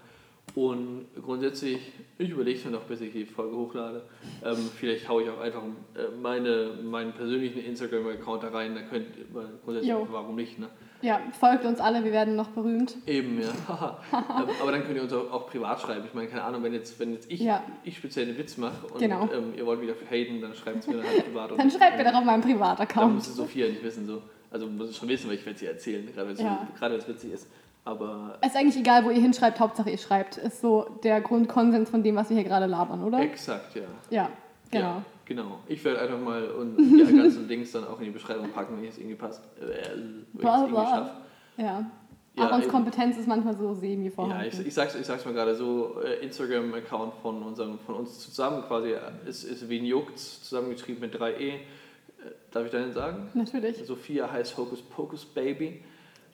Und 0.56 1.08
grundsätzlich, 1.22 1.80
ich 2.18 2.30
überlege 2.30 2.60
mir 2.66 2.72
noch, 2.72 2.84
bis 2.84 3.02
ich 3.02 3.12
die 3.12 3.26
Folge 3.26 3.56
hochlade. 3.56 4.04
Ähm, 4.44 4.58
vielleicht 4.76 5.08
haue 5.08 5.24
ich 5.24 5.30
auch 5.30 5.40
einfach 5.40 5.62
äh, 5.96 6.16
meine, 6.20 6.80
meinen 6.84 7.14
persönlichen 7.14 7.64
Instagram-Account 7.64 8.44
da 8.44 8.50
rein. 8.50 8.74
Da 8.74 8.82
könnt 8.82 9.08
ihr 9.18 9.26
grundsätzlich, 9.64 9.92
jo. 9.92 10.08
warum 10.10 10.36
nicht, 10.36 10.58
ne? 10.58 10.70
Ja, 11.02 11.20
folgt 11.40 11.66
uns 11.66 11.80
alle, 11.80 12.04
wir 12.04 12.12
werden 12.12 12.36
noch 12.36 12.50
berühmt. 12.50 12.96
Eben, 13.06 13.42
ja. 13.42 13.50
Aber 14.62 14.72
dann 14.72 14.84
könnt 14.84 14.96
ihr 14.96 15.04
uns 15.04 15.14
auch, 15.14 15.48
privat 15.48 15.80
schreiben. 15.80 16.06
Ich 16.06 16.14
meine, 16.14 16.28
keine 16.28 16.44
Ahnung, 16.44 16.64
wenn 16.64 16.74
jetzt, 16.74 17.00
wenn 17.00 17.14
jetzt 17.14 17.32
ich, 17.32 17.40
ja. 17.40 17.64
ich 17.84 17.98
speziell 17.98 18.28
einen 18.28 18.38
Witz 18.38 18.58
mache 18.58 18.88
und 18.88 19.00
genau. 19.00 19.30
ähm, 19.34 19.54
ihr 19.56 19.66
wollt 19.66 19.82
wieder 19.82 19.94
haten, 20.10 20.42
dann 20.42 20.54
schreibt 20.54 20.80
es 20.80 20.88
mir 20.88 20.98
dann 20.98 21.08
halt 21.08 21.26
privat. 21.26 21.52
dann 21.58 21.72
schreibt 21.72 21.98
mir 21.98 22.04
doch 22.04 22.14
auf 22.14 22.26
meinem 22.26 22.42
Privataccount. 22.42 23.08
Dann 23.08 23.16
müsste 23.16 23.34
Sophia 23.34 23.68
nicht 23.68 23.84
wissen. 23.84 24.06
So. 24.06 24.22
Also 24.52 24.68
muss 24.68 24.90
es 24.90 24.98
schon 24.98 25.08
wissen, 25.10 25.30
weil 25.30 25.36
ich 25.36 25.46
werde 25.46 25.60
sie 25.60 25.68
erzählen, 25.68 26.06
gerade 26.14 26.30
wenn 26.30 26.46
ja. 26.46 26.68
es 26.96 27.08
witzig 27.08 27.34
ist. 27.34 27.48
Aber 27.86 28.38
es 28.42 28.50
ist 28.50 28.58
eigentlich 28.58 28.78
egal, 28.78 29.06
wo 29.06 29.10
ihr 29.10 29.22
hinschreibt, 29.22 29.60
Hauptsache 29.60 29.90
ihr 29.90 29.98
schreibt. 29.98 30.38
Ist 30.38 30.62
so 30.62 31.00
der 31.04 31.22
Grundkonsens 31.22 31.90
von 31.90 32.04
dem, 32.04 32.16
was 32.16 32.30
wir 32.30 32.36
hier 32.36 32.44
gerade 32.44 32.66
labern, 32.66 33.04
oder? 33.04 33.20
Exakt, 33.20 33.76
ja. 33.76 33.82
Ja, 34.10 34.30
genau. 34.70 34.84
Ja, 34.86 35.06
genau. 35.30 35.60
Ich 35.68 35.82
werde 35.86 36.02
einfach 36.02 36.20
mal 36.20 36.50
und 36.52 36.76
die 36.76 37.16
ganzen 37.18 37.48
Links 37.48 37.72
dann 37.72 37.88
auch 37.88 38.00
in 38.00 38.06
die 38.06 38.12
Beschreibung 38.12 38.50
packen, 38.50 38.76
wenn 38.76 38.84
ich 38.84 38.90
es 38.90 38.98
irgendwie 38.98 39.16
passt. 39.16 39.42
Äh, 39.62 39.94
irgendwie 40.38 40.76
schaffe. 40.76 41.12
Ja. 41.56 41.90
Ja, 42.36 42.46
Arons 42.46 42.68
Kompetenz 42.68 43.18
ist 43.18 43.28
manchmal 43.28 43.56
so 43.56 43.74
semi 43.74 44.10
vorhanden. 44.10 44.40
Ja, 44.40 44.46
ich, 44.46 44.66
ich, 44.66 44.74
sag's, 44.74 44.96
ich 44.96 45.06
sag's 45.06 45.26
mal 45.26 45.34
gerade 45.34 45.56
so, 45.56 46.00
äh, 46.02 46.24
Instagram-Account 46.24 47.16
von, 47.22 47.56
von 47.56 47.96
uns 47.96 48.20
zusammen 48.20 48.64
quasi 48.64 48.96
ist, 49.26 49.44
ist 49.44 49.68
Venjuckt, 49.68 50.18
zusammengeschrieben 50.18 51.02
mit 51.02 51.16
3e. 51.16 51.40
Äh, 51.40 51.60
darf 52.52 52.66
ich 52.66 52.72
deinen 52.72 52.94
sagen? 52.94 53.30
Natürlich. 53.34 53.78
Sophia 53.86 54.32
heißt 54.32 54.58
Hocus 54.58 54.82
Pocus 54.82 55.26
Baby. 55.26 55.84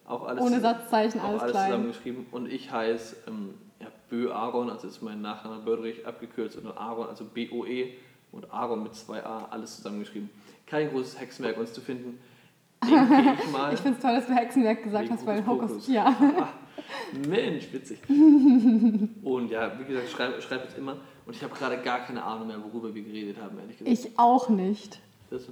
Auch 0.05 0.27
alles, 0.27 0.43
Ohne 0.43 0.59
Satzzeichen, 0.59 1.19
alles, 1.21 1.41
alles 1.41 1.53
klein. 1.53 1.71
zusammengeschrieben. 1.71 2.25
Und 2.31 2.51
ich 2.51 2.71
heiße 2.71 3.15
ähm, 3.27 3.55
ja, 3.79 3.87
Bö 4.09 4.31
Aaron, 4.31 4.69
also 4.69 4.87
ist 4.87 5.01
mein 5.01 5.21
Nachname 5.21 5.63
Böderich 5.63 6.05
abgekürzt. 6.05 6.57
Und 6.57 6.67
Aaron, 6.67 7.07
also 7.07 7.25
B-O-E 7.25 7.93
und 8.35 8.51
Aaron 8.51 8.83
mit 8.83 8.93
zwei 8.95 9.25
A, 9.25 9.45
alles 9.45 9.77
zusammengeschrieben. 9.77 10.29
Kein 10.67 10.89
großes 10.89 11.19
Hexenwerk, 11.19 11.57
uns 11.57 11.73
zu 11.73 11.81
finden 11.81 12.19
denke 12.85 13.37
ich 13.43 13.51
mal. 13.51 13.73
ich 13.73 13.79
finde 13.79 13.97
es 13.97 14.01
toll, 14.01 14.15
dass 14.15 14.27
du 14.27 14.33
Hexenwerk 14.33 14.83
gesagt 14.83 15.09
hast, 15.09 15.25
weil 15.25 15.45
Hokus. 15.45 15.87
Ja. 15.87 16.15
Mensch, 17.27 17.71
witzig. 17.71 17.99
Und 18.09 19.49
ja, 19.49 19.79
wie 19.79 19.85
gesagt, 19.85 20.09
schreibe 20.09 20.41
schreib 20.41 20.63
jetzt 20.63 20.77
immer. 20.77 20.97
Und 21.25 21.35
ich 21.35 21.43
habe 21.43 21.55
gerade 21.55 21.81
gar 21.81 21.99
keine 21.99 22.23
Ahnung 22.23 22.47
mehr, 22.47 22.57
worüber 22.63 22.93
wir 22.93 23.03
geredet 23.03 23.37
haben, 23.41 23.57
ehrlich 23.59 23.77
gesagt. 23.77 23.93
Ich 23.93 24.19
auch 24.19 24.49
nicht. 24.49 24.99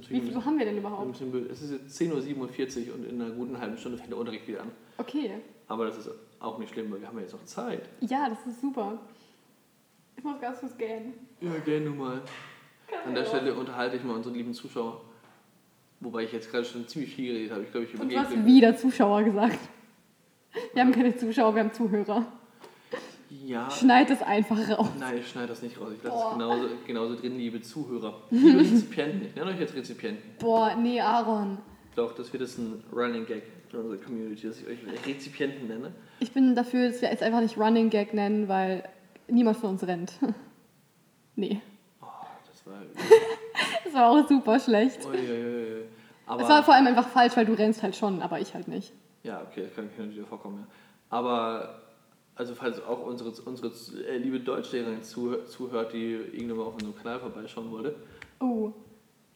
wie 0.08 0.20
viel 0.20 0.44
haben 0.44 0.58
wir 0.58 0.66
denn 0.66 0.78
überhaupt? 0.78 1.20
Es 1.50 1.62
ist 1.62 1.72
jetzt 1.72 2.00
10.47 2.00 2.88
Uhr 2.88 2.94
und 2.94 3.04
in 3.04 3.20
einer 3.20 3.30
guten 3.32 3.58
halben 3.58 3.76
Stunde 3.76 3.98
fängt 3.98 4.10
der 4.10 4.18
Unterricht 4.18 4.46
wieder 4.46 4.62
an. 4.62 4.70
Okay. 4.98 5.30
Aber 5.66 5.86
das 5.86 5.98
ist 5.98 6.10
auch 6.38 6.58
nicht 6.58 6.72
schlimm, 6.72 6.92
weil 6.92 7.00
wir 7.00 7.08
haben 7.08 7.16
ja 7.16 7.22
jetzt 7.22 7.32
noch 7.32 7.44
Zeit. 7.44 7.88
Ja, 8.00 8.28
das 8.28 8.46
ist 8.46 8.60
super. 8.60 8.98
Ich 10.16 10.22
muss 10.22 10.40
ganz 10.40 10.60
kurz 10.60 10.76
gehen. 10.76 11.14
Ja, 11.40 11.50
gehen 11.64 11.86
du 11.86 11.90
mal. 11.90 12.22
An 13.06 13.14
der 13.14 13.24
Stelle 13.24 13.54
unterhalte 13.54 13.96
ich 13.96 14.04
mal 14.04 14.14
unsere 14.14 14.34
lieben 14.34 14.54
Zuschauer. 14.54 15.00
Wobei 16.00 16.24
ich 16.24 16.32
jetzt 16.32 16.50
gerade 16.50 16.64
schon 16.64 16.86
ziemlich 16.86 17.14
viel 17.14 17.32
geredet 17.32 17.52
habe. 17.52 17.62
Ich 17.62 17.70
glaube, 17.70 17.86
ich 17.86 18.00
Und 18.00 18.12
du 18.12 18.18
hast 18.18 18.44
wieder 18.44 18.76
Zuschauer 18.76 19.22
gesagt. 19.22 19.58
Wir 20.72 20.82
haben 20.82 20.92
keine 20.92 21.16
Zuschauer, 21.16 21.54
wir 21.54 21.62
haben 21.62 21.72
Zuhörer. 21.72 22.26
Ja. 23.44 23.70
Schneid 23.70 24.10
es 24.10 24.22
einfach 24.22 24.56
raus. 24.70 24.88
Nein, 24.98 25.18
ich 25.18 25.28
schneide 25.28 25.48
das 25.48 25.62
nicht 25.62 25.80
raus. 25.80 25.92
Ich 25.96 26.02
lasse 26.02 26.16
es 26.16 26.32
genauso, 26.32 26.68
genauso 26.86 27.16
drin, 27.16 27.36
liebe 27.36 27.60
Zuhörer. 27.60 28.22
Liebe 28.30 28.60
Rezipienten. 28.60 29.22
Ich 29.28 29.34
nenne 29.34 29.50
euch 29.50 29.60
jetzt 29.60 29.74
Rezipienten. 29.74 30.22
Boah, 30.38 30.76
nee, 30.76 31.00
Aaron. 31.00 31.58
Doch, 31.96 32.14
das 32.14 32.32
wird 32.32 32.42
jetzt 32.42 32.58
ein 32.58 32.82
Running 32.92 33.26
Gag 33.26 33.42
für 33.70 33.80
unsere 33.80 33.98
Community, 33.98 34.46
dass 34.46 34.60
ich 34.60 34.66
euch 34.66 34.78
Rezipienten 35.06 35.68
nenne. 35.68 35.92
Ich 36.20 36.32
bin 36.32 36.54
dafür, 36.54 36.88
dass 36.88 37.02
wir 37.02 37.10
jetzt 37.10 37.22
einfach 37.22 37.40
nicht 37.40 37.58
Running 37.58 37.90
Gag 37.90 38.14
nennen, 38.14 38.48
weil 38.48 38.88
niemand 39.28 39.56
von 39.56 39.70
uns 39.70 39.86
rennt. 39.86 40.12
nee. 41.36 41.60
Das 42.64 42.72
war... 42.72 42.80
das 43.84 43.94
war 43.94 44.10
auch 44.10 44.28
super 44.28 44.58
schlecht. 44.60 45.04
Ui, 45.06 45.16
ui, 45.16 45.44
ui. 45.44 45.82
Aber 46.26 46.42
es 46.42 46.48
war 46.48 46.62
vor 46.62 46.74
allem 46.74 46.86
einfach 46.86 47.08
falsch, 47.08 47.36
weil 47.36 47.46
du 47.46 47.52
rennst 47.52 47.82
halt 47.82 47.96
schon, 47.96 48.22
aber 48.22 48.40
ich 48.40 48.54
halt 48.54 48.68
nicht. 48.68 48.92
Ja, 49.22 49.42
okay, 49.42 49.64
das 49.64 49.74
kann 49.74 49.88
natürlich 49.98 50.26
vorkommen. 50.26 50.58
Ja. 50.60 51.16
Aber, 51.18 51.82
also 52.34 52.54
falls 52.54 52.82
auch 52.84 53.06
unsere, 53.06 53.30
unsere 53.44 53.72
äh, 54.08 54.16
liebe 54.16 54.40
Deutschlehrerin 54.40 55.02
zuhört, 55.02 55.92
die 55.92 56.12
irgendwann 56.32 56.58
mal 56.58 56.64
auf 56.64 56.74
unserem 56.74 56.96
Kanal 56.96 57.20
vorbeischauen 57.20 57.70
wollte. 57.70 57.94
Oh. 58.40 58.72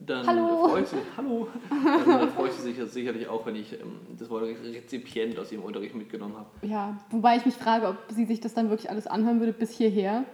dann 0.01 0.27
Hallo. 0.27 0.69
freut 0.69 0.89
sie, 0.89 0.97
hallo, 1.17 1.49
dann, 1.71 2.05
dann 2.07 2.31
freut 2.31 2.53
sie 2.53 2.73
sich 2.73 2.93
sicherlich 2.93 3.29
auch, 3.29 3.47
wenn 3.47 3.57
ich 3.57 3.73
ähm, 3.73 4.01
das 4.19 4.29
Wort 4.29 4.45
Rezipient 4.45 5.39
aus 5.39 5.53
ihrem 5.53 5.65
Unterricht 5.65 5.95
mitgenommen 5.95 6.37
habe. 6.37 6.67
Ja, 6.67 6.99
wobei 7.11 7.37
ich 7.37 7.47
mich 7.47 7.55
frage, 7.55 7.87
ob 7.89 7.97
sie 8.09 8.25
sich 8.25 8.41
das 8.41 8.55
dann 8.55 8.71
wirklich 8.71 8.91
alles 8.91 9.07
anhören 9.07 9.41
würde 9.41 9.53
bis 9.53 9.71
hierher. 9.71 10.25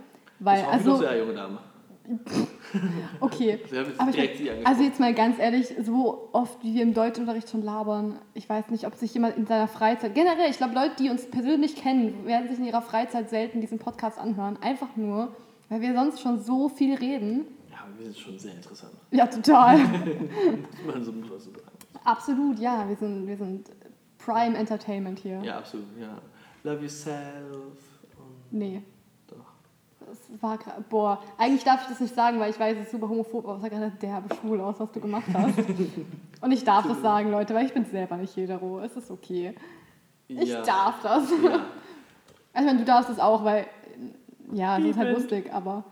Weil, 0.41 0.63
das 0.63 0.81
ich 0.81 0.85
doch 0.85 0.93
also, 0.93 0.97
sehr, 0.97 1.19
junge 1.19 1.35
Dame. 1.35 1.59
okay. 3.21 3.59
Haben 3.99 4.13
jetzt 4.13 4.67
also 4.67 4.83
jetzt 4.83 5.01
mal 5.01 5.15
ganz 5.15 5.39
ehrlich, 5.39 5.75
so 5.83 6.29
oft 6.33 6.63
wie 6.63 6.75
wir 6.75 6.83
im 6.83 6.95
Deutschunterricht 6.95 7.49
schon 7.49 7.63
labern, 7.63 8.19
ich 8.35 8.49
weiß 8.49 8.69
nicht, 8.71 8.87
ob 8.87 8.95
sich 8.95 9.15
jemand 9.15 9.37
in 9.37 9.47
seiner 9.47 9.69
Freizeit, 9.69 10.15
generell, 10.15 10.51
ich 10.51 10.57
glaube, 10.57 10.75
Leute, 10.75 10.97
die 10.99 11.11
uns 11.11 11.29
persönlich 11.31 11.77
kennen, 11.77 12.27
werden 12.27 12.49
sich 12.49 12.59
in 12.59 12.65
ihrer 12.65 12.83
Freizeit 12.83 13.31
selten 13.31 13.61
diesen 13.61 13.79
Podcast 13.79 14.19
anhören. 14.19 14.59
Einfach 14.61 14.97
nur, 14.97 15.35
weil 15.69 15.81
wir 15.81 15.95
sonst 15.95 16.21
schon 16.21 16.43
so 16.43 16.69
viel 16.69 16.95
reden. 16.95 17.47
ja, 17.71 17.79
wir 17.99 18.07
sind 18.07 18.19
schon 18.19 18.39
sehr 18.39 18.55
interessant. 18.55 18.93
Ja, 19.11 19.27
total. 19.27 19.79
Man 20.87 21.05
so 21.05 21.13
muss 21.13 21.29
man 21.29 21.39
so 21.39 21.51
sagen. 21.51 21.65
Absolut, 22.05 22.59
ja, 22.59 22.89
wir 22.89 22.97
sind, 22.97 23.27
wir 23.27 23.37
sind 23.37 23.71
Prime 24.19 24.57
Entertainment 24.57 25.19
hier. 25.19 25.41
Ja, 25.43 25.59
absolut, 25.59 25.87
ja. 25.99 26.19
Love 26.63 26.83
yourself. 26.83 27.77
Nee. 28.51 28.83
Das 30.07 30.43
war 30.43 30.59
boah, 30.91 31.23
eigentlich 31.39 31.65
darf 31.65 31.83
ich 31.83 31.89
das 31.89 32.01
nicht 32.01 32.15
sagen, 32.15 32.39
weil 32.39 32.51
ich 32.51 32.59
weiß, 32.59 32.77
es 32.77 32.85
ist 32.85 32.93
super 32.93 33.09
homophob, 33.09 33.45
aber 33.47 33.57
es 33.57 33.63
sah 33.63 33.69
gerade 33.69 33.93
derbe 34.01 34.35
schwul 34.35 34.61
aus, 34.61 34.79
was 34.79 34.91
du 34.93 35.01
gemacht 35.01 35.27
hast. 35.33 35.59
Und 36.41 36.53
ich 36.53 36.65
darf 36.65 36.87
das 36.87 37.01
sagen, 37.01 37.31
Leute, 37.31 37.55
weil 37.55 37.67
ich 37.67 37.73
bin 37.73 37.85
selber 37.85 38.17
nicht 38.17 38.37
hetero. 38.37 38.81
Es 38.81 38.97
ist 38.97 39.11
okay. 39.11 39.55
Ich 40.29 40.49
ja. 40.49 40.63
darf 40.63 41.01
das. 41.03 41.31
Ja. 41.43 41.61
Ich 42.57 42.65
meine, 42.65 42.79
du 42.79 42.85
darfst 42.85 43.11
es 43.11 43.19
auch, 43.19 43.43
weil, 43.43 43.67
ja, 44.53 44.79
es 44.79 44.85
ist 44.85 44.97
halt 44.97 45.13
lustig, 45.13 45.53
aber. 45.53 45.83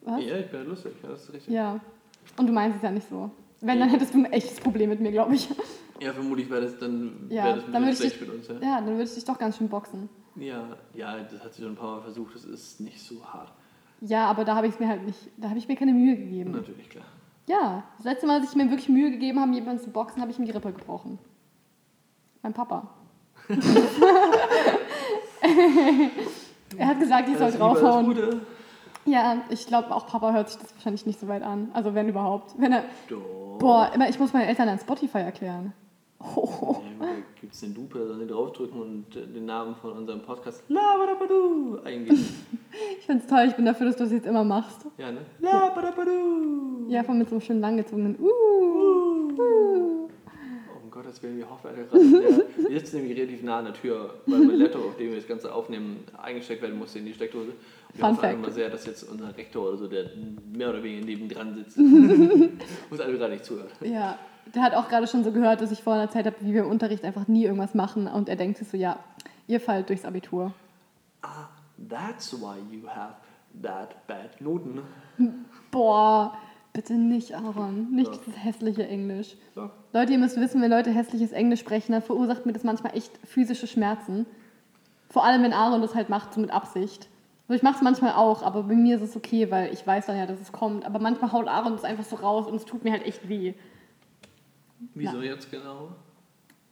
Was? 0.00 0.24
ja, 0.24 0.38
ich 0.38 0.50
bin 0.50 0.60
ja 0.60 0.66
lustig, 0.66 0.92
ja, 1.02 1.10
das 1.10 1.24
ist 1.24 1.34
richtig. 1.34 1.52
Ja. 1.52 1.80
Und 2.38 2.46
du 2.46 2.52
meinst 2.54 2.78
es 2.78 2.82
ja 2.82 2.90
nicht 2.90 3.06
so. 3.10 3.30
Wenn, 3.60 3.78
dann 3.78 3.90
hättest 3.90 4.14
du 4.14 4.18
ein 4.18 4.32
echtes 4.32 4.58
Problem 4.58 4.88
mit 4.88 5.00
mir, 5.00 5.12
glaube 5.12 5.34
ich. 5.34 5.50
Ja, 6.00 6.12
vermutlich 6.12 6.48
wäre 6.48 6.62
das 6.62 6.78
dann, 6.78 7.26
Ja, 7.28 7.44
wäre 7.44 7.56
das 7.56 7.64
dann 7.66 7.82
würde 7.82 7.90
ich 7.90 7.98
schlecht 7.98 8.20
dich, 8.20 8.28
mit 8.28 8.36
uns. 8.36 8.48
Ja. 8.48 8.54
ja, 8.54 8.76
dann 8.76 8.90
würde 8.90 9.02
ich 9.02 9.14
dich 9.14 9.24
doch 9.24 9.38
ganz 9.38 9.58
schön 9.58 9.68
boxen. 9.68 10.08
Ja, 10.38 10.76
ja, 10.94 11.18
das 11.18 11.42
hat 11.44 11.54
sie 11.54 11.62
schon 11.62 11.72
ein 11.72 11.76
paar 11.76 11.96
Mal 11.96 12.02
versucht, 12.02 12.34
das 12.34 12.44
ist 12.44 12.80
nicht 12.80 13.00
so 13.00 13.24
hart. 13.24 13.52
Ja, 14.00 14.26
aber 14.26 14.44
da 14.44 14.54
habe 14.54 14.68
ich 14.68 14.78
mir 14.78 14.88
halt 14.88 15.04
nicht, 15.04 15.18
da 15.36 15.48
habe 15.48 15.58
ich 15.58 15.68
mir 15.68 15.76
keine 15.76 15.92
Mühe 15.92 16.16
gegeben. 16.16 16.52
Natürlich, 16.52 16.88
klar. 16.88 17.04
Ja, 17.46 17.84
das 17.96 18.04
letzte 18.04 18.26
Mal, 18.26 18.40
als 18.40 18.50
ich 18.50 18.56
mir 18.56 18.70
wirklich 18.70 18.88
Mühe 18.88 19.10
gegeben 19.10 19.40
habe, 19.40 19.52
jemanden 19.52 19.82
zu 19.82 19.90
boxen, 19.90 20.20
habe 20.20 20.30
ich 20.30 20.38
ihm 20.38 20.44
die 20.44 20.50
Rippe 20.50 20.72
gebrochen. 20.72 21.18
Mein 22.42 22.52
Papa. 22.52 22.88
er 26.76 26.86
hat 26.86 27.00
gesagt, 27.00 27.28
ich 27.28 27.38
soll 27.38 27.50
draufhauen. 27.52 28.42
Ja, 29.06 29.42
ich 29.48 29.66
glaube, 29.66 29.94
auch 29.94 30.06
Papa 30.06 30.32
hört 30.32 30.50
sich 30.50 30.58
das 30.60 30.74
wahrscheinlich 30.74 31.06
nicht 31.06 31.18
so 31.18 31.28
weit 31.28 31.42
an. 31.42 31.70
Also 31.72 31.94
wenn 31.94 32.08
überhaupt. 32.08 32.54
Wenn 32.58 32.72
er, 32.72 32.84
Doch. 33.08 33.58
boah, 33.58 33.90
immer, 33.94 34.08
ich 34.08 34.18
muss 34.18 34.34
meinen 34.34 34.48
Eltern 34.48 34.68
an 34.68 34.78
Spotify 34.78 35.18
erklären. 35.18 35.72
Oh, 36.20 36.82
Ja, 37.00 37.06
da 37.06 37.12
gibt 37.40 37.54
es 37.54 37.60
den 37.60 37.74
Lupe, 37.76 38.00
dann 38.08 38.18
den 38.18 38.28
draufdrücken 38.28 38.80
und 38.80 39.16
äh, 39.16 39.26
den 39.26 39.46
Namen 39.46 39.76
von 39.76 39.92
unserem 39.92 40.20
Podcast 40.20 40.64
Labadabadu 40.68 41.78
eingeben. 41.84 42.18
ich 42.98 43.06
finde 43.06 43.22
es 43.22 43.30
toll, 43.30 43.46
ich 43.48 43.54
bin 43.54 43.64
dafür, 43.64 43.86
dass 43.86 43.96
du 43.96 44.02
das 44.04 44.12
jetzt 44.12 44.26
immer 44.26 44.42
machst. 44.42 44.86
ja, 44.96 45.12
ne? 45.12 45.20
Labadabadu. 45.40 46.88
Ja, 46.88 47.04
von 47.04 47.18
mit 47.18 47.28
so 47.28 47.36
einem 47.36 47.42
schön 47.42 47.60
langgezogenen 47.60 48.16
Uh. 48.18 48.24
Uh. 48.24 49.32
uh. 49.40 50.08
Oh, 50.68 50.82
um 50.82 50.90
Gottes 50.90 51.22
Willen, 51.22 51.36
wir 51.38 51.48
hoffen. 51.48 51.70
Der, 51.92 52.70
wir 52.70 52.80
sitzen 52.80 52.96
nämlich 52.96 53.16
relativ 53.16 53.42
nah 53.42 53.58
an 53.58 53.66
der 53.66 53.74
Tür, 53.74 54.14
weil 54.26 54.40
mein 54.40 54.56
Laptop, 54.56 54.86
auf 54.86 54.96
dem 54.96 55.10
wir 55.10 55.16
das 55.16 55.28
Ganze 55.28 55.54
aufnehmen, 55.54 56.04
eingesteckt 56.20 56.62
werden 56.62 56.78
musste 56.78 56.98
in 56.98 57.06
die 57.06 57.14
Steckdose. 57.14 57.50
Und 57.50 57.56
wir 57.94 58.04
Fun 58.04 58.16
hoffen 58.16 58.40
mal 58.40 58.50
sehr, 58.50 58.70
dass 58.70 58.86
jetzt 58.86 59.04
unser 59.04 59.36
Rektor 59.36 59.68
oder 59.68 59.76
so, 59.76 59.86
der 59.86 60.06
mehr 60.52 60.70
oder 60.70 60.82
weniger 60.82 61.04
nebendran 61.06 61.54
sitzt, 61.54 61.78
uns 62.90 63.00
alle 63.00 63.16
gerade 63.16 63.34
nicht 63.34 63.44
zuhört. 63.44 63.70
Ja, 63.82 64.18
der 64.54 64.62
hat 64.62 64.74
auch 64.74 64.88
gerade 64.88 65.06
schon 65.06 65.24
so 65.24 65.32
gehört, 65.32 65.60
dass 65.60 65.70
ich 65.72 65.82
vorhin 65.82 66.02
erzählt 66.02 66.26
habe, 66.26 66.36
wie 66.40 66.52
wir 66.54 66.62
im 66.64 66.70
Unterricht 66.70 67.04
einfach 67.04 67.28
nie 67.28 67.44
irgendwas 67.44 67.74
machen. 67.74 68.06
Und 68.06 68.28
er 68.28 68.36
denkt 68.36 68.58
sich 68.58 68.68
so, 68.68 68.76
ja, 68.76 68.98
ihr 69.46 69.60
fallt 69.60 69.88
durchs 69.88 70.04
Abitur. 70.04 70.52
Ah, 71.22 71.48
that's 71.88 72.32
why 72.40 72.56
you 72.70 72.86
have 72.88 73.14
that 73.62 74.06
bad 74.06 74.40
Noten. 74.40 74.80
Boah, 75.70 76.36
bitte 76.72 76.94
nicht, 76.94 77.34
Aaron. 77.34 77.90
Nicht 77.90 78.12
Ja. 78.12 78.18
dieses 78.24 78.44
hässliche 78.44 78.86
Englisch. 78.86 79.36
So. 79.54 79.70
Leute, 79.92 80.12
ihr 80.12 80.18
müsst 80.18 80.38
wissen, 80.40 80.60
wenn 80.62 80.70
Leute 80.70 80.90
hässliches 80.90 81.32
Englisch 81.32 81.60
sprechen, 81.60 81.92
dann 81.92 82.02
verursacht 82.02 82.46
mir 82.46 82.52
das 82.52 82.64
manchmal 82.64 82.96
echt 82.96 83.18
physische 83.26 83.66
Schmerzen. 83.66 84.26
Vor 85.10 85.24
allem, 85.24 85.42
wenn 85.42 85.52
Aaron 85.52 85.80
das 85.82 85.94
halt 85.94 86.08
macht, 86.08 86.34
so 86.34 86.40
mit 86.40 86.50
Absicht. 86.50 87.08
Also 87.48 87.56
ich 87.56 87.62
mache 87.62 87.76
es 87.76 87.82
manchmal 87.82 88.12
auch, 88.12 88.42
aber 88.42 88.64
bei 88.64 88.74
mir 88.74 88.96
ist 88.96 89.02
es 89.02 89.16
okay, 89.16 89.50
weil 89.50 89.72
ich 89.72 89.86
weiß 89.86 90.06
dann 90.06 90.18
ja, 90.18 90.26
dass 90.26 90.38
es 90.40 90.52
kommt. 90.52 90.84
Aber 90.84 90.98
manchmal 90.98 91.32
haut 91.32 91.48
Aaron 91.48 91.72
das 91.72 91.84
einfach 91.84 92.04
so 92.04 92.16
raus 92.16 92.46
und 92.46 92.56
es 92.56 92.66
tut 92.66 92.84
mir 92.84 92.92
halt 92.92 93.06
echt 93.06 93.28
weh. 93.28 93.54
Wieso 94.94 95.20
jetzt 95.20 95.50
genau? 95.50 95.90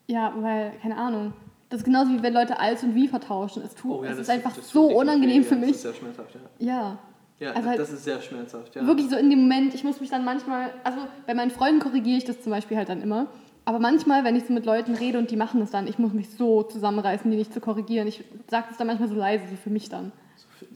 Ja, 0.06 0.34
weil, 0.38 0.72
keine 0.82 0.96
Ahnung. 0.96 1.32
Das 1.68 1.80
ist 1.80 1.84
genauso 1.84 2.12
wie 2.12 2.22
wenn 2.22 2.32
Leute 2.32 2.60
als 2.60 2.84
und 2.84 2.94
wie 2.94 3.08
vertauschen. 3.08 3.62
Es, 3.64 3.74
tut, 3.74 4.04
es 4.04 4.10
das 4.10 4.18
ist 4.20 4.30
einfach 4.30 4.54
so 4.54 4.86
unangenehm 4.86 5.42
weh, 5.42 5.46
für 5.46 5.54
ja, 5.54 5.60
mich. 5.60 5.70
Das 5.70 5.76
ist 5.76 5.82
sehr 5.82 5.94
schmerzhaft, 5.94 6.34
ja. 6.34 6.66
Ja. 6.66 6.98
Ja, 7.38 7.52
Also 7.52 7.68
halt 7.68 7.78
das 7.78 7.92
ist 7.92 8.04
sehr 8.04 8.22
schmerzhaft, 8.22 8.74
ja. 8.76 8.86
Wirklich 8.86 9.10
so 9.10 9.16
in 9.16 9.28
dem 9.28 9.40
Moment, 9.40 9.74
ich 9.74 9.84
muss 9.84 10.00
mich 10.00 10.08
dann 10.08 10.24
manchmal, 10.24 10.70
also 10.84 11.00
bei 11.26 11.34
meinen 11.34 11.50
Freunden 11.50 11.80
korrigiere 11.80 12.16
ich 12.16 12.24
das 12.24 12.40
zum 12.40 12.50
Beispiel 12.50 12.76
halt 12.76 12.88
dann 12.88 13.02
immer. 13.02 13.26
Aber 13.66 13.80
manchmal, 13.80 14.22
wenn 14.24 14.36
ich 14.36 14.44
so 14.44 14.52
mit 14.52 14.64
Leuten 14.64 14.94
rede 14.94 15.18
und 15.18 15.30
die 15.30 15.36
machen 15.36 15.60
das 15.60 15.72
dann, 15.72 15.88
ich 15.88 15.98
muss 15.98 16.12
mich 16.12 16.30
so 16.30 16.62
zusammenreißen, 16.62 17.28
die 17.30 17.36
nicht 17.36 17.52
zu 17.52 17.60
korrigieren. 17.60 18.06
Ich 18.06 18.22
sage 18.48 18.66
das 18.68 18.78
dann 18.78 18.86
manchmal 18.86 19.08
so 19.08 19.16
leise, 19.16 19.44
so 19.50 19.56
für 19.56 19.70
mich 19.70 19.88
dann. 19.88 20.12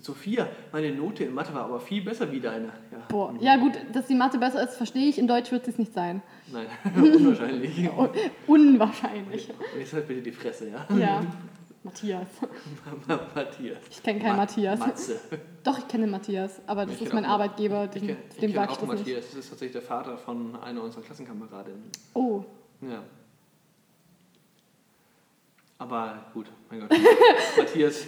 Sophia, 0.00 0.48
meine 0.72 0.92
Note 0.92 1.24
in 1.24 1.32
Mathe 1.32 1.54
war 1.54 1.64
aber 1.64 1.80
viel 1.80 2.02
besser 2.02 2.30
wie 2.32 2.40
deine. 2.40 2.66
Ja. 2.66 2.98
Boah, 3.08 3.34
ja 3.40 3.56
gut, 3.56 3.72
dass 3.92 4.06
die 4.06 4.14
Mathe 4.14 4.38
besser 4.38 4.62
ist, 4.62 4.74
verstehe 4.74 5.08
ich. 5.08 5.18
In 5.18 5.28
Deutsch 5.28 5.52
wird 5.52 5.68
es 5.68 5.78
nicht 5.78 5.94
sein. 5.94 6.20
Nein, 6.52 6.66
unwahrscheinlich. 6.96 7.78
Un 7.90 8.08
unwahrscheinlich. 8.46 9.48
Und 9.50 9.78
jetzt 9.80 9.92
halt 9.92 10.08
bitte 10.08 10.22
die 10.22 10.32
Fresse, 10.32 10.68
ja? 10.70 10.86
Ja, 10.96 11.24
Matthias. 11.82 12.26
Matthias. 13.34 13.78
Ich 13.90 14.02
kenne 14.02 14.18
keinen 14.20 14.32
Ma- 14.32 14.36
Matthias. 14.38 14.78
Matze. 14.80 15.20
Doch, 15.64 15.78
ich 15.78 15.88
kenne 15.88 16.04
den 16.04 16.10
Matthias, 16.10 16.60
aber 16.66 16.84
das 16.86 16.96
Ich 16.96 17.02
ist 17.02 17.08
kenn 17.10 17.16
mein 17.20 17.24
auch- 17.24 17.34
Arbeitgeber, 17.34 17.84
Ich 17.84 17.90
dem, 17.92 18.06
kenne 18.08 18.16
dem 18.18 18.38
kenn 18.40 18.52
sage 18.54 18.72
ich 18.72 18.78
auch 18.78 18.80
das 18.80 18.88
nicht. 18.90 18.98
Matthias. 18.98 19.26
Das 19.30 19.34
ist 19.38 19.48
tatsächlich 19.50 19.72
der 19.72 19.82
Vater 19.82 20.18
von 20.18 20.56
einer 20.56 20.82
unserer 20.82 21.02
Klassenkameradinnen. 21.02 21.84
Oh, 22.14 22.44
Ja. 22.82 23.02
Aber 25.78 26.26
gut, 26.34 26.46
mein 26.68 26.80
Gott. 26.80 26.90
Matthias, 27.56 28.04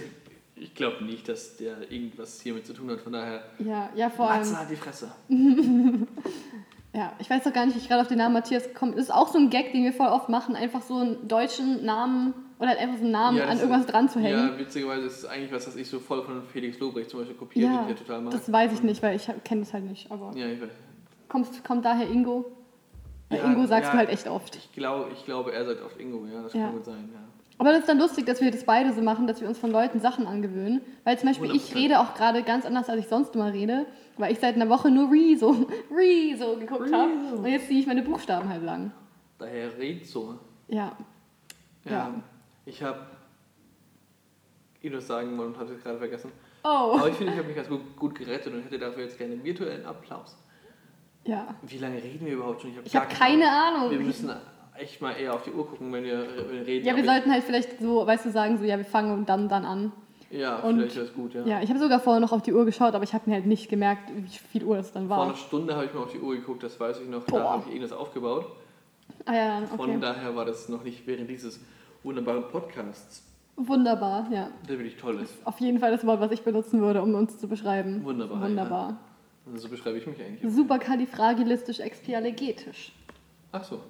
ich 0.56 0.74
glaube 0.74 1.02
nicht, 1.04 1.26
dass 1.28 1.56
der 1.56 1.90
irgendwas 1.90 2.40
hiermit 2.42 2.66
zu 2.66 2.74
tun 2.74 2.90
hat. 2.90 3.00
Von 3.00 3.12
daher, 3.14 3.44
ja, 3.58 3.88
ja, 3.94 4.10
vor 4.10 4.30
allem. 4.30 4.40
Matze 4.40 4.58
hat 4.58 4.70
die 4.70 4.76
Fresse. 4.76 5.10
Ja, 6.94 7.12
ich 7.18 7.30
weiß 7.30 7.44
doch 7.44 7.52
gar 7.54 7.64
nicht, 7.64 7.74
wie 7.74 7.78
ich 7.80 7.88
gerade 7.88 8.02
auf 8.02 8.08
den 8.08 8.18
Namen 8.18 8.34
Matthias 8.34 8.64
gekommen 8.64 8.92
bin. 8.92 8.98
Das 8.98 9.06
ist 9.08 9.14
auch 9.14 9.28
so 9.28 9.38
ein 9.38 9.48
Gag, 9.48 9.72
den 9.72 9.82
wir 9.82 9.94
voll 9.94 10.08
oft 10.08 10.28
machen, 10.28 10.54
einfach 10.54 10.82
so 10.82 10.96
einen 10.98 11.26
deutschen 11.26 11.84
Namen 11.86 12.34
oder 12.58 12.68
halt 12.68 12.78
einfach 12.80 12.96
so 12.98 13.04
einen 13.04 13.12
Namen 13.12 13.38
Ja, 13.38 13.44
an 13.44 13.50
das 13.50 13.60
irgendwas 13.60 13.86
ist- 13.86 13.92
dran 13.92 14.08
zu 14.10 14.20
hängen. 14.20 14.52
Ja, 14.52 14.58
witzigerweise 14.58 15.06
ist 15.06 15.18
es 15.18 15.24
eigentlich 15.24 15.52
was, 15.52 15.66
was 15.66 15.76
ich 15.76 15.88
so 15.88 16.00
voll 16.00 16.22
von 16.22 16.42
Felix 16.44 16.78
Lobrecht 16.80 17.08
zum 17.08 17.20
Beispiel 17.20 17.36
kopiere, 17.36 17.66
Ja, 17.72 17.82
den 17.84 17.92
ich 17.94 17.98
ja 18.00 18.04
total 18.06 18.20
mag. 18.20 18.32
das 18.32 18.52
weiß 18.52 18.72
ich 18.74 18.82
nicht, 18.82 19.02
weil 19.02 19.16
ich 19.16 19.26
kenne 19.44 19.62
das 19.62 19.72
halt 19.72 19.84
nicht. 19.84 20.10
Aber 20.12 20.32
ja, 20.36 20.46
ich 20.46 20.60
weiß. 20.60 20.68
kommt, 21.28 21.64
kommt 21.64 21.84
daher 21.84 22.08
Ingo? 22.10 22.44
Weil 23.30 23.38
Ja, 23.38 23.44
Ingo 23.46 23.64
sagst 23.64 23.86
ja. 23.86 23.92
du 23.92 23.96
halt 23.98 24.10
echt 24.10 24.28
oft. 24.28 24.54
Ich 24.56 24.70
glaube, 24.74 25.06
ich 25.14 25.24
glaube, 25.24 25.52
er 25.54 25.64
sagt 25.64 25.82
oft 25.82 25.98
Ingo, 25.98 26.26
ja, 26.30 26.42
das 26.42 26.52
kann 26.52 26.72
gut 26.72 26.84
sein, 26.84 27.08
ja. 27.10 27.20
Aber 27.58 27.70
das 27.70 27.80
ist 27.80 27.88
dann 27.88 27.98
lustig, 27.98 28.26
dass 28.26 28.40
wir 28.42 28.50
das 28.50 28.64
beide 28.64 28.92
so 28.92 29.00
machen, 29.02 29.26
dass 29.26 29.40
wir 29.40 29.48
uns 29.48 29.56
von 29.56 29.70
Leuten 29.70 30.00
Sachen 30.00 30.26
angewöhnen. 30.26 30.80
Weil 31.04 31.16
zum 31.18 31.28
Beispiel 31.28 31.54
ich 31.54 31.70
100%. 31.72 31.74
rede 31.76 32.00
auch 32.00 32.12
gerade 32.14 32.42
ganz 32.42 32.66
anders, 32.66 32.88
als 32.90 33.00
ich 33.00 33.08
sonst 33.08 33.34
immer 33.36 33.52
rede, 33.52 33.86
weil 34.18 34.32
ich 34.32 34.38
seit 34.38 34.56
einer 34.56 34.68
Woche 34.68 34.90
nur 34.90 35.10
Rezo, 35.10 35.66
Rezo 35.90 36.56
geguckt 36.56 36.92
habe. 36.92 37.12
Rezo. 37.12 37.36
Und 37.36 37.46
jetzt 37.46 37.68
ziehe 37.68 37.80
ich 37.80 37.86
meine 37.86 38.02
Buchstaben 38.02 38.48
halt 38.48 38.62
lang. 38.62 38.92
Daher 39.38 39.76
redet 39.76 40.06
so. 40.06 40.38
Ja. 40.68 40.96
Ja. 41.84 41.92
Ja. 41.92 42.14
Ich 42.64 42.82
habe 42.82 43.00
ihn 44.82 44.92
das 44.92 45.06
sagen 45.06 45.36
wollen 45.36 45.52
und 45.52 45.58
hatte 45.58 45.74
es 45.74 45.82
gerade 45.82 45.98
vergessen. 45.98 46.30
Oh. 46.64 46.96
Aber 46.98 47.08
ich 47.08 47.16
finde, 47.16 47.32
ich 47.32 47.38
habe 47.38 47.48
mich 47.48 47.56
ganz 47.56 47.68
gut, 47.68 47.96
gut 47.96 48.14
gerettet 48.14 48.52
und 48.52 48.62
hätte 48.62 48.78
dafür 48.78 49.04
jetzt 49.04 49.18
gerne 49.18 49.34
einen 49.34 49.44
virtuellen 49.44 49.84
Applaus. 49.84 50.36
Ja. 51.24 51.54
Wie 51.62 51.78
lange 51.78 52.02
reden 52.02 52.26
wir 52.26 52.34
überhaupt 52.34 52.62
schon? 52.62 52.72
Ich 52.84 52.96
habe 52.96 53.06
keine 53.06 53.48
Ahnung. 53.48 53.90
Wir 53.90 54.00
müssen 54.00 54.30
echt 54.76 55.00
mal 55.00 55.12
eher 55.12 55.34
auf 55.34 55.44
die 55.44 55.52
Uhr 55.52 55.68
gucken, 55.68 55.92
wenn 55.92 56.04
wir, 56.04 56.26
wenn 56.36 56.58
wir 56.58 56.66
reden. 56.66 56.86
Ja, 56.86 56.96
wir 56.96 57.02
Aber 57.02 57.12
sollten 57.12 57.30
halt 57.30 57.44
vielleicht 57.44 57.78
so, 57.80 58.06
weißt 58.06 58.26
du, 58.26 58.30
sagen 58.30 58.58
so, 58.58 58.64
ja, 58.64 58.76
wir 58.76 58.84
fangen 58.84 59.24
dann 59.26 59.48
dann 59.48 59.64
an. 59.64 59.92
Ja, 60.32 60.56
und- 60.60 60.76
vielleicht 60.78 60.96
wäre 60.96 61.04
es 61.06 61.12
gut, 61.14 61.34
ja. 61.34 61.44
Ja, 61.46 61.60
ich 61.62 61.68
habe 61.68 61.78
sogar 61.78 62.00
vorher 62.00 62.20
noch 62.20 62.32
auf 62.32 62.40
die 62.42 62.52
Uhr 62.54 62.64
geschaut, 62.64 62.94
aber 62.94 63.04
ich 63.04 63.12
habe 63.14 63.28
mir 63.28 63.36
halt 63.36 63.44
nicht 63.46 63.68
gemerkt, 63.68 64.10
wie 64.16 64.26
viel 64.28 64.64
Uhr 64.64 64.78
es 64.78 64.90
dann 64.90 65.06
Vor 65.08 65.18
war. 65.18 65.24
einer 65.26 65.36
Stunde 65.36 65.74
habe 65.76 65.84
ich 65.84 65.92
mal 65.94 66.00
auf 66.04 66.10
die 66.12 66.18
Uhr 66.20 66.34
geguckt, 66.34 66.62
das 66.62 66.80
weiß 66.80 67.00
ich 67.00 67.08
noch. 67.08 67.24
Boah. 67.24 67.38
Da 67.38 67.50
habe 67.50 67.64
ich 67.68 67.74
irgendwas 67.74 67.92
aufgebaut. 67.96 68.46
Ah 69.26 69.34
ja, 69.34 69.62
Von 69.76 69.90
okay. 69.90 69.98
daher 70.00 70.34
war 70.34 70.46
das 70.46 70.68
noch 70.70 70.82
nicht 70.84 71.06
während 71.06 71.28
dieses 71.30 71.60
wunderbaren 72.02 72.48
Podcasts, 72.48 73.22
Wunderbar, 73.56 74.26
ja. 74.32 74.48
der 74.68 74.78
wirklich 74.78 74.96
toll 74.96 75.20
ist. 75.20 75.34
Auf 75.44 75.60
jeden 75.60 75.78
Fall 75.78 75.90
das 75.92 76.04
Wort, 76.06 76.18
was 76.20 76.32
ich 76.32 76.42
benutzen 76.42 76.80
würde, 76.80 77.02
um 77.02 77.14
uns 77.14 77.38
zu 77.38 77.46
beschreiben. 77.46 78.02
Wunderbar, 78.02 78.40
Wunderbar. 78.40 78.96
Also 79.46 79.58
so 79.58 79.68
beschreibe 79.68 79.98
ich 79.98 80.06
mich 80.06 80.18
eigentlich. 80.20 80.50
Superkalifragilistisch-expialigetisch. 80.52 82.92
Ach 83.52 83.64
so. 83.64 83.80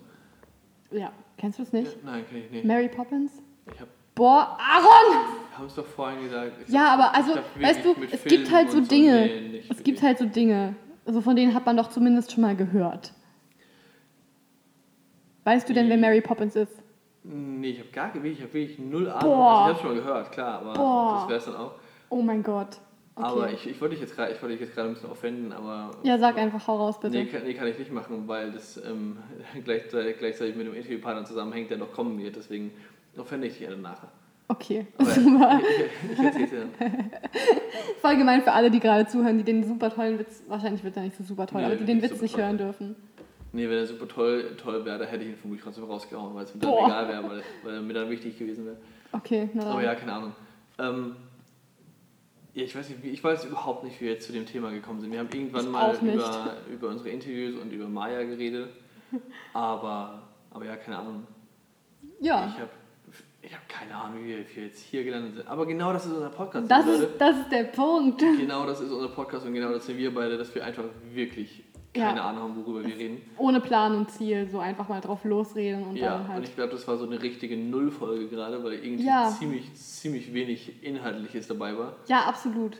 Ja, 0.91 1.13
kennst 1.39 1.59
du 1.59 1.63
es 1.63 1.73
nicht? 1.73 2.05
Nein, 2.05 2.25
kann 2.29 2.39
ich 2.39 2.51
nicht. 2.51 2.65
Mary 2.65 2.89
Poppins? 2.89 3.33
Ich 3.73 3.81
habe 3.81 3.91
Boah, 4.15 4.59
Aaron! 4.59 5.43
haben 5.63 5.67
es 5.67 5.75
doch 5.75 5.87
vorhin 5.87 6.23
gesagt. 6.23 6.53
Ja, 6.69 6.95
aber 6.95 7.15
also, 7.15 7.35
weißt 7.61 7.85
du, 7.85 7.95
mit 7.95 8.13
es 8.13 8.21
Filmen 8.21 8.39
gibt 8.45 8.53
halt 8.53 8.71
so 8.71 8.81
Dinge. 8.81 9.27
nee, 9.27 9.49
nicht 9.49 9.71
es 9.71 9.83
gibt 9.83 10.03
halt 10.03 10.19
so 10.19 10.25
Dinge. 10.27 10.75
Also 11.05 11.21
von 11.21 11.37
denen 11.37 11.55
hat 11.55 11.67
man 11.67 11.77
doch 11.77 11.89
zumindest 11.89 12.33
schon 12.33 12.43
mal 12.43 12.57
gehört. 12.57 13.13
Weißt 15.45 15.69
du 15.69 15.73
denn, 15.73 15.89
wer 15.89 15.97
Mary 15.97 16.21
Poppins 16.21 16.55
ist? 16.55 16.83
Nee, 17.25 17.71
ich 17.71 17.79
habe 17.79 17.89
gar 17.91 18.09
ich 18.25 18.41
habe 18.41 18.55
wirklich 18.55 18.79
null 18.79 19.09
Ahnung. 19.09 19.35
Boah. 19.35 19.67
Also 19.67 19.71
ich 19.73 19.79
habe 19.79 19.79
schon 19.79 19.97
mal 19.97 20.03
gehört, 20.03 20.33
klar, 20.33 20.61
aber 20.61 20.73
Boah. 20.75 21.15
das 21.21 21.29
wäre 21.29 21.39
es 21.39 21.45
dann 21.45 21.57
auch. 21.57 21.75
Oh 22.09 22.23
mein 22.23 22.43
Gott. 22.43 22.79
Okay. 23.15 23.27
Aber 23.27 23.51
ich, 23.51 23.67
ich 23.69 23.81
wollte 23.81 23.95
dich 23.95 24.03
jetzt 24.03 24.17
gerade 24.17 24.33
ich 24.33 24.41
wollte 24.41 24.57
dich 24.57 24.67
jetzt 24.67 24.75
gerade 24.75 24.89
ein 24.89 24.95
bisschen 24.95 25.11
offenden, 25.11 25.53
aber 25.53 25.91
ja, 26.03 26.19
sag 26.19 26.39
einfach, 26.39 26.67
hau 26.67 26.77
raus, 26.77 26.99
bitte. 26.99 27.17
Nee 27.19 27.27
kann, 27.27 27.43
nee, 27.45 27.55
kann 27.55 27.67
ich 27.69 27.79
nicht 27.79 27.93
machen, 27.93 28.27
weil 28.27 28.53
das 28.53 28.79
ähm, 28.79 29.19
gleichzeitig, 29.65 30.19
gleichzeitig 30.19 30.57
mit 30.57 30.67
dem 30.67 30.75
Interviewpartner 30.75 31.25
zusammenhängt, 31.25 31.71
der 31.71 31.79
noch 31.79 31.93
kommen 31.93 32.19
wird. 32.19 32.37
Deswegen 32.37 32.73
offende 33.19 33.47
ich 33.47 33.59
dich 33.59 33.69
dann 33.69 33.83
nachher. 33.83 34.09
Okay, 34.49 34.87
super. 34.99 35.61
ich, 36.13 36.19
ich, 36.19 36.43
ich 36.43 36.51
dir. 36.51 36.69
Voll 38.01 38.17
gemein 38.17 38.43
für 38.43 38.53
alle, 38.53 38.71
die 38.71 38.81
gerade 38.81 39.07
zuhören, 39.07 39.39
die 39.39 39.45
den 39.45 39.65
super 39.65 39.91
tollen 39.91 40.19
Witz, 40.19 40.43
wahrscheinlich 40.49 40.85
wird 40.85 40.97
er 40.97 41.05
nicht 41.05 41.17
so 41.17 41.25
super 41.25 41.47
toll, 41.47 41.61
Nee, 41.63 41.67
aber 41.67 41.77
die 41.77 41.85
den 41.85 42.03
Witz 42.03 42.21
nicht 42.21 42.35
toll. 42.35 42.45
hören 42.45 42.59
dürfen. 42.59 42.97
Nee, 43.53 43.69
wenn 43.69 43.79
er 43.79 43.87
super 43.87 44.09
toll, 44.09 44.57
toll 44.57 44.85
wäre, 44.85 44.99
da 44.99 45.05
hätte 45.05 45.25
ich 45.25 45.31
ihn 45.31 45.37
vermutlich 45.37 45.63
trotzdem 45.65 45.85
rausgehauen, 45.85 46.35
weil 46.35 46.45
es 46.45 46.55
mir 46.55 46.61
dann 46.61 46.71
Boah. 46.71 46.87
egal 46.87 47.09
wäre, 47.09 47.23
weil, 47.31 47.43
weil 47.63 47.75
er 47.75 47.83
mir 47.83 47.93
dann 47.95 48.11
wichtig 48.11 48.39
gewesen 48.39 48.65
wäre. 48.67 48.77
Okay, 49.13 49.49
na 49.55 49.63
dann. 49.63 49.73
Aber 49.73 49.83
ja, 49.83 49.95
keine 49.95 50.13
Ahnung. 50.13 50.33
Ähm, 50.79 51.17
ja, 52.55 52.65
ich 52.65 52.77
weiß 52.77 52.89
nicht, 52.91 53.05
ich 53.05 53.23
weiß 53.25 53.45
überhaupt 53.47 53.85
nicht, 53.85 54.01
wie 54.01 54.07
wir 54.07 54.13
jetzt 54.13 54.27
zu 54.27 54.33
dem 54.33 54.45
Thema 54.45 54.71
gekommen 54.71 55.01
sind. 55.01 55.13
Wir 55.13 55.19
haben 55.19 55.29
irgendwann 55.33 55.65
Ich 55.65 55.71
mal 55.71 55.95
über, 55.97 56.57
über 56.71 56.89
unsere 56.89 57.09
Interviews 57.11 57.59
und 57.61 57.73
über 57.73 57.89
Maya 57.89 58.23
geredet. 58.25 58.69
Aber, 59.53 60.23
aber 60.51 60.65
ja, 60.65 60.77
keine 60.77 60.99
Ahnung. 60.99 61.27
ja. 62.21 62.47
Ich 62.49 62.61
habe 62.61 62.71
ich 63.43 63.53
hab 63.53 63.69
keine 63.69 63.95
Ahnung, 63.95 64.23
wie 64.25 64.29
wir, 64.29 64.65
jetzt 64.65 64.81
hier 64.85 65.05
gelandet 65.05 65.35
sind. 65.37 65.49
Aber 65.49 65.67
genau 65.67 65.93
das 65.93 66.07
ist 66.07 66.13
unser 66.13 66.31
Podcast, 66.31 66.71
Das 66.71 66.87
ist, 66.87 67.09
das 67.19 67.37
ist 67.39 67.51
der 67.53 67.65
Punkt. 67.65 68.21
Genau 68.21 68.67
das 68.67 68.81
ist 68.81 68.91
unser 68.91 69.09
Podcast 69.09 69.45
und 69.47 69.53
genau 69.55 69.73
das 69.73 69.85
sind 69.87 69.99
wir 69.99 70.15
beide, 70.15 70.39
dass 70.39 70.55
wir 70.55 70.65
einfach 70.65 70.85
wirklich 71.13 71.65
keine 71.95 72.17
Ja. 72.21 72.29
Ahnung 72.31 72.43
haben, 72.45 72.57
worüber 72.65 72.87
wir 72.87 72.97
reden. 72.97 73.21
Ohne 73.37 73.61
Plan 73.61 73.95
und 73.95 74.11
Ziel, 74.11 74.49
so 74.49 74.61
einfach 74.61 74.89
mal 74.89 75.01
drauf 75.03 75.25
losreden 75.25 75.83
und 75.89 75.97
Ja, 75.97 76.13
dann 76.13 76.21
und 76.23 76.29
halt. 76.29 76.45
ich 76.49 76.55
glaube, 76.55 76.71
das 76.73 76.89
war 76.89 76.97
so 76.97 77.05
eine 77.05 77.21
richtige 77.21 77.55
Nullfolge 77.57 78.29
gerade, 78.29 78.63
weil 78.65 78.75
irgendwie 78.75 79.05
Ja. 79.05 79.29
ziemlich, 79.39 79.75
ziemlich 79.75 80.33
wenig 80.33 80.83
Inhaltliches 80.83 81.49
dabei 81.49 81.77
war. 81.77 81.97
Ja, 82.07 82.21
absolut. 82.23 82.79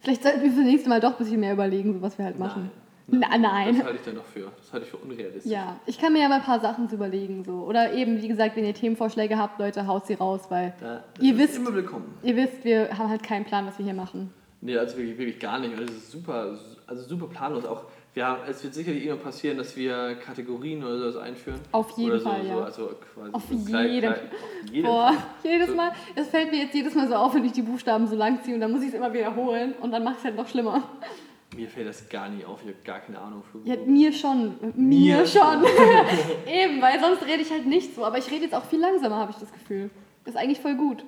Vielleicht 0.00 0.22
sollten 0.22 0.42
wir 0.42 0.50
fürs 0.52 0.64
nächste 0.64 0.88
Mal 0.88 1.00
doch 1.00 1.10
ein 1.12 1.18
bisschen 1.18 1.40
mehr 1.40 1.52
überlegen, 1.52 1.92
so 1.92 2.00
was 2.02 2.16
wir 2.16 2.24
halt 2.24 2.38
machen. 2.38 2.70
Na, 3.06 3.36
nein. 3.36 3.76
Das 3.76 3.84
halte 3.84 3.98
ich 3.98 4.04
dann 4.04 4.14
doch 4.14 4.24
für. 4.24 4.50
Das 4.56 4.72
halte 4.72 4.86
ich 4.86 4.90
für 4.90 4.96
unrealistisch. 4.96 5.50
Ja, 5.52 5.76
ich 5.86 5.98
kann 5.98 6.12
mir 6.14 6.20
ja 6.20 6.28
mal 6.28 6.36
ein 6.36 6.42
paar 6.42 6.60
Sachen 6.60 6.88
zu 6.88 6.94
überlegen. 6.96 7.44
So. 7.44 7.52
Oder 7.64 7.92
eben, 7.92 8.22
wie 8.22 8.28
gesagt, 8.28 8.56
wenn 8.56 8.64
ihr 8.64 8.72
Themenvorschläge 8.74 9.36
habt, 9.38 9.58
Leute, 9.58 9.86
haut 9.86 10.06
sie 10.06 10.14
raus, 10.14 10.42
weil 10.48 10.72
Da, 10.80 11.04
Ihr 11.20 11.36
wisst- 11.36 11.56
immer 11.56 11.74
willkommen. 11.74 12.14
ihr 12.22 12.34
wisst, 12.36 12.64
wir 12.64 12.96
haben 12.96 13.10
halt 13.10 13.22
keinen 13.22 13.44
Plan, 13.44 13.66
was 13.66 13.78
wir 13.78 13.84
hier 13.84 13.94
machen. 13.94 14.32
Nee, 14.62 14.78
also 14.78 14.96
wirklich, 14.96 15.18
wirklich 15.18 15.38
gar 15.38 15.58
nicht. 15.58 15.76
Und 15.78 15.84
es 15.90 15.96
ist 15.96 16.10
super, 16.12 16.56
also 16.86 17.02
super 17.02 17.26
planlos. 17.26 17.66
Auch 17.66 17.84
wir 18.14 18.26
haben, 18.26 18.38
es 18.48 18.64
wird 18.64 18.72
sicherlich 18.72 19.04
immer 19.04 19.16
passieren, 19.16 19.58
dass 19.58 19.76
wir 19.76 20.14
Kategorien 20.24 20.82
oder 20.82 20.98
sowas 20.98 21.16
einführen. 21.18 21.60
Auf 21.72 21.90
jeden 21.98 22.12
oder 22.12 22.20
so, 22.20 22.28
Fall, 22.30 22.42
so, 22.42 22.48
ja. 22.48 22.58
Also 22.64 22.90
quasi 23.12 23.32
Auf 23.34 23.42
so 23.50 23.64
klein- 23.66 23.90
jeden- 23.90 24.12
klein- 24.14 24.28
auf 24.64 24.70
jeden 24.72 24.86
Boah, 24.86 25.12
Fall. 25.12 25.16
jedes 25.52 25.68
So. 25.68 25.74
Mal, 25.74 25.92
es 26.14 26.28
fällt 26.28 26.50
mir 26.50 26.62
jetzt 26.62 26.74
jedes 26.74 26.94
Mal 26.94 27.06
so 27.08 27.14
auf, 27.16 27.34
wenn 27.34 27.44
ich 27.44 27.52
die 27.52 27.60
Buchstaben 27.62 28.06
so 28.06 28.16
lang 28.16 28.42
ziehe 28.42 28.54
und 28.54 28.62
dann 28.62 28.72
muss 28.72 28.80
ich 28.80 28.88
es 28.88 28.94
immer 28.94 29.12
wiederholen 29.12 29.74
und 29.82 29.90
dann 29.90 30.02
macht 30.02 30.18
es 30.20 30.24
halt 30.24 30.36
noch 30.36 30.48
schlimmer. 30.48 30.82
Mir 31.56 31.68
fällt 31.68 31.88
das 31.88 32.08
gar 32.08 32.28
nie 32.28 32.44
auf. 32.44 32.60
Ich 32.62 32.68
habe 32.68 32.78
gar 32.84 33.00
keine 33.00 33.18
Ahnung. 33.20 33.42
Für 33.50 33.58
Ja, 33.68 33.76
mir 33.86 34.12
schon. 34.12 34.54
Mir, 34.74 35.16
Mir 35.18 35.26
schon. 35.26 35.64
Eben, 36.46 36.80
weil 36.82 37.00
sonst 37.00 37.24
rede 37.26 37.42
ich 37.42 37.50
halt 37.50 37.66
nicht 37.66 37.94
so. 37.94 38.04
Aber 38.04 38.18
ich 38.18 38.30
rede 38.30 38.44
jetzt 38.44 38.54
auch 38.54 38.64
viel 38.64 38.80
langsamer, 38.80 39.16
habe 39.16 39.30
ich 39.32 39.36
das 39.38 39.52
Gefühl. 39.52 39.90
Ist 40.24 40.36
eigentlich 40.36 40.60
voll 40.60 40.74
gut. 40.74 41.04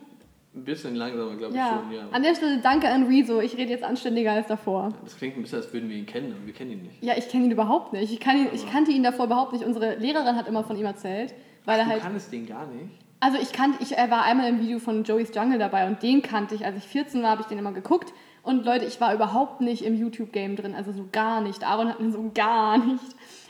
Ein 0.55 0.65
bisschen 0.65 0.95
langsamer, 0.95 1.37
glaube 1.37 1.53
ich 1.53 1.59
Ja. 1.59 1.83
schon. 1.83 1.93
Ja. 1.97 2.09
An 2.13 2.23
der 2.23 2.35
Stelle 2.35 2.59
danke 2.63 2.89
an 2.89 3.05
Rezo. 3.07 3.41
Ich 3.41 3.57
rede 3.57 3.71
jetzt 3.71 3.85
anständiger 3.85 4.33
als 4.33 4.47
davor. 4.47 4.93
Das 5.05 5.17
klingt 5.19 5.37
ein 5.37 5.43
bisschen, 5.43 5.59
als 5.59 5.73
würden 5.73 5.89
wir 5.91 5.97
ihn 5.97 6.07
kennen, 6.07 6.33
aber 6.37 6.47
wir 6.47 6.55
kennen 6.55 6.73
ihn 6.73 6.83
nicht. 6.83 7.03
Ja, 7.03 7.15
ich 7.17 7.29
kenne 7.29 7.45
ihn 7.45 7.51
überhaupt 7.51 7.93
nicht. 7.93 8.13
Ich, 8.13 8.21
kann 8.21 8.39
ihn, 8.39 8.49
ich 8.55 8.71
kannte 8.71 8.91
ihn 8.91 9.03
davor 9.03 9.27
überhaupt 9.27 9.53
nicht. 9.53 9.65
Unsere 9.65 9.97
Lehrerin 9.97 10.37
hat 10.37 10.49
immer 10.49 10.65
von 10.65 10.77
ihm 10.77 10.87
erzählt. 10.87 11.35
Weil 11.67 11.79
er 11.81 11.85
du 11.85 11.91
halt. 11.91 12.03
kannst 12.03 12.33
den 12.33 12.47
gar 12.47 12.67
nicht. 12.69 12.91
Also 13.21 13.39
ich 13.41 13.53
kannte, 13.53 13.83
ich 13.83 13.97
er 13.97 14.11
war 14.11 14.23
einmal 14.25 14.49
im 14.49 14.61
Video 14.61 14.79
von 14.79 15.03
Joey's 15.03 15.35
Jungle 15.35 15.59
dabei 15.59 15.87
und 15.89 16.03
den 16.03 16.23
kannte 16.23 16.55
ich. 16.55 16.65
Als 16.65 16.77
ich 16.77 16.85
14 16.85 17.23
war, 17.23 17.31
habe 17.31 17.41
ich 17.43 17.47
den 17.49 17.59
immer 17.59 17.73
geguckt. 17.73 18.13
Und 18.47 18.65
Leute, 18.65 18.85
ich 18.87 19.01
war 19.01 19.13
überhaupt 19.13 19.61
nicht 19.61 19.83
im 19.85 19.95
YouTube-Game 19.97 20.55
drin, 20.57 20.75
also 20.75 20.93
so 20.93 21.07
gar 21.13 21.41
nicht. 21.41 21.65
Aaron 21.67 21.89
hat 21.89 22.01
mir 22.01 22.11
so 22.13 22.31
gar 22.35 22.79
nicht. 22.79 23.03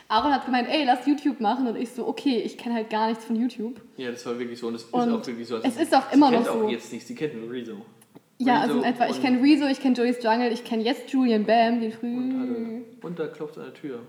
Aaron 0.09 0.33
hat 0.33 0.45
gemeint, 0.45 0.67
ey, 0.69 0.83
lass 0.85 1.05
YouTube 1.05 1.39
machen. 1.39 1.67
Und 1.67 1.75
ich 1.75 1.91
so, 1.91 2.07
okay, 2.07 2.39
ich 2.39 2.57
kenne 2.57 2.73
halt 2.75 2.89
gar 2.89 3.07
nichts 3.07 3.23
von 3.25 3.35
YouTube. 3.35 3.79
Ja, 3.97 4.09
das 4.11 4.25
war 4.25 4.37
wirklich 4.39 4.59
so. 4.59 4.67
Und 4.67 4.75
es 4.75 4.83
ist 4.83 4.93
Und 4.93 5.11
auch 5.11 5.25
wirklich 5.27 5.47
so. 5.47 5.57
es 5.57 5.77
ist 5.77 5.93
auch 5.95 6.11
immer 6.11 6.29
sie 6.29 6.35
noch 6.37 6.43
kennt 6.43 6.59
so. 6.59 6.65
auch 6.65 6.69
jetzt 6.69 6.91
nicht. 6.91 7.05
Sie 7.05 7.13
kennt 7.15 7.35
nur 7.39 7.51
Rezo. 7.51 7.73
Ja, 8.39 8.61
also 8.61 8.75
in 8.75 8.79
Rezo 8.83 8.89
etwa, 8.89 9.05
ich 9.09 9.15
und- 9.17 9.21
kenne 9.21 9.41
Rezo, 9.43 9.65
ich 9.67 9.79
kenne 9.81 9.95
Joey's 9.95 10.23
Jungle, 10.23 10.51
ich 10.51 10.63
kenne 10.63 10.83
jetzt 10.83 11.09
Julian 11.11 11.43
Bam, 11.45 11.81
den 11.81 11.91
Und, 11.91 11.99
früh. 11.99 12.39
hatte, 12.39 12.83
und 13.07 13.19
da 13.19 13.27
klopft 13.27 13.57
an 13.57 13.65
der 13.65 13.73
Tür. 13.73 13.99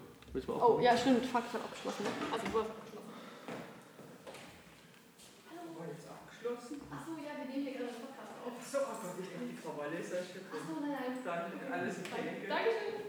Oh, 0.47 0.79
ja, 0.83 0.95
stimmt, 0.97 1.25
fuck, 1.27 1.43
ich 1.49 1.55
hab 1.55 1.65
abgeschlossen. 1.65 2.05
Also, 2.33 2.45
wo 2.53 2.59
ist 2.61 2.67
abgeschlossen? 6.09 6.81
Achso, 6.93 7.13
ja, 7.25 7.33
wir 7.41 7.47
nehmen 7.51 7.65
hier 7.67 7.75
gerade 7.77 7.91
einen 7.93 8.03
Podcast 8.05 8.33
auf. 8.47 8.53
So, 8.71 8.79
aber 8.79 9.09
die, 9.19 9.25
die 9.51 9.57
Frau 9.57 9.73
Walle 9.81 9.97
ist 9.99 10.13
erst 10.13 10.33
gekommen. 10.37 10.63
Achso, 10.63 10.75
nein, 10.85 10.95
nein. 10.95 11.13
Dann 11.25 11.73
alles 11.73 11.97
okay. 12.05 12.45
Dankeschön. 12.47 13.09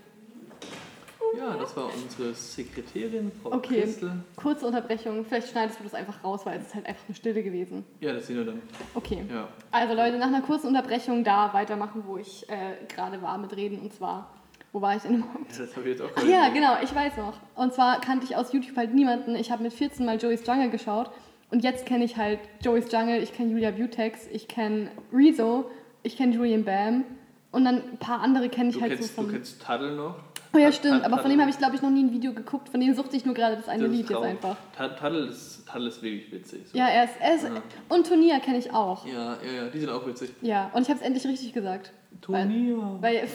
Ja, 1.37 1.55
das 1.57 1.75
war 1.75 1.85
unsere 1.93 2.33
Sekretärin, 2.33 3.31
Frau 3.41 3.53
Okay. 3.53 3.81
Christel. 3.81 4.11
Kurze 4.35 4.65
Unterbrechung, 4.65 5.25
vielleicht 5.25 5.49
schneidest 5.49 5.79
du 5.79 5.83
das 5.83 5.93
einfach 5.93 6.23
raus, 6.23 6.45
weil 6.45 6.59
es 6.59 6.67
ist 6.67 6.75
halt 6.75 6.85
einfach 6.85 7.03
eine 7.07 7.15
Stille 7.15 7.43
gewesen. 7.43 7.85
Ja, 7.99 8.13
das 8.13 8.27
sehen 8.27 8.37
wir 8.37 8.45
dann. 8.45 8.61
Okay. 8.95 9.23
Ja. 9.31 9.47
Also 9.71 9.93
Leute, 9.93 10.17
nach 10.17 10.27
einer 10.27 10.41
kurzen 10.41 10.67
Unterbrechung 10.67 11.23
da 11.23 11.53
weitermachen, 11.53 12.03
wo 12.05 12.17
ich 12.17 12.47
äh, 12.49 12.85
gerade 12.93 13.21
war 13.21 13.37
mit 13.37 13.55
Reden. 13.55 13.79
Und 13.79 13.93
zwar, 13.93 14.29
wo 14.71 14.81
war 14.81 14.95
ich 14.95 15.03
denn 15.03 15.15
überhaupt? 15.15 15.49
Das 15.59 15.75
habe 15.75 15.89
ich 15.89 15.97
jetzt 15.97 16.01
auch 16.01 16.09
Ach 16.15 16.23
ja, 16.25 16.49
genau, 16.49 16.73
ich 16.83 16.93
weiß 16.93 17.17
noch. 17.17 17.33
Und 17.55 17.73
zwar 17.73 18.01
kannte 18.01 18.25
ich 18.25 18.35
aus 18.35 18.51
YouTube 18.53 18.75
halt 18.77 18.93
niemanden. 18.93 19.35
Ich 19.35 19.51
habe 19.51 19.63
mit 19.63 19.73
14 19.73 20.05
mal 20.05 20.17
Joey's 20.17 20.45
Jungle 20.45 20.69
geschaut. 20.69 21.11
Und 21.51 21.63
jetzt 21.63 21.85
kenne 21.87 22.03
ich 22.05 22.15
halt 22.17 22.39
Joey's 22.61 22.91
Jungle, 22.91 23.23
ich 23.23 23.33
kenne 23.33 23.51
Julia 23.51 23.71
Butex, 23.71 24.27
ich 24.31 24.47
kenne 24.47 24.91
Rezo, 25.11 25.69
ich 26.03 26.15
kenne 26.15 26.35
Julian 26.35 26.63
Bam. 26.63 27.03
Und 27.51 27.65
dann 27.65 27.77
ein 27.93 27.97
paar 27.97 28.21
andere 28.21 28.47
kenne 28.49 28.69
ich 28.69 28.75
Du 28.75 28.81
halt 28.81 28.93
kennst, 28.93 29.15
so 29.15 29.21
du 29.23 29.27
von... 29.27 29.35
kennst 29.35 29.59
Taddel 29.63 29.95
noch? 29.95 30.15
Oh 30.53 30.57
ja, 30.57 30.71
stimmt, 30.71 31.03
aber 31.03 31.19
von 31.19 31.29
dem 31.29 31.39
habe 31.39 31.49
ich, 31.49 31.57
glaube 31.57 31.75
ich, 31.75 31.81
noch 31.81 31.89
nie 31.89 32.03
ein 32.03 32.11
Video 32.11 32.33
geguckt. 32.33 32.69
Von 32.69 32.79
dem 32.79 32.93
suchte 32.93 33.15
ich 33.15 33.25
nur 33.25 33.35
gerade 33.35 33.55
das 33.55 33.67
eine 33.67 33.83
Das 33.83 33.91
ist 33.91 33.97
Lied 33.97 34.09
jetzt 34.09 34.21
einfach. 34.23 34.55
Ta- 34.75 34.87
Taddel 34.89 35.27
ist, 35.27 35.59
ist 35.67 36.01
wirklich 36.01 36.31
witzig. 36.31 36.67
So. 36.71 36.77
Ja, 36.77 36.87
er 36.87 37.03
ist... 37.05 37.13
Er 37.19 37.35
ist 37.35 37.43
Ja. 37.43 37.51
Und 37.89 38.07
Tonia 38.07 38.39
kenne 38.39 38.57
ich 38.57 38.73
auch. 38.73 39.05
ja, 39.05 39.37
ja, 39.45 39.51
ja, 39.63 39.67
die 39.69 39.79
sind 39.79 39.89
auch 39.89 40.05
witzig. 40.07 40.33
Ja, 40.41 40.71
und 40.73 40.81
ich 40.81 40.89
habe 40.89 40.99
es 40.99 41.05
endlich 41.05 41.25
richtig 41.27 41.53
gesagt. 41.53 41.93
Turnier. 42.21 42.97
Weil 42.99 43.27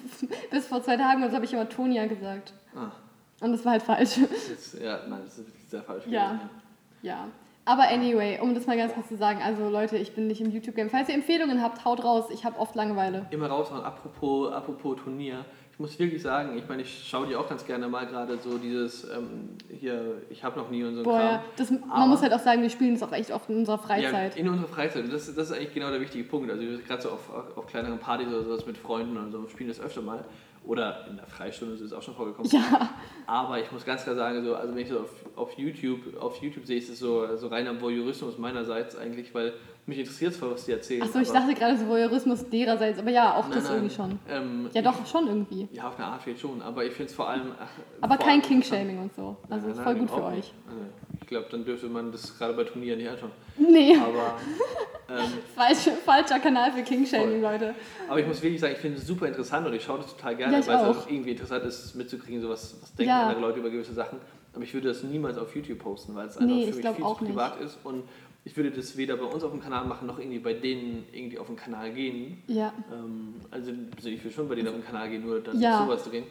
bis 0.50 0.66
vor 0.66 0.82
zwei 0.82 0.96
Tagen 0.96 1.20
oder 1.22 1.30
so 1.30 1.36
habe 1.36 1.44
ich 1.44 1.52
immer 1.52 1.68
Tonia 1.68 2.06
gesagt. 2.06 2.52
Ah, 2.74 2.90
Und 3.40 3.52
das 3.52 3.64
war 3.64 3.72
halt 3.72 3.82
falsch. 3.82 4.18
das, 4.20 4.78
ja, 4.82 5.00
nein, 5.08 5.20
das 5.24 5.38
ist 5.38 5.46
wirklich 5.46 5.68
sehr 5.68 5.82
falsch. 5.82 6.04
Ja. 6.06 6.26
gewesen, 6.32 6.50
Ja. 7.02 7.28
Aber 7.64 7.82
anyway, 7.88 8.38
um 8.40 8.54
das 8.54 8.66
mal 8.66 8.78
ganz 8.78 8.94
kurz 8.94 9.08
zu 9.08 9.16
sagen, 9.18 9.40
also 9.44 9.68
Leute, 9.68 9.98
ich 9.98 10.14
bin 10.14 10.26
nicht 10.26 10.40
im 10.40 10.50
YouTube-Game. 10.50 10.88
Falls 10.88 11.10
ihr 11.10 11.14
Empfehlungen 11.14 11.62
habt, 11.62 11.84
haut 11.84 12.02
raus. 12.02 12.24
Ich 12.32 12.46
habe 12.46 12.58
oft 12.58 12.74
Langeweile. 12.74 13.26
Immer 13.30 13.48
raushauen, 13.48 13.82
apropos, 13.84 14.50
apropos 14.52 14.96
Turnier. 15.02 15.44
Ich 15.78 15.80
muss 15.80 15.96
wirklich 16.00 16.20
sagen, 16.20 16.58
ich 16.58 16.68
meine, 16.68 16.82
ich 16.82 17.06
schaue 17.08 17.28
dir 17.28 17.38
auch 17.38 17.48
ganz 17.48 17.64
gerne 17.64 17.86
mal 17.86 18.04
gerade 18.04 18.36
so 18.42 18.58
dieses, 18.58 19.04
ähm, 19.04 19.50
hier, 19.78 20.16
ich 20.28 20.42
habe 20.42 20.58
noch 20.58 20.70
nie 20.70 20.82
und 20.82 20.96
so 20.96 21.04
Boah, 21.04 21.18
Kram. 21.20 21.30
ja. 21.34 21.44
Das, 21.56 21.70
man 21.70 21.88
Aber- 21.88 22.06
muss 22.08 22.20
halt 22.20 22.32
auch 22.32 22.40
sagen, 22.40 22.62
wir 22.62 22.68
spielen 22.70 22.94
das 22.94 23.02
auch 23.04 23.12
echt 23.12 23.30
oft 23.30 23.48
in 23.48 23.58
unserer 23.58 23.78
Freizeit. 23.78 24.34
Ja, 24.34 24.40
in 24.40 24.48
unserer 24.48 24.66
Freizeit. 24.66 25.04
Und 25.04 25.12
Das, 25.12 25.32
das 25.32 25.50
ist 25.50 25.52
eigentlich 25.56 25.72
genau 25.74 25.90
der 25.92 26.00
wichtige 26.00 26.24
Punkt. 26.24 26.50
Also 26.50 26.64
gerade 26.84 27.00
so 27.00 27.10
auf, 27.10 27.30
auf 27.56 27.66
kleineren 27.68 28.00
Partys 28.00 28.26
oder 28.26 28.42
sowas 28.42 28.66
mit 28.66 28.76
Freunden 28.76 29.16
oder 29.16 29.30
so 29.30 29.46
spielen 29.46 29.68
das 29.68 29.78
öfter 29.80 30.02
mal. 30.02 30.24
Oder 30.64 31.06
in 31.08 31.16
der 31.16 31.26
Freistunde 31.26 31.74
ist 31.74 31.80
es 31.80 31.92
auch 31.92 32.02
schon 32.02 32.14
vorgekommen. 32.14 32.50
Ja. 32.50 32.90
Aber 33.26 33.58
ich 33.60 33.70
muss 33.72 33.84
ganz 33.84 34.02
klar 34.04 34.14
sagen, 34.16 34.44
so, 34.44 34.54
also 34.54 34.74
wenn 34.74 34.82
ich 34.82 34.88
so 34.88 35.00
auf, 35.00 35.10
auf 35.36 35.52
YouTube, 35.58 36.16
auf 36.20 36.36
YouTube 36.42 36.66
sehe, 36.66 36.78
ist 36.78 36.88
es 36.90 36.98
so, 36.98 37.36
so 37.36 37.48
reiner 37.48 37.80
Voyeurismus 37.80 38.38
meinerseits 38.38 38.96
eigentlich, 38.96 39.34
weil 39.34 39.54
mich 39.86 39.98
interessiert 39.98 40.34
zwar, 40.34 40.50
was 40.50 40.66
die 40.66 40.72
erzählen. 40.72 41.02
Achso, 41.02 41.18
ich 41.20 41.30
dachte 41.30 41.54
gerade 41.54 41.76
so 41.78 41.86
Voyeurismus 41.86 42.46
dererseits, 42.50 42.98
aber 42.98 43.10
ja, 43.10 43.34
auch 43.34 43.44
Nein, 43.48 43.52
das 43.52 43.64
nein, 43.64 43.74
irgendwie 43.74 43.94
schon. 43.94 44.18
Ähm, 44.28 44.70
Ja, 44.74 44.82
doch, 44.82 45.06
schon 45.06 45.26
irgendwie. 45.26 45.68
Ja, 45.72 45.88
auf 45.88 45.96
eine 45.96 46.06
Art 46.06 46.22
vielleicht 46.22 46.40
schon, 46.40 46.60
aber 46.60 46.84
ich 46.84 46.92
finde 46.92 47.08
es 47.10 47.14
vor 47.16 47.28
allem. 47.28 47.52
ach, 47.58 47.68
Aber 48.02 48.16
vor 48.16 48.26
kein 48.26 48.42
King-Shaming 48.42 48.98
und 48.98 49.14
so. 49.14 49.36
Also 49.48 49.66
Nein, 49.66 49.76
ist 49.76 49.82
voll 49.82 49.94
gut 49.94 50.10
für 50.10 50.24
euch. 50.24 50.52
Also, 50.66 50.80
ich 51.28 51.30
glaube, 51.30 51.46
dann 51.50 51.62
dürfte 51.62 51.88
man 51.88 52.10
das 52.10 52.38
gerade 52.38 52.54
bei 52.54 52.64
Turnieren 52.64 52.98
nicht 52.98 53.10
anschauen. 53.10 53.32
Nee, 53.58 53.94
Aber, 53.98 54.38
ähm, 55.10 55.26
falsch, 55.54 55.90
falscher 56.02 56.38
Kanal 56.38 56.72
für 56.72 56.80
King-Shaming, 56.82 57.42
Leute. 57.42 57.74
aber 58.08 58.18
ich 58.18 58.26
muss 58.26 58.40
wirklich 58.40 58.58
sagen, 58.58 58.72
ich 58.72 58.80
finde 58.80 58.96
es 58.96 59.06
super 59.06 59.28
interessant 59.28 59.66
und 59.66 59.74
ich 59.74 59.82
schaue 59.84 59.98
das 59.98 60.16
total 60.16 60.36
gerne, 60.36 60.58
Ja, 60.58 60.66
weil 60.66 60.76
es 60.76 60.82
auch. 60.82 61.02
auch 61.04 61.10
irgendwie 61.10 61.32
interessant 61.32 61.64
ist, 61.66 61.94
mitzukriegen, 61.96 62.40
so 62.40 62.48
was, 62.48 62.78
was 62.80 62.94
denken 62.94 63.10
Ja. 63.10 63.24
andere 63.26 63.40
Leute 63.42 63.58
über 63.58 63.68
gewisse 63.68 63.92
Sachen. 63.92 64.18
Aber 64.54 64.64
ich 64.64 64.72
würde 64.72 64.88
das 64.88 65.02
niemals 65.02 65.36
auf 65.36 65.54
YouTube 65.54 65.80
posten, 65.80 66.14
weil 66.14 66.28
es 66.28 66.38
einfach 66.38 66.48
Nee, 66.56 66.62
für 66.64 66.70
ich 66.70 66.76
mich 66.76 66.86
viel 66.96 67.04
zu 67.04 67.10
nicht. 67.10 67.18
privat 67.26 67.60
ist 67.60 67.76
und 67.84 68.04
ich 68.46 68.56
würde 68.56 68.70
das 68.70 68.96
weder 68.96 69.18
bei 69.18 69.26
uns 69.26 69.44
auf 69.44 69.50
dem 69.50 69.60
Kanal 69.60 69.84
machen, 69.84 70.06
noch 70.06 70.18
irgendwie 70.18 70.38
bei 70.38 70.54
denen 70.54 71.04
irgendwie 71.12 71.38
auf 71.38 71.48
den 71.48 71.56
Kanal 71.56 71.90
gehen. 71.92 72.42
Ja. 72.46 72.72
Ähm, 72.90 73.34
also 73.50 73.70
ich 74.02 74.24
will 74.24 74.30
schon 74.30 74.48
bei 74.48 74.54
denen 74.54 74.68
auf 74.68 74.74
den 74.74 74.84
Kanal 74.86 75.10
gehen, 75.10 75.26
nur 75.26 75.40
dann 75.40 75.60
Ja. 75.60 75.84
sowas 75.84 76.04
drehen. 76.04 76.24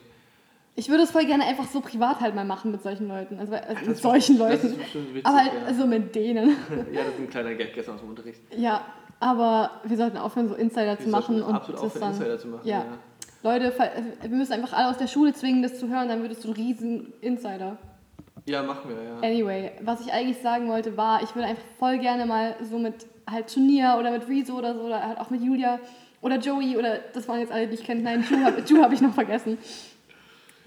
Ich 0.78 0.88
würde 0.88 1.02
es 1.02 1.10
voll 1.10 1.24
gerne 1.26 1.44
einfach 1.44 1.64
so 1.66 1.80
privat 1.80 2.20
halt 2.20 2.36
mal 2.36 2.44
machen 2.44 2.70
mit 2.70 2.82
solchen 2.84 3.08
Leuten. 3.08 3.40
Also, 3.40 3.54
also 3.54 3.66
Das 3.74 3.86
mit 3.88 3.96
solchen 3.98 4.38
Das 4.38 4.62
Leuten. 4.62 4.78
bestimmt 4.78 5.08
witzig, 5.14 5.26
Aber 5.26 5.36
halt 5.38 5.52
ja. 5.52 5.66
also 5.66 5.86
mit 5.86 6.14
denen. 6.14 6.48
ja, 6.92 7.00
das 7.02 7.14
ist 7.14 7.18
ein 7.18 7.28
kleiner 7.30 7.54
Gag 7.54 7.74
gestern 7.74 7.96
aus 7.96 8.00
dem 8.00 8.10
Unterricht. 8.10 8.40
Ja, 8.56 8.82
aber 9.18 9.72
wir 9.82 9.96
sollten 9.96 10.16
aufhören, 10.18 10.48
so 10.48 10.54
Insider 10.54 10.96
zu 10.96 11.06
Wir 11.06 11.10
machen 11.10 11.36
sollten 11.38 11.48
und 11.50 11.54
absolut 11.56 11.80
das 11.82 11.86
aufhören, 11.86 12.00
dann. 12.02 12.12
Insider 12.12 12.38
zu 12.38 12.48
machen. 12.48 12.68
Ja. 12.68 12.84
Leute, 13.42 13.72
fall- 13.72 13.90
wir 14.22 14.30
müssen 14.36 14.52
einfach 14.52 14.72
alle 14.72 14.88
aus 14.90 14.98
der 14.98 15.08
Schule 15.08 15.32
zwingen, 15.32 15.62
das 15.64 15.80
zu 15.80 15.88
hören, 15.88 16.08
dann 16.08 16.22
würdest 16.22 16.44
du 16.44 16.48
ein 16.48 16.54
riesen 16.54 17.12
Insider. 17.22 17.76
Ja, 18.46 18.62
machen 18.62 18.88
wir, 18.88 19.02
ja. 19.02 19.16
Anyway, 19.18 19.72
was 19.82 20.00
ich 20.00 20.12
eigentlich 20.12 20.38
sagen 20.38 20.68
wollte, 20.68 20.96
war, 20.96 21.22
ich 21.24 21.34
würde 21.34 21.48
einfach 21.48 21.62
voll 21.80 21.98
gerne 21.98 22.24
mal 22.24 22.54
so 22.62 22.78
mit 22.78 23.04
halt 23.28 23.52
Turnier 23.52 23.96
oder 23.98 24.12
mit 24.12 24.28
Rezo 24.28 24.54
oder 24.56 24.74
so, 24.74 24.82
oder 24.82 25.04
halt 25.04 25.18
auch 25.18 25.30
mit 25.30 25.42
Julia 25.42 25.80
oder 26.22 26.36
Joey 26.38 26.76
oder 26.76 26.98
das 27.12 27.26
waren 27.28 27.40
jetzt 27.40 27.52
alle, 27.52 27.66
die 27.66 27.74
ich 27.74 27.84
kenne. 27.84 28.00
Nein, 28.02 28.24
Ju 28.30 28.44
habe 28.44 28.84
hab 28.84 28.92
ich 28.92 29.00
noch 29.00 29.12
vergessen. 29.12 29.58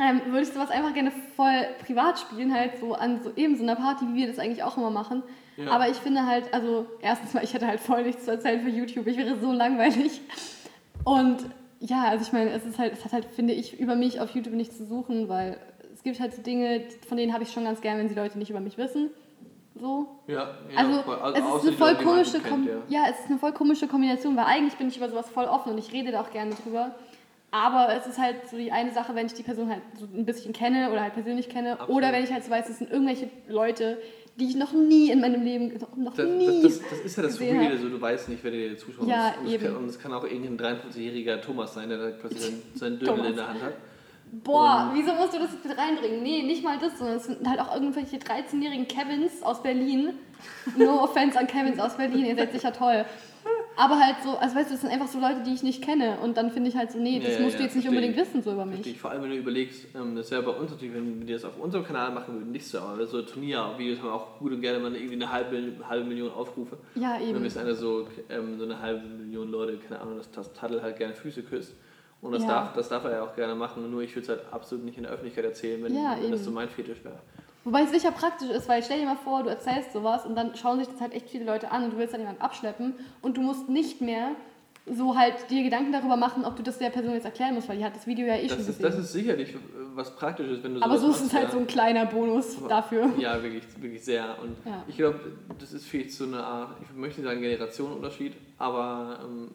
Ähm, 0.02 0.22
würde 0.26 0.42
ich 0.42 0.50
sowas 0.50 0.72
einfach 0.72 0.94
gerne 0.96 1.12
voll 1.36 1.68
privat 1.86 2.18
spielen, 2.18 2.54
halt 2.54 2.80
so 2.80 2.96
an 2.96 3.22
so 3.22 3.32
eben 3.36 3.56
so 3.56 3.62
einer 3.62 3.76
Party, 3.76 4.06
wie 4.08 4.16
wir 4.16 4.28
das 4.28 4.40
eigentlich 4.40 4.64
auch 4.64 4.76
immer 4.76 4.90
machen. 4.90 5.22
Ja. 5.58 5.70
Aber 5.70 5.90
ich 5.90 5.98
finde 5.98 6.26
halt, 6.26 6.52
also 6.54 6.88
erstens 7.02 7.36
mal, 7.36 7.44
ich 7.44 7.54
hätte 7.54 7.68
halt 7.68 7.80
voll 7.80 8.04
nichts 8.04 8.26
zu 8.26 8.32
erzählen 8.32 8.62
für 8.62 8.70
YouTube, 8.70 9.06
ich 9.06 9.18
wäre 9.18 9.40
so 9.40 9.52
langweilig. 9.52 10.22
Und 11.04 11.46
ja, 11.80 12.06
also 12.06 12.26
ich 12.26 12.34
meine, 12.34 12.52
es 12.52 12.66
ist 12.66 12.80
halt, 12.80 12.94
es 12.94 13.06
hat 13.06 13.14
halt, 13.14 13.26
finde 13.26 13.54
ich, 13.54 13.80
über 13.80 13.96
mich 13.96 14.20
auf 14.20 14.32
YouTube 14.32 14.54
nichts 14.54 14.78
zu 14.78 14.86
suchen, 14.86 15.30
weil 15.30 15.58
es 15.94 16.04
gibt 16.04 16.20
halt 16.20 16.34
so 16.34 16.42
Dinge, 16.42 16.84
von 17.08 17.18
denen 17.18 17.34
habe 17.34 17.44
ich 17.44 17.52
schon 17.52 17.66
ganz 17.66 17.82
gern, 17.82 18.00
wenn 18.00 18.08
die 18.08 18.16
Leute 18.16 18.40
nicht 18.40 18.50
über 18.50 18.60
mich 18.60 18.78
wissen. 18.80 19.12
So. 19.80 20.08
Ja, 20.28 20.36
ja 20.36 20.78
Also, 20.78 21.02
voll. 21.04 21.34
es 21.34 21.40
ist 21.40 21.68
eine 21.68 21.78
voll 21.78 21.92
Leute, 21.92 22.04
komische 22.04 22.40
kennt, 22.40 22.68
ja. 22.68 22.74
ja. 22.90 23.10
es 23.10 23.20
ist 23.20 23.30
eine 23.30 23.40
voll 23.40 23.52
komische 23.54 23.88
Kombination, 23.88 24.36
weil 24.36 24.46
eigentlich 24.46 24.76
bin 24.76 24.88
ich 24.88 24.98
über 24.98 25.10
sowas 25.10 25.30
voll 25.30 25.46
offen 25.46 25.74
und 25.74 25.78
ich 25.78 25.92
rede 25.94 26.12
da 26.12 26.22
auch 26.22 26.32
gerne 26.32 26.54
drüber. 26.56 26.96
Aber 27.52 27.94
es 27.94 28.08
ist 28.08 28.18
halt 28.18 28.48
so 28.50 28.56
die 28.58 28.72
eine 28.72 28.92
Sache, 28.94 29.14
wenn 29.14 29.26
ich 29.26 29.34
die 29.34 29.44
Person 29.44 29.70
halt 29.70 29.82
so 30.00 30.06
ein 30.06 30.26
bisschen 30.26 30.54
kenne 30.54 30.90
oder 30.90 31.02
halt 31.02 31.14
persönlich 31.14 31.50
kenne. 31.50 31.74
Absolut. 31.74 31.98
Oder 31.98 32.14
wenn 32.14 32.24
ich 32.24 32.32
halt 32.32 32.46
so 32.46 32.50
weiß, 32.50 32.70
es 32.70 32.78
sind 32.78 32.90
irgendwelche 32.90 33.30
Leute, 33.50 33.98
die 34.40 34.46
ich 34.48 34.56
noch 34.56 34.72
nie 34.72 35.12
in 35.12 35.20
meinem 35.20 35.44
Leben, 35.44 35.74
noch, 35.98 36.16
Das, 36.16 36.26
nie. 36.30 36.62
das, 36.64 36.80
das, 36.80 36.90
das 36.90 37.00
ist 37.02 37.18
ja 37.18 37.24
das 37.24 37.34
hab. 37.40 37.78
so 37.80 37.90
du 37.90 38.00
weißt 38.00 38.30
nicht, 38.30 38.42
wer 38.44 38.52
dir 38.52 38.78
zuschaut. 38.78 39.06
Ja, 39.06 39.34
und, 39.40 39.48
es 39.48 39.54
eben. 39.54 39.66
kann, 39.66 39.76
und 39.76 39.86
es 39.90 40.00
kann 40.00 40.14
auch 40.14 40.24
irgendein 40.24 40.78
53-jähriger 40.78 41.42
Thomas 41.42 41.74
sein, 41.74 41.90
der 41.90 41.98
da 41.98 42.10
plötzlich 42.18 42.42
sein, 42.42 42.62
sein 42.76 42.94
Dödel 43.00 43.08
Thomas. 43.16 43.30
in 43.30 43.36
der 43.36 43.48
Hand 43.50 43.62
hat. 43.62 43.74
Boah, 44.32 44.92
wieso 44.94 45.14
musst 45.16 45.34
du 45.34 45.40
das 45.40 45.52
jetzt 45.52 45.66
mit 45.68 45.78
reinbringen? 45.78 46.24
Nee, 46.24 46.44
nicht 46.44 46.64
mal 46.64 46.78
das, 46.80 46.98
sondern 46.98 47.18
es 47.18 47.26
sind 47.26 47.46
halt 47.46 47.60
auch 47.60 47.76
irgendwelche 47.76 48.16
13-jährigen 48.16 48.88
Kevins 48.88 49.44
aus 49.44 49.62
Berlin. 49.62 50.14
No 50.78 51.00
offense 51.04 51.38
an 51.38 51.48
Kevins 51.48 51.78
aus 51.80 51.98
Berlin, 51.98 52.26
ihr 52.28 52.36
seid 52.38 52.54
sicher 52.54 52.72
toll. 52.72 53.04
Aber 53.84 54.00
halt 54.00 54.18
so, 54.24 54.38
also 54.38 54.56
weißt 54.56 54.70
du, 54.70 54.74
das 54.76 54.82
sind 54.82 54.92
einfach 54.92 55.08
so 55.08 55.20
Leute, 55.20 55.42
die 55.44 55.54
ich 55.54 55.64
nicht 55.64 55.84
kenne. 55.84 56.20
Und 56.22 56.38
dann 56.38 56.52
finde 56.52 56.70
ich 56.70 56.76
halt 56.76 56.92
so, 56.92 57.00
nee, 57.00 57.18
das 57.20 57.34
Ja, 57.34 57.40
ja, 57.40 57.42
musst 57.46 57.56
du 57.56 57.60
ja, 57.62 57.66
jetzt 57.66 57.76
nicht 57.76 57.90
unbedingt 57.90 58.16
wissen 58.16 58.44
so 58.44 58.52
über 58.52 58.64
mich. 58.66 58.78
Richtig, 58.78 59.00
vor 59.00 59.10
allem 59.10 59.24
wenn 59.24 59.32
du 59.32 59.38
überlegst, 59.38 59.88
ähm, 59.96 60.16
das 60.16 60.30
wäre 60.30 60.44
bei 60.44 60.52
uns 60.52 60.70
natürlich, 60.70 60.94
wenn 60.94 61.28
wir 61.28 61.34
das 61.36 61.46
auf 61.46 61.58
unserem 61.58 61.84
Kanal 61.84 62.12
machen 62.12 62.36
würden, 62.36 62.52
nicht 62.52 62.68
so, 62.68 62.78
aber 62.80 63.04
so 63.08 63.22
Turniervideos 63.24 64.00
haben 64.00 64.10
auch 64.10 64.38
gut 64.38 64.52
und 64.52 64.62
gerne 64.62 64.78
mal 64.80 64.94
irgendwie 64.96 65.16
eine 65.16 65.32
halbe, 65.32 65.60
halbe 65.90 66.06
Million 66.06 66.32
Aufrufe. 66.32 66.78
Ja, 66.94 67.16
Und 67.16 67.22
dann 67.22 67.36
eben. 67.38 67.46
ist 67.46 67.58
einer 67.58 67.74
so, 67.74 68.08
ähm, 68.30 68.60
so 68.60 68.66
eine 68.66 68.80
halbe 68.80 69.08
Million 69.08 69.50
Leute, 69.50 69.78
keine 69.78 70.00
Ahnung, 70.00 70.18
dass 70.18 70.30
das 70.30 70.54
Taddel 70.54 70.84
halt 70.84 70.98
gerne 70.98 71.16
Füße 71.16 71.42
küsst. 71.42 71.74
Und 72.22 72.34
das, 72.34 72.44
Ja. 72.44 72.50
darf, 72.50 72.74
das 72.74 72.88
darf 72.88 73.04
er 73.06 73.12
ja 73.14 73.24
auch 73.24 73.36
gerne 73.36 73.56
machen, 73.56 73.90
nur 73.90 74.04
ich 74.04 74.12
würde 74.16 74.22
es 74.22 74.30
halt 74.30 74.42
absolut 74.54 74.86
nicht 74.86 74.98
in 74.98 75.04
der 75.06 75.12
Öffentlichkeit 75.14 75.44
erzählen, 75.44 75.84
wenn, 75.84 75.96
Ja, 75.96 76.12
wenn 76.22 76.30
das 76.30 76.42
eben. 76.42 76.46
so 76.46 76.52
mein 76.52 76.70
Fetisch 76.70 77.04
wäre. 77.04 77.18
Wobei 77.64 77.84
es 77.84 77.92
sicher 77.92 78.12
praktisch 78.12 78.50
ist, 78.50 78.68
weil 78.68 78.82
stell 78.84 79.00
dir 79.00 79.06
mal 79.06 79.16
vor, 79.18 79.44
du 79.44 79.50
erzählst 79.50 79.94
sowas 79.94 80.26
und 80.26 80.36
dann 80.36 80.56
schauen 80.56 80.80
sich 80.80 80.88
das 80.88 81.00
halt 81.00 81.14
echt 81.14 81.30
viele 81.30 81.46
Leute 81.46 81.72
an 81.72 81.84
und 81.84 81.92
du 81.94 81.98
willst 81.98 82.14
dann 82.14 82.22
jemanden 82.22 82.42
abschleppen 82.42 82.96
und 83.22 83.38
du 83.38 83.42
musst 83.42 83.70
nicht 83.70 84.02
mehr 84.02 84.32
so 84.88 85.16
halt 85.16 85.36
dir 85.52 85.62
Gedanken 85.62 85.92
darüber 85.92 86.18
machen, 86.18 86.44
ob 86.44 86.56
du 86.56 86.64
das 86.64 86.80
der 86.80 86.90
Person 86.90 87.14
jetzt 87.14 87.26
erklären 87.26 87.54
musst, 87.54 87.70
weil 87.70 87.78
die 87.78 87.86
hat 87.86 87.96
das 87.96 88.08
Video 88.08 88.26
ja 88.26 88.34
eh 88.36 88.50
schon 88.50 88.58
Das 88.58 88.60
ist, 88.62 88.78
gesehen. 88.78 88.84
das 88.84 88.98
ist 88.98 89.12
sicherlich 89.14 89.50
äh, 89.54 89.58
was 89.94 90.16
Praktisches, 90.16 90.64
wenn 90.64 90.74
du 90.74 90.82
Aber 90.82 90.98
sowas 90.98 91.20
so 91.20 91.24
ist 91.26 91.28
es 91.30 91.34
halt 91.36 91.46
ja. 91.50 91.52
so 91.52 91.60
ein 91.60 91.68
kleiner 91.68 92.08
Bonus 92.08 92.58
dafür. 92.68 93.12
Ja, 93.20 93.42
wirklich, 93.44 93.64
wirklich 93.80 94.04
sehr. 94.04 94.38
Und 94.42 94.56
Ja. 94.66 94.84
ich 94.88 94.98
glaube, 94.98 95.20
das 95.60 95.72
ist 95.74 95.86
vielleicht 95.86 96.14
so 96.14 96.24
eine 96.24 96.44
Art, 96.44 96.78
ich 96.82 96.98
möchte 96.98 97.22
nicht 97.22 97.30
sagen 97.30 97.42
Generationenunterschied, 97.42 98.34
aber 98.58 99.20
ähm, 99.24 99.52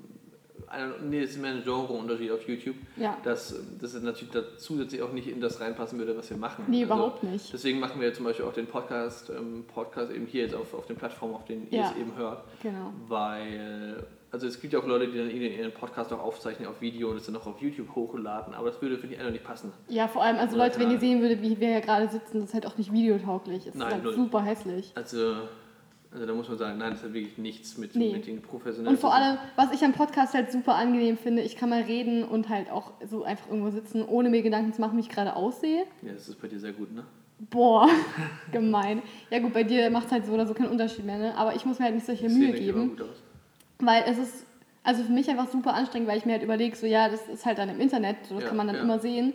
nee, 1.02 1.22
es 1.22 1.30
ist 1.32 1.40
mehr 1.40 1.52
ein 1.52 1.62
Genreunterschied 1.64 2.30
auf 2.30 2.46
YouTube, 2.48 2.76
Ja. 2.96 3.16
dass, 3.24 3.52
es 3.82 3.94
natürlich 4.02 4.32
da 4.32 4.40
zusätzlich 4.58 5.02
auch 5.02 5.12
nicht 5.12 5.28
in 5.28 5.40
das 5.40 5.60
reinpassen 5.60 5.98
würde, 5.98 6.16
was 6.16 6.28
wir 6.30 6.36
machen. 6.36 6.64
Nee, 6.68 6.82
Also, 6.82 6.94
überhaupt 6.94 7.22
nicht. 7.24 7.52
Deswegen 7.52 7.80
machen 7.80 8.00
wir 8.00 8.12
zum 8.14 8.24
Beispiel 8.24 8.44
auch 8.44 8.52
den 8.52 8.66
Podcast, 8.66 9.30
ähm, 9.30 9.64
Podcast 9.72 10.12
eben 10.12 10.26
hier 10.26 10.42
jetzt 10.42 10.54
auf, 10.54 10.74
auf 10.74 10.86
den 10.86 10.96
Plattformen, 10.96 11.34
auf 11.34 11.44
denen 11.44 11.66
ihr 11.70 11.78
Ja. 11.80 11.90
es 11.90 11.96
eben 12.00 12.16
hört, 12.16 12.44
Genau. 12.62 12.92
weil, 13.08 14.04
also 14.30 14.46
es 14.46 14.60
gibt 14.60 14.72
ja 14.72 14.78
auch 14.80 14.86
Leute, 14.86 15.08
die 15.08 15.18
dann 15.18 15.30
ihren, 15.30 15.52
ihren 15.58 15.72
Podcast 15.72 16.12
auch 16.12 16.20
aufzeichnen 16.22 16.68
auf 16.68 16.80
Video 16.80 17.10
und 17.10 17.16
es 17.16 17.26
dann 17.26 17.36
auch 17.36 17.46
auf 17.46 17.60
YouTube 17.60 17.94
hochladen, 17.94 18.54
aber 18.54 18.70
das 18.70 18.82
würde, 18.82 18.98
finde 18.98 19.14
ich, 19.14 19.20
einfach 19.20 19.32
nicht 19.32 19.44
passen. 19.44 19.72
Ja, 19.88 20.08
vor 20.08 20.22
allem, 20.22 20.36
also 20.36 20.56
Leute, 20.56 20.78
wenn 20.80 20.90
ihr 20.90 20.98
sehen 20.98 21.20
würdet, 21.22 21.40
wie 21.42 21.58
wir 21.60 21.68
hier 21.68 21.80
gerade 21.80 22.08
sitzen, 22.08 22.40
das 22.40 22.48
ist 22.50 22.54
halt 22.54 22.66
auch 22.66 22.76
nicht 22.76 22.92
videotauglich. 22.92 23.60
Es 23.66 23.74
ist 23.74 23.76
Nein, 23.76 23.92
halt 23.94 24.04
null. 24.04 24.14
super 24.14 24.42
hässlich. 24.42 24.92
Also, 24.94 25.36
also 26.16 26.26
da 26.26 26.32
muss 26.34 26.48
man 26.48 26.56
sagen, 26.56 26.78
nein, 26.78 26.92
das 26.92 27.02
hat 27.02 27.12
wirklich 27.12 27.36
nichts 27.36 27.76
mit, 27.76 27.94
Nee. 27.94 28.12
mit 28.12 28.26
den 28.26 28.40
professionellen. 28.40 28.96
Und 28.96 29.00
vor 29.00 29.14
allem, 29.14 29.36
was 29.54 29.70
ich 29.72 29.84
am 29.84 29.92
Podcast 29.92 30.32
halt 30.32 30.50
super 30.50 30.74
angenehm 30.74 31.18
finde, 31.18 31.42
ich 31.42 31.56
kann 31.56 31.68
mal 31.68 31.82
reden 31.82 32.24
und 32.24 32.48
halt 32.48 32.70
auch 32.70 32.92
so 33.06 33.22
einfach 33.24 33.48
irgendwo 33.48 33.70
sitzen, 33.70 34.02
ohne 34.02 34.30
mir 34.30 34.40
Gedanken 34.42 34.72
zu 34.72 34.80
machen, 34.80 34.96
wie 34.96 35.02
ich 35.02 35.10
gerade 35.10 35.36
aussehe. 35.36 35.84
Ja, 36.00 36.12
das 36.14 36.26
ist 36.28 36.40
bei 36.40 36.48
dir 36.48 36.58
sehr 36.58 36.72
gut, 36.72 36.90
ne? 36.94 37.04
Boah, 37.50 37.86
gemein. 38.52 39.02
Ja 39.30 39.40
gut, 39.40 39.52
bei 39.52 39.62
dir 39.62 39.90
macht 39.90 40.06
es 40.06 40.12
halt 40.12 40.24
so 40.26 40.32
oder 40.32 40.46
so 40.46 40.54
keinen 40.54 40.70
Unterschied 40.70 41.04
mehr, 41.04 41.18
ne? 41.18 41.36
Aber 41.36 41.54
ich 41.54 41.66
muss 41.66 41.78
mir 41.78 41.84
halt 41.84 41.94
nicht 41.94 42.06
solche 42.06 42.28
Mühe 42.30 42.52
geben, 42.52 42.90
gut 42.96 43.02
aus. 43.02 43.22
weil 43.78 44.04
es 44.06 44.16
ist 44.16 44.46
also 44.84 45.02
für 45.02 45.12
mich 45.12 45.28
einfach 45.28 45.48
super 45.50 45.74
anstrengend, 45.74 46.08
weil 46.08 46.16
ich 46.16 46.24
mir 46.24 46.32
halt 46.32 46.42
überlege, 46.42 46.74
so 46.76 46.86
ja, 46.86 47.08
das 47.08 47.26
ist 47.28 47.44
halt 47.44 47.58
dann 47.58 47.68
im 47.68 47.80
Internet, 47.80 48.16
so, 48.28 48.34
das 48.36 48.44
Ja, 48.44 48.48
kann 48.48 48.56
man 48.56 48.68
dann 48.68 48.76
ja. 48.76 48.82
immer 48.82 48.98
sehen. 49.00 49.34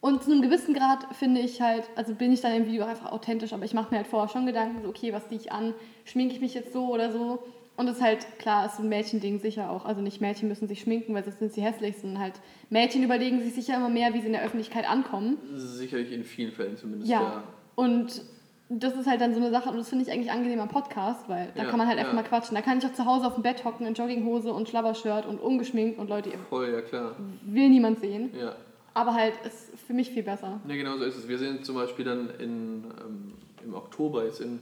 Und 0.00 0.22
zu 0.22 0.30
einem 0.32 0.40
gewissen 0.40 0.72
Grad 0.72 1.14
finde 1.14 1.40
ich 1.40 1.60
halt, 1.60 1.84
also 1.94 2.14
bin 2.14 2.32
ich 2.32 2.40
dann 2.40 2.54
im 2.54 2.66
Video 2.66 2.84
einfach 2.84 3.12
authentisch, 3.12 3.52
aber 3.52 3.64
ich 3.64 3.74
mache 3.74 3.90
mir 3.90 3.98
halt 3.98 4.06
vorher 4.06 4.28
schon 4.28 4.46
Gedanken, 4.46 4.82
so 4.82 4.88
okay, 4.88 5.12
was 5.12 5.28
ziehe 5.28 5.40
ich 5.40 5.52
an, 5.52 5.74
schminke 6.04 6.34
ich 6.34 6.40
mich 6.40 6.54
jetzt 6.54 6.72
so 6.72 6.86
oder 6.86 7.12
so. 7.12 7.42
Und 7.76 7.88
es 7.88 7.96
ist 7.96 8.02
halt, 8.02 8.26
klar, 8.38 8.66
ist 8.66 8.76
so 8.76 8.82
ein 8.82 8.88
Mädchending 8.88 9.38
sicher 9.40 9.70
auch. 9.70 9.84
Also 9.86 10.00
nicht 10.02 10.20
Mädchen 10.20 10.48
müssen 10.48 10.68
sich 10.68 10.80
schminken, 10.80 11.14
weil 11.14 11.24
sonst 11.24 11.38
sind 11.38 11.52
sie 11.52 11.62
hässlich, 11.62 11.96
sondern 11.98 12.22
halt 12.22 12.34
Mädchen 12.68 13.02
überlegen 13.02 13.40
sich 13.42 13.54
sicher 13.54 13.76
immer 13.76 13.88
mehr, 13.88 14.12
wie 14.12 14.20
sie 14.20 14.26
in 14.26 14.32
der 14.32 14.42
Öffentlichkeit 14.42 14.88
ankommen. 14.88 15.38
Sicherlich 15.54 16.12
in 16.12 16.24
vielen 16.24 16.52
Fällen 16.52 16.76
zumindest. 16.76 17.10
Ja. 17.10 17.42
Und 17.76 18.22
das 18.68 18.94
ist 18.94 19.06
halt 19.06 19.20
dann 19.20 19.32
so 19.34 19.40
eine 19.40 19.50
Sache, 19.50 19.70
und 19.70 19.78
das 19.78 19.88
finde 19.88 20.04
ich 20.04 20.12
eigentlich 20.12 20.30
angenehm 20.30 20.60
am 20.60 20.68
Podcast, 20.68 21.28
weil 21.28 21.50
da 21.54 21.64
Ja, 21.64 21.70
kann 21.70 21.78
man 21.78 21.88
halt 21.88 21.98
einfach 21.98 22.12
ja. 22.12 22.20
mal 22.22 22.28
quatschen. 22.28 22.54
Da 22.54 22.62
kann 22.62 22.78
ich 22.78 22.86
auch 22.86 22.92
zu 22.92 23.04
Hause 23.04 23.26
auf 23.26 23.34
dem 23.34 23.42
Bett 23.42 23.64
hocken 23.64 23.86
in 23.86 23.94
Jogginghose 23.94 24.52
und 24.52 24.68
Schlabbershirt 24.68 25.26
und 25.26 25.40
ungeschminkt 25.40 25.98
und 25.98 26.08
Leute, 26.08 26.30
Voll, 26.50 26.70
ja 26.72 26.80
klar. 26.82 27.16
will 27.42 27.68
niemand 27.68 28.00
sehen. 28.00 28.30
Ja. 28.38 28.54
Aber 28.94 29.14
halt 29.14 29.34
ist 29.44 29.70
für 29.86 29.92
mich 29.92 30.10
viel 30.10 30.22
besser. 30.24 30.60
ja, 30.66 30.74
genau 30.74 30.96
so 30.96 31.04
ist 31.04 31.16
es. 31.16 31.28
Wir 31.28 31.38
sind 31.38 31.64
zum 31.64 31.76
Beispiel 31.76 32.04
dann 32.04 32.30
in, 32.38 32.84
ähm, 33.00 33.32
im 33.64 33.74
Oktober 33.74 34.24
jetzt 34.24 34.40
in, 34.40 34.60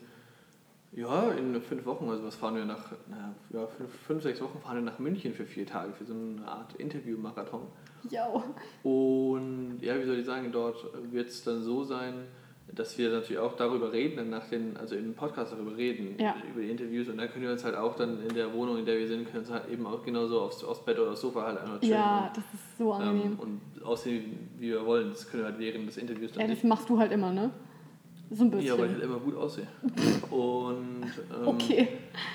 ja, 0.93 1.31
in 1.33 1.61
fünf 1.63 1.85
Wochen, 1.87 2.09
also 2.11 2.25
was 2.25 2.35
fahren 2.37 2.57
wir 2.57 2.65
nach, 2.65 2.93
na, 3.09 3.35
ja, 3.51 3.67
fünf, 3.67 3.91
fünf, 4.07 4.23
sechs 4.23 4.41
Wochen 4.41 4.59
fahren 4.61 4.77
wir 4.77 4.83
nach 4.83 4.99
München 4.99 5.33
für 5.35 5.45
vier 5.47 5.67
Tage, 5.67 5.93
für 5.93 6.05
so 6.05 6.15
eine 6.15 6.47
Art 6.47 6.75
Interview-Marathon. 6.77 7.63
Jo. 8.11 8.43
Und 8.83 9.79
ja, 9.81 9.99
wie 10.01 10.05
soll 10.05 10.19
ich 10.19 10.27
sagen, 10.27 10.51
dort 10.53 10.85
wird 11.11 11.29
es 11.29 11.43
dann 11.45 11.63
so 11.63 11.85
sein, 11.85 12.15
dass 12.75 12.99
wir 12.99 13.11
natürlich 13.11 13.39
auch 13.39 13.57
darüber 13.57 13.93
reden, 13.93 14.17
dann 14.19 14.31
nach 14.31 14.47
den, 14.49 14.77
also 14.77 14.95
im 14.95 15.15
Podcast 15.15 15.53
darüber 15.53 15.75
reden, 15.77 16.17
Ja. 16.19 16.35
über 16.53 16.61
die 16.61 16.71
Interviews 16.71 17.09
und 17.09 17.17
dann 17.19 17.31
können 17.31 17.45
wir 17.45 17.53
uns 17.53 17.65
halt 17.65 17.75
auch 17.75 17.97
dann 17.97 18.23
in 18.23 18.35
der 18.35 18.53
Wohnung, 18.53 18.79
in 18.79 18.85
der 18.85 18.99
wir 18.99 19.09
sind, 19.09 19.25
können 19.27 19.39
uns 19.41 19.51
halt 19.51 19.69
eben 19.71 19.87
auch 19.87 20.05
genauso 20.05 20.41
aufs, 20.43 20.63
aufs 20.65 20.85
Bett 20.85 20.99
oder 20.99 21.13
aufs 21.13 21.23
Sofa 21.23 21.47
halt 21.47 21.59
einmal 21.59 21.81
chillen. 21.81 21.93
Ja, 21.93 22.31
das 22.35 22.45
ist 22.53 22.68
so 22.79 22.95
und, 22.95 23.03
angenehm. 23.03 23.33
ähm, 23.33 23.39
und 23.77 23.83
aussehen, 23.85 24.49
wie 24.59 24.69
wir 24.69 24.87
wollen. 24.87 25.11
Das 25.11 25.29
können 25.29 25.43
wir 25.43 25.49
halt 25.51 25.59
während 25.59 25.89
des 25.89 25.97
Interviews 25.97 26.33
dann 26.33 26.43
Ja, 26.49 26.55
das 26.55 26.63
machst 26.65 26.89
du 26.89 26.99
halt 26.99 27.13
immer, 27.13 27.33
ne? 27.33 27.51
So 28.31 28.45
ein 28.45 28.49
Ja, 28.51 28.55
weil 28.57 28.61
ich 28.63 28.71
bisschen. 28.73 28.91
halt 28.93 29.03
immer 29.05 29.19
gut 29.21 29.37
aussehe. 29.37 29.67
Und, 30.31 31.03
ähm, 31.05 31.47
Okay. 31.49 31.89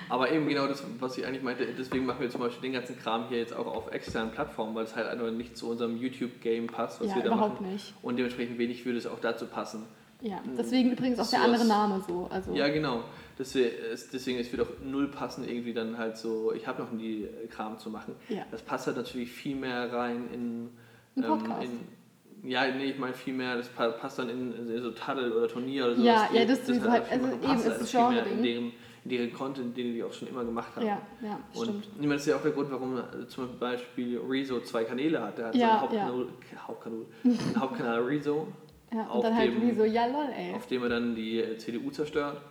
Aber 0.10 0.32
eben 0.32 0.48
genau 0.48 0.68
das, 0.68 0.84
was 1.00 1.18
ich 1.18 1.26
eigentlich 1.26 1.44
meinte, 1.44 1.68
deswegen 1.78 2.06
machen 2.06 2.20
wir 2.22 2.30
zum 2.30 2.42
Beispiel 2.42 2.64
den 2.70 2.74
ganzen 2.74 2.98
Kram 2.98 3.28
hier 3.30 3.38
jetzt 3.38 3.56
auch 3.56 3.68
auf 3.68 3.92
externen 3.92 4.32
Plattformen, 4.32 4.74
weil 4.76 4.86
es 4.86 4.96
halt 4.96 5.08
einfach 5.08 5.30
nicht 5.32 5.56
zu 5.56 5.70
unserem 5.70 5.98
YouTube-Game 5.98 6.68
passt, 6.68 7.00
was 7.00 7.10
Ja, 7.10 7.16
wir 7.18 7.24
da 7.24 7.28
überhaupt 7.34 7.62
machen. 7.62 7.74
nicht. 7.74 7.94
Und 8.02 8.18
dementsprechend 8.18 8.58
wenig 8.58 8.84
würde 8.86 8.98
es 8.98 9.06
auch 9.08 9.20
dazu 9.20 9.46
passen. 9.46 9.84
Ja, 10.22 10.42
deswegen 10.58 10.92
übrigens 10.94 11.20
auch 11.20 11.30
der 11.30 11.40
Sowas- 11.40 11.52
andere 11.62 11.66
Name 11.68 12.02
so. 12.08 12.28
Also, 12.32 12.54
Ja, 12.54 12.70
genau. 12.70 13.02
Deswegen, 13.40 14.38
es, 14.40 14.52
wird 14.52 14.62
auch 14.62 14.72
null 14.84 15.08
passen, 15.08 15.48
irgendwie 15.48 15.74
dann 15.74 15.98
halt 15.98 16.18
so, 16.18 16.54
ich 16.54 16.68
habe 16.68 16.84
noch 16.84 16.92
nie 16.92 17.24
äh, 17.24 17.48
Kram 17.48 17.80
zu 17.80 17.90
machen. 17.90 18.16
Ja. 18.30 18.44
Das 18.52 18.62
passt 18.62 18.86
halt 18.88 18.98
natürlich 18.98 19.32
viel 19.32 19.56
mehr 19.56 19.92
rein 19.92 20.30
in. 20.34 20.70
Ein 21.16 21.24
Podcast. 21.28 21.64
in 21.64 22.50
ja, 22.50 22.68
nee, 22.68 22.86
ich 22.92 23.00
meine 23.00 23.14
viel 23.14 23.34
mehr, 23.34 23.56
das 23.56 23.70
pa- 23.70 23.88
passt 23.92 24.20
dann 24.20 24.28
in, 24.28 24.52
in 24.68 24.82
so 24.82 24.92
Taddel 24.92 25.32
oder 25.32 25.48
Turnier 25.48 25.86
oder 25.86 25.96
so. 25.96 26.04
Ja, 26.04 26.28
ja, 26.34 26.44
das 26.44 26.68
sowieso 26.68 26.92
halt, 26.92 27.06
viel 27.06 27.14
also 27.14 27.26
mehr 27.28 27.36
eben, 27.36 27.44
passt 27.46 27.66
es 27.66 27.72
halt 27.72 27.82
ist 27.82 27.92
viel 27.92 28.00
mehr 28.02 28.10
Genre-Ding. 28.24 28.38
in 28.38 28.44
deren, 28.44 28.72
in 29.06 29.10
deren 29.10 29.34
Content, 29.34 29.78
den 29.78 29.94
die 29.94 30.04
auch 30.04 30.12
schon 30.12 30.28
immer 30.28 30.44
gemacht 30.44 30.76
haben. 30.76 30.86
ja, 30.86 31.02
ja, 31.22 31.40
Und 31.54 31.64
stimmt. 31.64 31.86
ich 31.96 32.00
meine, 32.02 32.14
das 32.16 32.22
ist 32.24 32.28
ja 32.28 32.36
auch 32.36 32.42
der 32.42 32.52
Grund, 32.52 32.70
warum 32.70 32.98
äh, 32.98 33.28
zum 33.28 33.58
Beispiel 33.60 34.20
Rezo 34.20 34.60
zwei 34.60 34.84
Kanäle 34.84 35.22
hat. 35.22 35.38
Der 35.38 35.46
hat 35.48 35.56
Ja, 35.56 35.68
seinen 35.70 35.82
Hauptkanal, 35.82 36.28
Hauptkanal, 36.68 37.00
einen 37.24 37.62
Hauptkanal 37.62 38.02
Rezo, 38.02 38.48
Ja, 38.94 39.08
auf 39.08 39.16
und 39.16 39.24
dann 39.24 39.36
halt 39.38 39.54
dem- 39.54 39.78
so, 39.78 39.86
ja 39.86 40.06
lol, 40.08 40.28
ey. 40.38 40.54
auf 40.54 40.68
dem 40.68 40.84
er 40.84 40.90
dann 40.90 41.16
die 41.16 41.40
äh, 41.40 41.58
CDU 41.58 41.92
zerstört. 41.92 42.42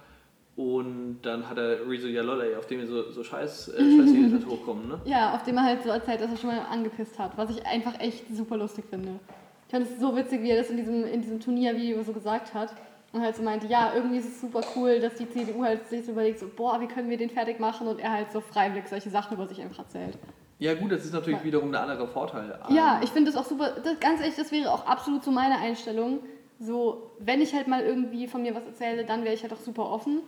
Und 0.55 1.20
dann 1.22 1.48
hat 1.48 1.57
er 1.57 1.88
Rezo 1.88 2.09
Yalole, 2.09 2.59
auf 2.59 2.66
dem 2.66 2.80
er 2.80 2.86
so, 2.86 3.11
so 3.11 3.24
scheiß, 3.24 3.68
äh, 3.68 3.72
Scheißvideos 3.72 4.32
halt 4.32 4.46
hochkommen. 4.46 4.88
Ne? 4.88 5.00
Ja, 5.07 5.34
auf 5.34 5.42
dem 5.44 5.57
er 5.57 5.64
halt 5.64 5.82
so 5.82 5.88
erzählt, 5.88 6.20
dass 6.20 6.30
er 6.30 6.36
schon 6.36 6.50
mal 6.50 6.61
angepisst 6.70 7.18
hat, 7.18 7.36
was 7.38 7.50
ich 7.50 7.66
einfach 7.66 7.98
echt 8.00 8.24
super 8.34 8.59
lustig 8.59 8.84
finde. 8.90 9.18
Ich 9.66 9.72
fand 9.72 9.86
es 9.86 9.98
so 9.98 10.14
witzig, 10.14 10.42
wie 10.42 10.50
er 10.50 10.59
das 10.59 10.68
in 10.68 10.76
diesem, 10.76 11.07
in 11.07 11.22
diesem 11.22 11.40
Turniervideo 11.40 12.03
so 12.03 12.12
gesagt 12.12 12.53
hat. 12.53 12.74
Und 13.12 13.20
halt 13.20 13.36
so 13.36 13.42
meinte, 13.42 13.66
ja, 13.66 13.92
irgendwie 13.94 14.18
ist 14.18 14.26
es 14.26 14.40
super 14.40 14.62
cool, 14.74 14.98
dass 14.98 15.14
die 15.14 15.28
CDU 15.28 15.62
halt 15.62 15.86
sich 15.88 16.05
so 16.05 16.12
überlegt, 16.12 16.38
so, 16.38 16.46
boah, 16.55 16.80
wie 16.80 16.86
können 16.86 17.11
wir 17.11 17.18
den 17.18 17.28
fertig 17.28 17.61
machen? 17.61 17.86
Und 17.86 18.00
er 18.00 18.11
halt 18.11 18.32
so 18.32 18.40
freiwillig 18.40 18.88
solche 18.88 19.11
Sachen 19.11 19.36
über 19.36 19.46
sich 19.46 19.61
einfach 19.61 19.80
erzählt. 19.80 20.18
Ja 20.59 20.74
gut, 20.74 20.92
das 20.92 21.05
ist 21.05 21.12
natürlich 21.12 21.42
wiederum 21.44 21.72
der 21.72 21.82
andere 21.82 22.07
Vorteil. 22.07 22.59
Ja, 22.68 23.00
ich 23.03 23.11
finde 23.11 23.30
das 23.30 23.40
auch 23.40 23.46
super, 23.46 23.72
das, 23.82 23.98
ganz 24.00 24.20
ehrlich, 24.20 24.36
das 24.36 24.53
wäre 24.53 24.70
auch 24.70 24.86
absolut 24.86 25.24
so 25.24 25.30
meine 25.30 25.59
Einstellung. 25.59 26.20
So, 26.63 27.11
wenn 27.19 27.41
ich 27.41 27.55
halt 27.55 27.67
mal 27.67 27.83
irgendwie 27.83 28.29
von 28.29 28.43
mir 28.43 28.55
was 28.55 28.65
erzähle, 28.65 29.05
dann 29.05 29.25
wäre 29.25 29.35
ich 29.35 29.43
halt 29.43 29.53
auch 29.53 29.59
super 29.59 29.91
offen. 29.91 30.21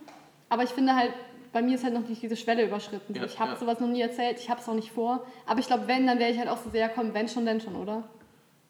Aber 0.49 0.63
ich 0.63 0.69
finde 0.69 0.95
halt, 0.95 1.13
bei 1.53 1.61
mir 1.61 1.75
ist 1.75 1.85
halt 1.85 1.93
noch 1.93 2.07
nicht 2.07 2.21
diese 2.21 2.35
Schwelle 2.35 2.65
überschritten. 2.65 3.15
Ja, 3.15 3.23
ich 3.23 3.39
habe 3.39 3.51
ja. 3.51 3.57
sowas 3.57 3.79
noch 3.79 3.87
nie 3.87 4.01
erzählt, 4.01 4.39
ich 4.39 4.49
habe 4.49 4.59
es 4.59 4.67
auch 4.67 4.73
nicht 4.73 4.91
vor. 4.91 5.25
Aber 5.45 5.59
ich 5.59 5.67
glaube, 5.67 5.87
wenn, 5.87 6.05
dann 6.05 6.19
wäre 6.19 6.29
ich 6.29 6.37
halt 6.37 6.49
auch 6.49 6.57
so 6.57 6.69
sehr, 6.69 6.89
komm, 6.89 7.13
wenn 7.13 7.29
schon, 7.29 7.45
denn 7.45 7.61
schon, 7.61 7.75
oder? 7.75 8.03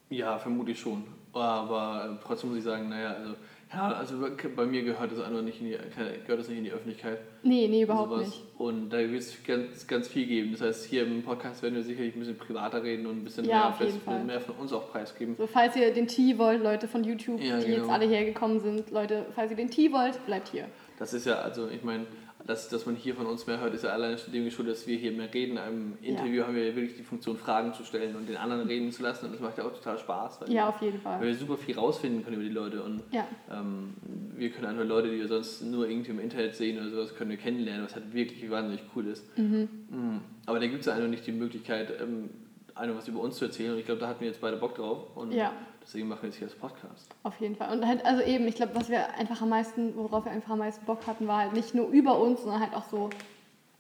Ja, 0.10 0.38
vermutlich 0.38 0.80
schon. 0.80 1.04
Aber 1.34 2.18
äh, 2.22 2.24
trotzdem 2.24 2.50
muss 2.50 2.60
ich 2.60 2.64
sagen, 2.64 2.88
naja, 2.88 3.14
also, 3.14 3.34
ja, 3.76 3.92
also 3.92 4.16
bei 4.56 4.66
mir 4.66 4.84
gehört 4.84 5.12
das 5.12 5.20
einfach 5.20 5.42
nicht 5.42 5.60
in 5.60 5.68
die, 5.68 5.78
gehört 6.26 6.40
das 6.40 6.48
nicht 6.48 6.58
in 6.60 6.64
die 6.64 6.72
Öffentlichkeit. 6.72 7.20
Nee, 7.44 7.68
nee, 7.68 7.84
überhaupt 7.84 8.10
sowas. 8.12 8.26
nicht. 8.28 8.42
Und 8.58 8.90
da 8.90 8.98
wird 9.00 9.22
es 9.22 9.44
ganz, 9.44 9.86
ganz 9.86 10.08
viel 10.08 10.26
geben. 10.26 10.52
Das 10.54 10.62
heißt, 10.62 10.86
hier 10.86 11.04
im 11.06 11.24
Podcast 11.24 11.62
werden 11.62 11.76
wir 11.76 11.84
sicherlich 11.84 12.16
ein 12.16 12.20
bisschen 12.20 12.38
privater 12.38 12.82
reden 12.84 13.06
und 13.06 13.18
ein 13.18 13.24
bisschen 13.24 13.46
Ja, 13.46 13.66
mehr, 13.70 13.74
vielleicht 13.78 14.26
mehr 14.26 14.40
von 14.42 14.56
uns 14.56 14.72
auch 14.72 14.90
preisgeben. 14.92 15.36
So, 15.38 15.46
falls 15.48 15.76
ihr 15.76 15.94
den 15.94 16.08
Tee 16.08 16.38
wollt, 16.38 16.64
Leute 16.64 16.88
von 16.88 17.04
YouTube, 17.04 17.42
Ja, 17.42 17.60
die 17.60 17.66
genau. 17.66 17.78
jetzt 17.80 17.90
alle 17.90 18.06
hergekommen 18.06 18.60
sind, 18.62 18.92
Leute, 18.92 19.26
falls 19.36 19.52
ihr 19.52 19.58
den 19.58 19.70
Tee 19.70 19.92
wollt, 19.92 20.26
bleibt 20.26 20.48
hier. 20.48 20.66
Das 20.98 21.14
ist 21.14 21.26
ja, 21.26 21.36
also 21.40 21.68
ich 21.68 21.84
meine, 21.84 22.06
dass, 22.48 22.70
dass 22.70 22.86
man 22.86 22.96
hier 22.96 23.16
von 23.16 23.26
uns 23.26 23.48
mehr 23.48 23.60
hört, 23.60 23.74
ist 23.74 23.84
ja 23.84 23.90
allein 23.92 24.18
schon 24.18 24.32
dem 24.32 24.46
geschuldet, 24.46 24.76
dass 24.76 24.86
wir 24.88 24.98
hier 24.98 25.12
mehr 25.12 25.34
reden. 25.34 25.58
Im 25.58 25.98
Interview 26.02 26.44
haben 26.44 26.56
wir 26.56 26.70
ja 26.70 26.76
wirklich 26.76 26.96
die 26.96 27.04
Funktion, 27.04 27.38
Fragen 27.38 27.74
zu 27.74 27.84
stellen 27.84 28.16
und 28.16 28.30
den 28.30 28.38
anderen 28.38 28.68
reden 28.68 28.92
zu 28.92 29.02
lassen. 29.02 29.26
Und 29.26 29.32
das 29.34 29.42
macht 29.42 29.58
ja 29.58 29.64
auch 29.66 29.74
total 29.74 29.98
Spaß, 29.98 30.42
weil, 30.42 30.52
Ja, 30.52 30.70
auf 30.70 30.80
jeden 30.82 31.04
weil 31.04 31.18
Fall. 31.20 31.22
wir 31.28 31.36
super 31.36 31.58
viel 31.58 31.76
rausfinden 31.78 32.24
können 32.24 32.36
über 32.36 32.46
die 32.46 32.54
Leute. 32.54 32.84
Und 32.84 33.02
Ja, 33.12 33.28
ähm, 33.52 33.94
wir 34.36 34.50
können 34.52 34.68
einfach 34.68 34.86
Leute, 34.86 35.10
die 35.10 35.18
wir 35.20 35.28
sonst 35.28 35.64
nur 35.64 35.90
irgendwie 35.90 36.12
im 36.12 36.20
Internet 36.20 36.56
sehen 36.56 36.78
oder 36.80 36.90
sowas, 36.90 37.16
können 37.16 37.32
wir 37.32 37.38
kennenlernen, 37.38 37.84
was 37.86 37.96
halt 37.96 38.14
wirklich 38.14 38.50
wahnsinnig 38.52 38.84
cool 38.96 39.08
ist. 39.08 39.26
mhm. 39.38 39.68
Mhm. 39.90 40.22
Aber 40.46 40.60
da 40.60 40.68
gibt 40.68 40.82
es 40.82 40.86
ja 40.86 40.94
einfach 40.94 41.08
nicht 41.10 41.26
die 41.26 41.32
Möglichkeit, 41.32 42.00
ähm, 42.00 42.30
einfach 42.76 42.98
was 42.98 43.08
über 43.08 43.22
uns 43.22 43.38
zu 43.38 43.46
erzählen. 43.46 43.72
Und 43.74 43.80
ich 43.80 43.86
glaube, 43.86 44.02
da 44.02 44.08
hatten 44.08 44.20
wir 44.20 44.28
jetzt 44.28 44.42
beide 44.42 44.58
Bock 44.58 44.76
drauf. 44.76 45.16
Und 45.16 45.32
Ja. 45.32 45.52
Deswegen 45.86 46.08
machen 46.08 46.24
wir 46.24 46.30
jetzt 46.30 46.38
hier 46.40 46.48
das 46.48 46.56
Podcast. 46.58 47.10
auf 47.24 47.40
jeden 47.40 47.56
Fall. 47.56 47.78
Und 47.78 47.86
halt, 47.88 48.06
also 48.06 48.22
eben, 48.24 48.48
ich 48.48 48.56
glaube, 48.56 48.76
was 48.76 48.90
wir 48.90 49.14
einfach 49.16 49.42
am 49.42 49.50
meisten, 49.50 49.96
worauf 49.96 50.26
wir 50.26 50.32
einfach 50.32 50.52
am 50.52 50.60
meisten 50.60 50.86
Bock 50.86 51.06
hatten, 51.08 51.28
war 51.28 51.40
halt 51.40 51.54
nicht 51.54 51.74
nur 51.76 51.88
über 51.90 52.20
uns, 52.20 52.42
sondern 52.42 52.62
halt 52.62 52.74
auch 52.74 52.86
so 52.90 53.10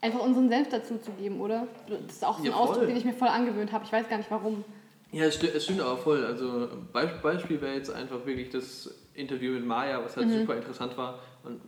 einfach 0.02 0.20
unseren 0.20 0.50
Senf 0.50 0.70
dazu 0.70 0.98
zu 0.98 1.12
geben, 1.14 1.42
oder? 1.42 1.68
Das 1.88 2.00
ist 2.18 2.26
auch 2.26 2.38
so 2.38 2.44
ein 2.44 2.50
Ja. 2.52 2.56
Ausdruck, 2.56 2.86
den 2.88 2.96
ich 2.96 3.06
mir 3.06 3.14
voll 3.14 3.28
angewöhnt 3.30 3.72
habe. 3.72 3.84
Ich 3.86 3.92
weiß 3.92 4.08
gar 4.08 4.18
nicht 4.18 4.30
warum. 4.30 4.64
Ja, 5.12 5.26
es, 5.26 5.36
sti 5.36 5.48
es 5.48 5.64
stimmt 5.64 5.82
aber 5.82 5.98
voll. 5.98 6.26
Also 6.26 6.68
Be 6.94 7.20
Beispiel 7.24 7.60
wäre 7.62 7.76
jetzt 7.76 7.90
einfach 7.92 8.26
wirklich 8.26 8.50
das 8.50 8.94
Interview 9.14 9.54
mit 9.54 9.66
Maya, 9.66 10.04
was 10.04 10.16
Mhm. 10.16 10.22
halt 10.22 10.32
super 10.42 10.56
interessant 10.58 10.98
war. 10.98 11.20
Und 11.44 11.62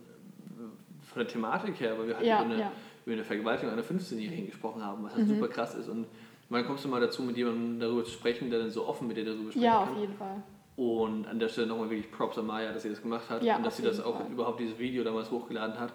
von 1.02 1.20
der 1.20 1.28
Thematik 1.28 1.80
her, 1.80 1.98
weil 1.98 2.08
wir 2.08 2.16
halt 2.16 2.26
Ja, 2.26 2.42
über, 2.42 2.50
eine, 2.52 2.60
ja. 2.60 2.72
über 3.06 3.14
eine 3.14 3.24
Vergewaltigung 3.24 3.72
einer 3.72 3.82
15-Jährigen 3.82 4.46
gesprochen 4.46 4.84
haben, 4.84 5.02
was 5.02 5.14
halt 5.14 5.26
Mhm. 5.26 5.34
super 5.34 5.48
krass 5.48 5.74
ist. 5.74 5.88
Und 5.88 6.06
man 6.48 6.64
kommst 6.66 6.84
du 6.84 6.88
mal 6.88 7.00
dazu, 7.00 7.22
mit 7.22 7.36
jemandem 7.36 7.78
darüber 7.80 8.04
zu 8.04 8.10
sprechen, 8.12 8.50
der 8.50 8.60
dann 8.60 8.70
so 8.70 8.86
offen 8.86 9.06
mit 9.08 9.16
dir 9.16 9.24
darüber 9.24 9.50
sprechen 9.50 9.64
Ja, 9.64 9.84
kann. 9.84 9.94
auf 9.94 10.00
jeden 10.00 10.14
Fall. 10.14 10.42
Und 10.76 11.26
an 11.26 11.40
der 11.40 11.48
Stelle 11.48 11.66
nochmal 11.66 11.90
wirklich 11.90 12.10
Props 12.12 12.38
an 12.38 12.46
Maya, 12.46 12.72
dass 12.72 12.84
sie 12.84 12.88
das 12.90 13.02
gemacht 13.02 13.28
hat 13.28 13.42
Ja, 13.42 13.56
und 13.56 13.66
dass 13.66 13.76
sie 13.76 13.82
das 13.82 14.00
auch 14.00 14.16
Fall. 14.16 14.26
Mhm. 14.26 14.34
überhaupt 14.34 14.60
dieses 14.60 14.78
Video 14.78 15.02
damals 15.02 15.30
hochgeladen 15.30 15.78
hat 15.78 15.92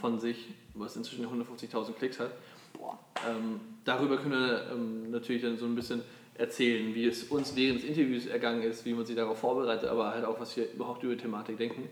von 0.00 0.18
sich, 0.18 0.48
was 0.74 0.96
inzwischen 0.96 1.24
150.000 1.26 1.92
Klicks 1.92 2.18
hat. 2.18 2.32
Boah. 2.76 2.98
Ähm, 3.28 3.60
darüber 3.84 4.16
können 4.16 4.32
wir 4.32 4.66
ähm, 4.72 5.10
natürlich 5.12 5.42
dann 5.42 5.56
so 5.56 5.66
ein 5.66 5.76
bisschen 5.76 6.02
erzählen, 6.34 6.92
wie 6.96 7.06
es 7.06 7.22
uns 7.30 7.54
während 7.54 7.80
des 7.82 7.88
Interviews 7.88 8.26
ergangen 8.26 8.62
ist, 8.62 8.84
wie 8.84 8.92
man 8.92 9.06
sich 9.06 9.14
darauf 9.14 9.38
vorbereitet, 9.38 9.88
aber 9.88 10.10
halt 10.10 10.24
auch, 10.24 10.40
was 10.40 10.56
wir 10.56 10.68
überhaupt 10.72 11.04
über 11.04 11.14
die 11.14 11.22
Thematik 11.22 11.56
denken. 11.56 11.88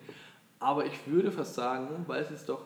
Aber 0.59 0.85
ich 0.85 0.95
würde 1.07 1.31
fast 1.31 1.55
sagen, 1.55 2.05
weil 2.09 2.23
es 2.23 2.31
jetzt 2.31 2.49
doch 2.49 2.63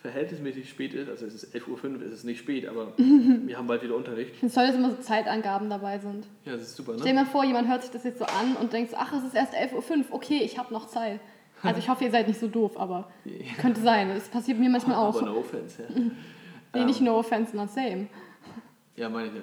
verhältnismäßig 0.00 0.68
spät 0.68 0.94
ist, 0.94 1.08
also 1.08 1.26
es 1.26 1.34
ist 1.34 1.54
11.05 1.54 1.68
Uhr, 1.68 2.02
es 2.06 2.12
ist 2.12 2.24
nicht 2.24 2.38
spät, 2.38 2.66
aber 2.66 2.92
wir 2.96 3.56
haben 3.56 3.66
bald 3.66 3.82
wieder 3.82 3.96
Unterricht. 3.96 4.34
Es 4.42 4.54
toll, 4.54 4.66
dass 4.66 4.74
immer 4.74 4.90
so 4.90 4.96
Zeitangaben 4.96 5.68
dabei 5.68 5.98
sind. 5.98 6.26
Ja, 6.44 6.52
das 6.52 6.62
ist 6.62 6.76
super, 6.76 6.94
Stell 6.94 7.12
ne? 7.12 7.20
dir 7.20 7.24
mal 7.24 7.30
vor, 7.30 7.44
jemand 7.44 7.68
hört 7.68 7.82
sich 7.82 7.90
das 7.90 8.04
jetzt 8.04 8.18
so 8.18 8.24
an 8.24 8.56
und 8.60 8.72
denkt 8.72 8.94
ach, 8.96 9.12
es 9.12 9.24
ist 9.24 9.34
erst 9.34 9.54
11.05 9.54 9.74
Uhr, 9.74 10.04
okay, 10.10 10.40
ich 10.42 10.58
habe 10.58 10.72
noch 10.72 10.86
Zeit. 10.86 11.20
Also 11.62 11.78
ich 11.78 11.90
hoffe, 11.90 12.04
ihr 12.04 12.10
seid 12.10 12.26
nicht 12.26 12.40
so 12.40 12.48
doof, 12.48 12.78
aber 12.78 13.10
könnte 13.60 13.82
sein. 13.82 14.08
Das 14.08 14.28
passiert 14.28 14.58
mir 14.58 14.70
manchmal 14.70 14.96
auch. 14.96 15.14
Aber 15.16 15.26
no 15.26 15.38
offense, 15.38 15.82
ja. 15.82 15.88
Nee, 16.72 16.84
nicht 16.84 17.00
no 17.00 17.18
offense, 17.18 17.54
not 17.54 17.70
same. 17.70 18.06
Ja, 18.94 19.08
meine 19.08 19.28
ich 19.28 19.34
ja. 19.34 19.40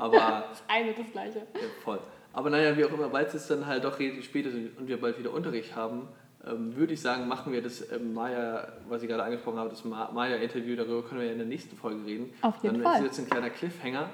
Aber 0.00 0.46
Das 0.48 0.62
eine 0.66 0.94
das 0.94 1.12
gleiche. 1.12 1.38
Ja, 1.38 1.60
voll. 1.84 2.00
Aber 2.32 2.48
naja, 2.48 2.76
wie 2.76 2.84
auch 2.84 2.92
immer, 2.92 3.12
weil 3.12 3.26
es 3.26 3.46
dann 3.46 3.66
halt 3.66 3.84
doch 3.84 3.98
relativ 3.98 4.24
spät 4.24 4.46
ist 4.46 4.54
und 4.78 4.88
wir 4.88 5.00
bald 5.00 5.18
wieder 5.18 5.32
Unterricht 5.32 5.76
haben, 5.76 5.98
ähm, 5.98 6.08
würde 6.44 6.94
ich 6.94 7.00
sagen, 7.00 7.28
machen 7.28 7.52
wir 7.52 7.60
das 7.62 7.90
ähm, 7.92 8.14
Maya, 8.14 8.66
was 8.88 9.02
ich 9.02 9.08
gerade 9.08 9.22
angesprochen 9.24 9.58
habe, 9.58 9.70
das 9.70 9.84
Ma- 9.84 10.10
Maya-Interview, 10.10 10.74
darüber 10.76 11.02
können 11.02 11.20
wir 11.20 11.26
ja 11.26 11.32
in 11.32 11.38
der 11.38 11.46
nächsten 11.46 11.76
Folge 11.76 12.04
reden. 12.06 12.32
Auf 12.40 12.62
jeden 12.62 12.76
dann 12.76 12.82
Fall. 12.82 12.96
ist 13.00 13.04
jetzt 13.04 13.18
ein 13.20 13.30
kleiner 13.30 13.50
Cliffhanger. 13.50 14.08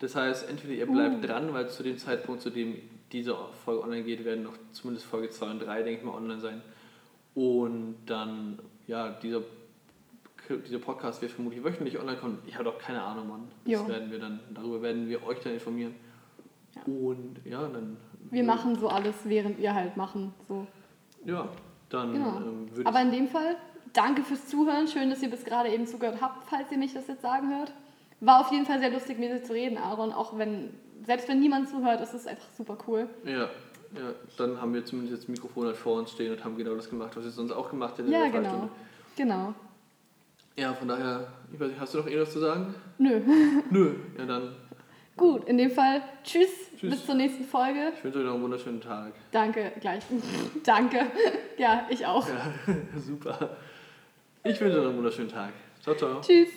Das 0.00 0.16
heißt, 0.16 0.48
entweder 0.50 0.74
ihr 0.74 0.86
bleibt 0.86 1.22
Uh. 1.22 1.26
dran, 1.26 1.52
weil 1.52 1.68
zu 1.70 1.82
dem 1.82 1.96
Zeitpunkt, 1.98 2.40
zu 2.42 2.50
dem 2.50 2.76
diese 3.12 3.36
Folge 3.64 3.82
online 3.84 4.02
geht, 4.02 4.24
werden 4.24 4.44
noch 4.44 4.54
zumindest 4.72 5.06
Folge 5.06 5.30
2 5.30 5.50
und 5.50 5.58
3, 5.60 5.82
denke 5.82 6.00
ich 6.00 6.04
mal, 6.06 6.14
online 6.14 6.40
sein. 6.40 6.62
Und 7.34 7.96
dann, 8.06 8.58
ja, 8.86 9.10
dieser, 9.10 9.42
dieser 10.66 10.78
Podcast 10.80 11.22
wird 11.22 11.30
vermutlich 11.32 11.62
wöchentlich 11.62 11.98
online 12.00 12.16
kommen. 12.18 12.38
Ich 12.46 12.54
habe 12.54 12.64
doch 12.64 12.78
keine 12.78 13.02
Ahnung, 13.02 13.28
Mann. 13.28 13.48
Das 13.64 13.72
Jo. 13.74 13.88
werden 13.88 14.10
wir 14.10 14.18
dann, 14.18 14.40
darüber 14.54 14.82
werden 14.82 15.08
wir 15.08 15.24
euch 15.26 15.38
dann 15.40 15.52
informieren. 15.54 15.94
Ja. 16.74 16.82
Und 16.92 17.36
ja, 17.44 17.68
dann. 17.68 17.96
Wir 18.30 18.44
machen 18.44 18.76
so 18.76 18.88
alles, 18.88 19.14
während 19.24 19.58
wir 19.58 19.74
halt 19.74 19.96
machen. 19.96 20.32
So. 20.48 20.66
Ja, 21.24 21.48
dann 21.88 22.12
Genau. 22.12 22.36
ähm, 22.38 22.68
würde 22.74 22.88
Aber 22.88 22.98
ich. 23.00 23.04
in 23.06 23.12
dem 23.12 23.28
Fall, 23.28 23.56
danke 23.92 24.22
fürs 24.22 24.48
Zuhören. 24.48 24.86
Schön, 24.88 25.10
dass 25.10 25.22
ihr 25.22 25.30
bis 25.30 25.44
gerade 25.44 25.68
eben 25.70 25.86
zugehört 25.86 26.20
habt, 26.20 26.44
falls 26.48 26.70
ihr 26.72 26.78
mich 26.78 26.92
das 26.94 27.06
jetzt 27.08 27.22
sagen 27.22 27.56
hört. 27.56 27.72
War 28.20 28.40
auf 28.40 28.52
jeden 28.52 28.66
Fall 28.66 28.78
sehr 28.80 28.90
lustig, 28.90 29.18
mit 29.18 29.30
dir 29.30 29.42
zu 29.42 29.52
reden, 29.52 29.78
Aaron. 29.78 30.12
Auch 30.12 30.36
wenn, 30.38 30.70
selbst 31.06 31.28
wenn 31.28 31.40
niemand 31.40 31.68
zuhört, 31.68 32.00
ist 32.00 32.14
es 32.14 32.26
einfach 32.26 32.46
super 32.56 32.76
cool. 32.86 33.08
Ja, 33.24 33.48
ja, 33.94 34.12
dann 34.36 34.60
haben 34.60 34.72
wir 34.74 34.84
zumindest 34.84 35.12
jetzt 35.12 35.22
das 35.24 35.28
Mikrofon 35.28 35.66
halt 35.66 35.76
vor 35.76 35.98
uns 35.98 36.10
stehen 36.12 36.32
und 36.32 36.44
haben 36.44 36.56
genau 36.56 36.74
das 36.74 36.88
gemacht, 36.88 37.16
was 37.16 37.24
wir 37.24 37.30
sonst 37.30 37.50
auch 37.52 37.70
gemacht 37.70 37.94
hätten. 37.98 38.08
in 38.08 38.12
Ja, 38.12 38.20
der 38.20 38.30
genau. 38.30 38.42
Freistunde. 38.50 38.68
Genau. 39.16 39.54
Ja, 40.56 40.74
von 40.74 40.88
daher, 40.88 41.28
ich 41.52 41.58
weiß 41.58 41.68
nicht, 41.70 41.80
hast 41.80 41.94
du 41.94 41.98
noch 41.98 42.06
irgendwas 42.06 42.32
zu 42.32 42.38
sagen? 42.40 42.74
Nö. 42.98 43.20
Nö. 43.70 43.94
Ja, 44.18 44.26
dann, 44.26 44.54
Gut, 45.16 45.44
in 45.44 45.58
dem 45.58 45.70
Fall, 45.70 46.00
tschüss, 46.24 46.48
Tschüss. 46.78 46.90
bis 46.90 47.06
zur 47.06 47.14
nächsten 47.14 47.44
Folge. 47.44 47.92
ich 47.96 48.02
wünsche 48.04 48.20
euch 48.20 48.24
noch 48.24 48.34
einen 48.34 48.42
wunderschönen 48.42 48.80
Tag. 48.80 49.12
Danke, 49.32 49.72
gleich. 49.80 50.02
Danke. 50.64 51.06
Ja, 51.58 51.86
ich 51.90 52.06
auch. 52.06 52.26
Ja, 52.26 52.52
super. 52.98 53.56
Ich 54.44 54.58
wünsche 54.60 54.76
euch 54.76 54.82
noch 54.82 54.88
einen 54.88 54.96
wunderschönen 54.98 55.28
Tag. 55.28 55.52
Ciao, 55.82 55.94
ciao. 55.94 56.20
Tschüss. 56.20 56.48